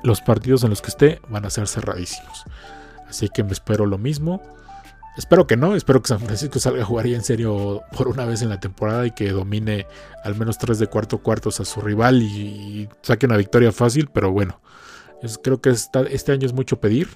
los 0.03 0.21
partidos 0.21 0.65
en 0.65 0.71
los 0.71 0.81
que 0.81 0.89
esté 0.89 1.21
van 1.29 1.45
a 1.45 1.51
ser 1.51 1.69
cerradísimos. 1.69 2.45
Así 3.09 3.29
que 3.29 3.43
me 3.43 3.53
espero 3.53 3.87
lo 3.87 3.99
mismo. 3.99 4.43
Espero 5.19 5.49
que 5.49 5.57
no, 5.57 5.75
espero 5.75 6.01
que 6.01 6.07
San 6.07 6.21
Francisco 6.21 6.61
salga 6.61 6.83
a 6.83 6.87
jugar 6.87 7.09
ya 7.09 7.17
en 7.17 7.25
serio 7.25 7.83
por 7.97 8.07
una 8.07 8.25
vez 8.25 8.41
en 8.43 8.51
la 8.51 8.61
temporada 8.61 9.05
y 9.05 9.11
que 9.11 9.33
domine 9.33 9.85
al 10.23 10.37
menos 10.37 10.59
tres 10.59 10.79
de 10.79 10.87
cuarto 10.87 11.19
cuartos 11.19 11.59
a 11.59 11.65
su 11.65 11.81
rival 11.81 12.23
y, 12.23 12.89
saque 13.03 13.27
una 13.27 13.37
victoria 13.37 13.73
fácil, 13.73 14.09
pero 14.15 14.31
bueno, 14.31 14.61
creo 15.43 15.61
que 15.61 15.71
este 15.71 16.33
año 16.33 16.47
es 16.47 16.53
mucho 16.53 16.81
pedir 16.81 17.09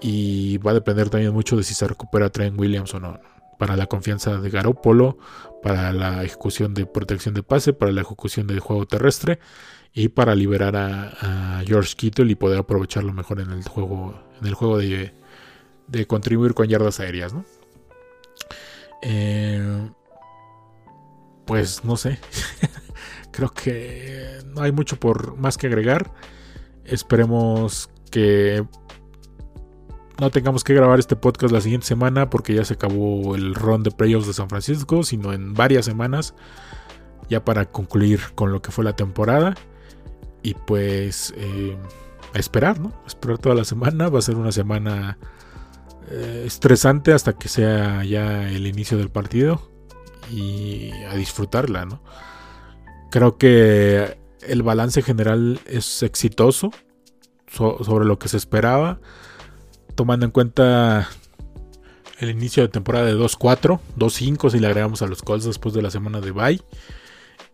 y 0.00 0.56
va 0.58 0.70
a 0.70 0.74
depender 0.74 1.10
también 1.10 1.34
mucho 1.34 1.58
de 1.58 1.62
si 1.62 1.74
se 1.74 1.86
recupera 1.86 2.30
Trent 2.30 2.58
Williams 2.58 2.94
o 2.94 3.00
no. 3.00 3.20
Para 3.58 3.76
la 3.76 3.86
confianza 3.86 4.38
de 4.38 4.48
Garoppolo, 4.48 5.18
para 5.62 5.92
la 5.92 6.24
ejecución 6.24 6.72
de 6.72 6.86
protección 6.86 7.34
de 7.34 7.42
pase, 7.42 7.74
para 7.74 7.92
la 7.92 8.00
ejecución 8.00 8.46
del 8.46 8.60
juego 8.60 8.86
terrestre 8.86 9.40
y 9.92 10.08
para 10.08 10.34
liberar 10.34 10.74
a, 10.74 11.58
a 11.58 11.62
George 11.66 11.96
Kittle 11.96 12.32
y 12.32 12.34
poder 12.34 12.60
aprovecharlo 12.60 13.12
mejor 13.12 13.40
en 13.40 13.50
el 13.50 13.62
juego, 13.68 14.18
en 14.40 14.46
el 14.46 14.54
juego 14.54 14.78
de, 14.78 15.12
de 15.88 16.06
contribuir 16.06 16.54
con 16.54 16.66
yardas 16.66 17.00
aéreas, 17.00 17.32
¿no? 17.32 17.44
Eh, 19.02 19.90
pues 21.46 21.84
no 21.84 21.96
sé. 21.96 22.18
Creo 23.30 23.50
que 23.50 24.38
no 24.46 24.62
hay 24.62 24.72
mucho 24.72 24.98
por 24.98 25.36
más 25.36 25.56
que 25.56 25.66
agregar. 25.66 26.12
Esperemos 26.84 27.90
que 28.10 28.64
no 30.18 30.30
tengamos 30.30 30.64
que 30.64 30.74
grabar 30.74 30.98
este 30.98 31.16
podcast 31.16 31.52
la 31.52 31.60
siguiente 31.60 31.86
semana 31.86 32.30
porque 32.30 32.54
ya 32.54 32.64
se 32.64 32.74
acabó 32.74 33.34
el 33.34 33.54
run 33.54 33.82
de 33.82 33.90
playoffs 33.90 34.26
de 34.26 34.32
San 34.32 34.48
Francisco, 34.48 35.02
sino 35.02 35.32
en 35.32 35.52
varias 35.52 35.84
semanas 35.84 36.34
ya 37.28 37.44
para 37.44 37.66
concluir 37.66 38.20
con 38.34 38.52
lo 38.52 38.62
que 38.62 38.70
fue 38.70 38.84
la 38.84 38.96
temporada. 38.96 39.54
Y 40.42 40.54
pues 40.54 41.34
eh, 41.36 41.76
a 42.34 42.38
esperar, 42.38 42.80
¿no? 42.80 42.92
esperar 43.06 43.38
toda 43.38 43.54
la 43.54 43.64
semana. 43.64 44.08
Va 44.08 44.20
a 44.20 44.22
ser 44.22 44.36
una 44.36 44.52
semana 44.52 45.18
eh, 46.10 46.44
estresante 46.46 47.12
hasta 47.12 47.32
que 47.32 47.48
sea 47.48 48.04
ya 48.04 48.48
el 48.48 48.66
inicio 48.66 48.96
del 48.98 49.10
partido 49.10 49.70
y 50.30 50.90
a 51.08 51.14
disfrutarla, 51.14 51.84
¿no? 51.84 52.02
Creo 53.10 53.38
que 53.38 54.18
el 54.42 54.62
balance 54.62 55.02
general 55.02 55.60
es 55.66 56.02
exitoso 56.02 56.70
sobre 57.48 58.04
lo 58.04 58.18
que 58.18 58.28
se 58.28 58.36
esperaba, 58.36 59.00
tomando 59.94 60.26
en 60.26 60.32
cuenta 60.32 61.08
el 62.18 62.30
inicio 62.30 62.62
de 62.62 62.68
temporada 62.68 63.06
de 63.06 63.14
2-4, 63.14 63.80
2-5 63.96 64.50
si 64.50 64.58
le 64.58 64.66
agregamos 64.66 65.02
a 65.02 65.06
los 65.06 65.22
Colts 65.22 65.44
después 65.44 65.74
de 65.74 65.82
la 65.82 65.90
semana 65.90 66.20
de 66.20 66.32
bye. 66.32 66.60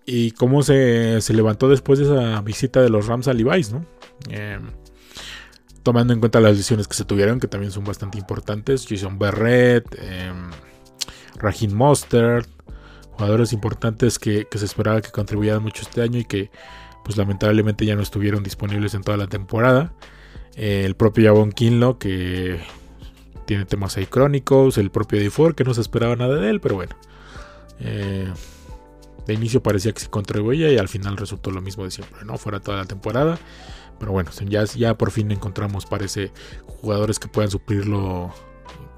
Y 0.04 0.32
cómo 0.32 0.62
se, 0.62 1.20
levantó 1.32 1.68
después 1.68 1.98
de 1.98 2.06
esa 2.06 2.40
visita 2.40 2.82
de 2.82 2.88
los 2.88 3.06
Rams 3.06 3.28
a 3.28 3.32
Levi's, 3.32 3.72
¿no? 3.72 3.86
Eh, 4.30 4.58
tomando 5.82 6.12
en 6.12 6.20
cuenta 6.20 6.40
las 6.40 6.52
decisiones 6.52 6.88
que 6.88 6.94
se 6.94 7.04
tuvieron, 7.04 7.40
que 7.40 7.48
también 7.48 7.72
son 7.72 7.84
bastante 7.84 8.18
importantes. 8.18 8.86
Jason 8.88 9.18
Barrett, 9.18 9.86
eh, 9.98 10.32
Raheem 11.36 11.72
Mostert, 11.72 12.48
jugadores 13.12 13.52
importantes 13.52 14.18
que, 14.18 14.46
se 14.50 14.64
esperaba 14.64 15.00
que 15.00 15.10
contribuyeran 15.10 15.62
mucho 15.62 15.82
este 15.82 16.02
año 16.02 16.18
y 16.18 16.24
que 16.24 16.50
pues 17.04 17.16
lamentablemente 17.16 17.84
ya 17.84 17.96
no 17.96 18.02
estuvieron 18.02 18.42
disponibles 18.42 18.94
en 18.94 19.02
toda 19.02 19.16
la 19.16 19.26
temporada. 19.26 19.92
Eh, 20.56 20.82
el 20.84 20.94
propio 20.94 21.32
Javon 21.32 21.50
Kinlo 21.50 21.98
que 21.98 22.60
tiene 23.44 23.64
temas 23.64 23.96
ahí 23.96 24.06
crónicos, 24.06 24.78
el 24.78 24.90
propio 24.90 25.20
D4 25.20 25.54
que 25.54 25.64
no 25.64 25.74
se 25.74 25.80
esperaba 25.80 26.14
nada 26.16 26.36
de 26.36 26.50
él, 26.50 26.60
pero 26.60 26.76
bueno. 26.76 26.94
Eh, 27.80 28.32
de 29.26 29.34
inicio 29.34 29.62
parecía 29.62 29.92
que 29.92 30.00
se 30.00 30.10
contribuía 30.10 30.70
y 30.70 30.78
al 30.78 30.88
final 30.88 31.16
resultó 31.16 31.50
lo 31.50 31.60
mismo 31.60 31.84
de 31.84 31.90
siempre, 31.90 32.24
¿no? 32.24 32.38
Fuera 32.38 32.60
toda 32.60 32.78
la 32.78 32.84
temporada. 32.86 33.38
Pero 33.98 34.12
bueno, 34.12 34.30
ya, 34.48 34.64
ya 34.64 34.96
por 34.96 35.10
fin 35.10 35.30
encontramos, 35.30 35.86
parece, 35.86 36.32
jugadores 36.66 37.18
que 37.18 37.28
puedan 37.28 37.50
suplirlo 37.50 38.32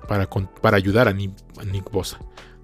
para, 0.09 0.29
para 0.61 0.77
ayudar 0.77 1.09
a 1.09 1.13
Nick, 1.13 1.91
Bosa 1.91 2.19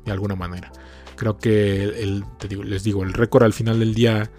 de 0.05 0.13
alguna 0.13 0.35
manera. 0.35 0.73
Creo 1.17 1.37
que 1.37 2.23
les 2.65 2.83
digo, 2.83 3.03
el 3.03 3.13
récord 3.13 3.45
al 3.45 3.53
final 3.53 3.81
del 3.81 3.95
día, 3.95 4.31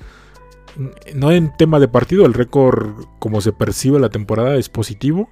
no 1.14 1.32
en 1.32 1.56
tema 1.56 1.80
de 1.80 1.88
partido, 1.88 2.26
el 2.26 2.34
récord 2.34 3.06
como 3.20 3.42
se 3.42 3.54
percibe 3.54 4.00
la 4.00 4.10
temporada 4.10 4.56
es 4.56 4.70
positivo, 4.70 5.30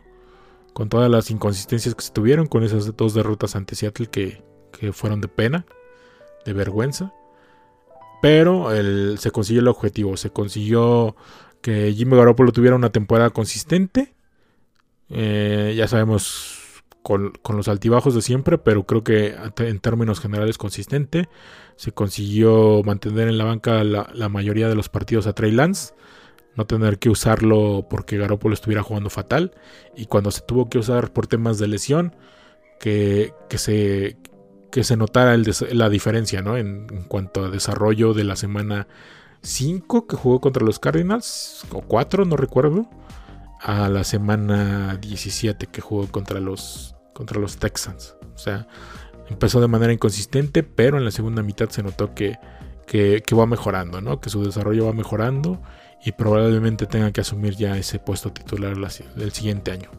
con 0.74 0.90
todas 0.90 1.10
las 1.10 1.32
inconsistencias 1.32 1.96
que 1.96 2.04
se 2.04 2.14
tuvieron, 2.14 2.46
con 2.46 2.64
esas 2.64 2.96
dos 2.96 3.14
derrotas 3.16 3.56
ante 3.56 3.76
Seattle 3.76 4.08
que, 4.08 4.44
que 4.72 4.94
fueron 4.94 5.22
de 5.22 5.28
pena, 5.28 5.66
de 6.46 6.54
vergüenza. 6.54 7.14
Pero 8.22 8.70
se 9.18 9.32
consiguió 9.32 9.62
el 9.62 9.68
objetivo, 9.70 10.18
se 10.18 10.30
consiguió 10.30 11.16
que 11.62 11.94
Jimmy 11.94 12.16
Garoppolo 12.16 12.52
tuviera 12.52 12.76
una 12.76 12.92
temporada 12.92 13.30
consistente. 13.30 14.14
Eh, 15.10 15.74
ya 15.76 15.88
sabemos 15.88 16.84
con, 17.04 17.34
los 17.50 17.68
altibajos 17.68 18.14
de 18.16 18.22
siempre, 18.22 18.58
pero 18.58 18.86
creo 18.86 19.04
que 19.04 19.36
en 19.58 19.80
términos 19.80 20.20
generales 20.20 20.58
consistente. 20.58 21.30
Se 21.76 21.92
consiguió 21.92 22.84
mantener 22.84 23.30
en 23.30 23.38
la 23.38 23.46
banca 23.46 23.84
la, 23.84 24.30
mayoría 24.30 24.68
de 24.68 24.76
los 24.76 24.90
partidos 24.90 25.28
a 25.28 25.34
Trey 25.34 25.52
Lance. 25.52 25.94
No 26.56 26.66
tener 26.66 27.00
que 27.00 27.10
usarlo 27.10 27.88
porque 27.90 28.18
Garoppolo 28.18 28.54
estuviera 28.54 28.84
jugando 28.84 29.10
fatal. 29.10 29.54
Y 29.96 30.06
cuando 30.06 30.32
se 30.32 30.42
tuvo 30.42 30.70
que 30.70 30.78
usar 30.78 31.14
por 31.14 31.28
temas 31.28 31.58
de 31.58 31.68
lesión, 31.68 32.16
que, 32.80 33.34
se, 33.50 34.18
que 34.72 34.84
se 34.84 34.98
notara 34.98 35.38
la 35.72 35.90
diferencia 35.90 36.42
¿no? 36.42 36.58
en 36.58 36.88
cuanto 37.08 37.46
a 37.46 37.50
desarrollo 37.50 38.14
de 38.14 38.24
la 38.24 38.36
semana 38.36 38.88
5 39.42 40.08
que 40.08 40.16
jugó 40.16 40.42
contra 40.42 40.66
los 40.66 40.80
Cardinals, 40.80 41.66
o 41.72 41.82
4, 41.82 42.26
no 42.26 42.36
recuerdo, 42.36 42.90
a 43.62 43.90
la 43.90 44.04
semana 44.04 44.98
17 44.98 45.68
que 45.68 45.82
jugó 45.82 46.08
contra 46.08 46.40
los, 46.40 46.96
contra 47.14 47.40
los 47.40 47.58
Texans. 47.58 48.16
O 48.34 48.38
sea, 48.38 48.68
empezó 49.30 49.62
de 49.62 49.68
manera 49.68 49.94
inconsistente, 49.94 50.64
pero 50.64 50.98
en 50.98 51.06
la 51.06 51.12
segunda 51.12 51.44
mitad 51.44 51.70
se 51.70 51.84
notó 51.84 52.14
que, 52.14 52.40
que, 52.86 53.36
va 53.36 53.46
mejorando, 53.46 54.02
¿no? 54.02 54.20
que 54.20 54.30
su 54.30 54.44
desarrollo 54.44 54.86
va 54.86 54.94
mejorando 54.94 55.62
y 56.04 56.14
probablemente 56.14 56.86
tenga 56.86 57.12
que 57.12 57.22
asumir 57.22 57.56
ya 57.56 57.78
ese 57.78 58.00
puesto 58.00 58.32
titular 58.32 58.76
del 59.16 59.32
siguiente 59.32 59.72
año. 59.72 59.90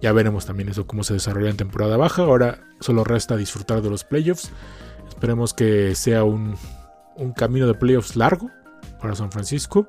Ya 0.00 0.12
veremos 0.12 0.46
también 0.46 0.68
eso 0.68 0.86
cómo 0.86 1.02
se 1.02 1.14
desarrolla 1.14 1.50
en 1.50 1.56
temporada 1.56 1.96
baja. 1.96 2.22
Ahora 2.22 2.60
solo 2.80 3.02
resta 3.02 3.36
disfrutar 3.36 3.82
de 3.82 3.90
los 3.90 4.04
playoffs. 4.04 4.50
Esperemos 5.08 5.54
que 5.54 5.94
sea 5.96 6.22
un, 6.22 6.56
un 7.16 7.32
camino 7.32 7.66
de 7.66 7.74
playoffs 7.74 8.14
largo 8.14 8.50
para 9.00 9.14
San 9.14 9.30
Francisco. 9.30 9.88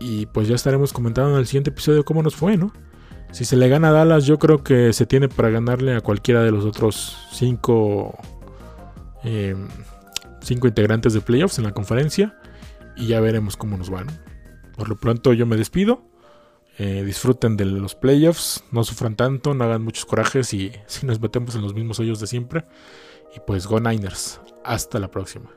Y 0.00 0.26
pues 0.26 0.48
ya 0.48 0.54
estaremos 0.54 0.92
comentando 0.92 1.32
en 1.32 1.38
el 1.38 1.46
siguiente 1.46 1.70
episodio 1.70 2.04
cómo 2.04 2.22
nos 2.22 2.34
fue, 2.34 2.56
¿no? 2.56 2.72
Si 3.34 3.44
se 3.44 3.56
le 3.56 3.68
gana 3.68 3.88
a 3.88 3.92
Dallas, 3.92 4.26
yo 4.26 4.38
creo 4.38 4.62
que 4.62 4.92
se 4.92 5.06
tiene 5.06 5.28
para 5.28 5.50
ganarle 5.50 5.96
a 5.96 6.00
cualquiera 6.00 6.42
de 6.42 6.52
los 6.52 6.64
otros 6.64 7.16
cinco, 7.32 8.16
em, 9.24 9.66
cinco 10.40 10.68
integrantes 10.68 11.14
de 11.14 11.20
playoffs 11.20 11.58
en 11.58 11.64
la 11.64 11.72
conferencia. 11.72 12.38
Y 12.96 13.08
ya 13.08 13.20
veremos 13.20 13.56
cómo 13.56 13.76
nos 13.76 13.92
va, 13.92 14.04
Por 14.76 14.88
lo 14.88 14.96
pronto 14.96 15.32
yo 15.32 15.46
me 15.46 15.56
despido. 15.56 16.02
Eh, 16.78 17.04
disfruten 17.04 17.56
de 17.56 17.64
los 17.64 17.94
playoffs, 17.94 18.64
no 18.72 18.82
sufran 18.82 19.14
tanto, 19.14 19.54
no 19.54 19.62
hagan 19.62 19.82
muchos 19.82 20.06
corajes 20.06 20.52
y 20.54 20.72
si 20.86 21.06
nos 21.06 21.20
metemos 21.20 21.54
en 21.54 21.62
los 21.62 21.74
mismos 21.74 21.98
hoyos 22.00 22.20
de 22.20 22.26
siempre. 22.26 22.64
Y 23.34 23.40
pues 23.40 23.66
Go 23.66 23.80
Niners. 23.80 24.40
Hasta 24.64 24.98
la 24.98 25.10
próxima. 25.10 25.50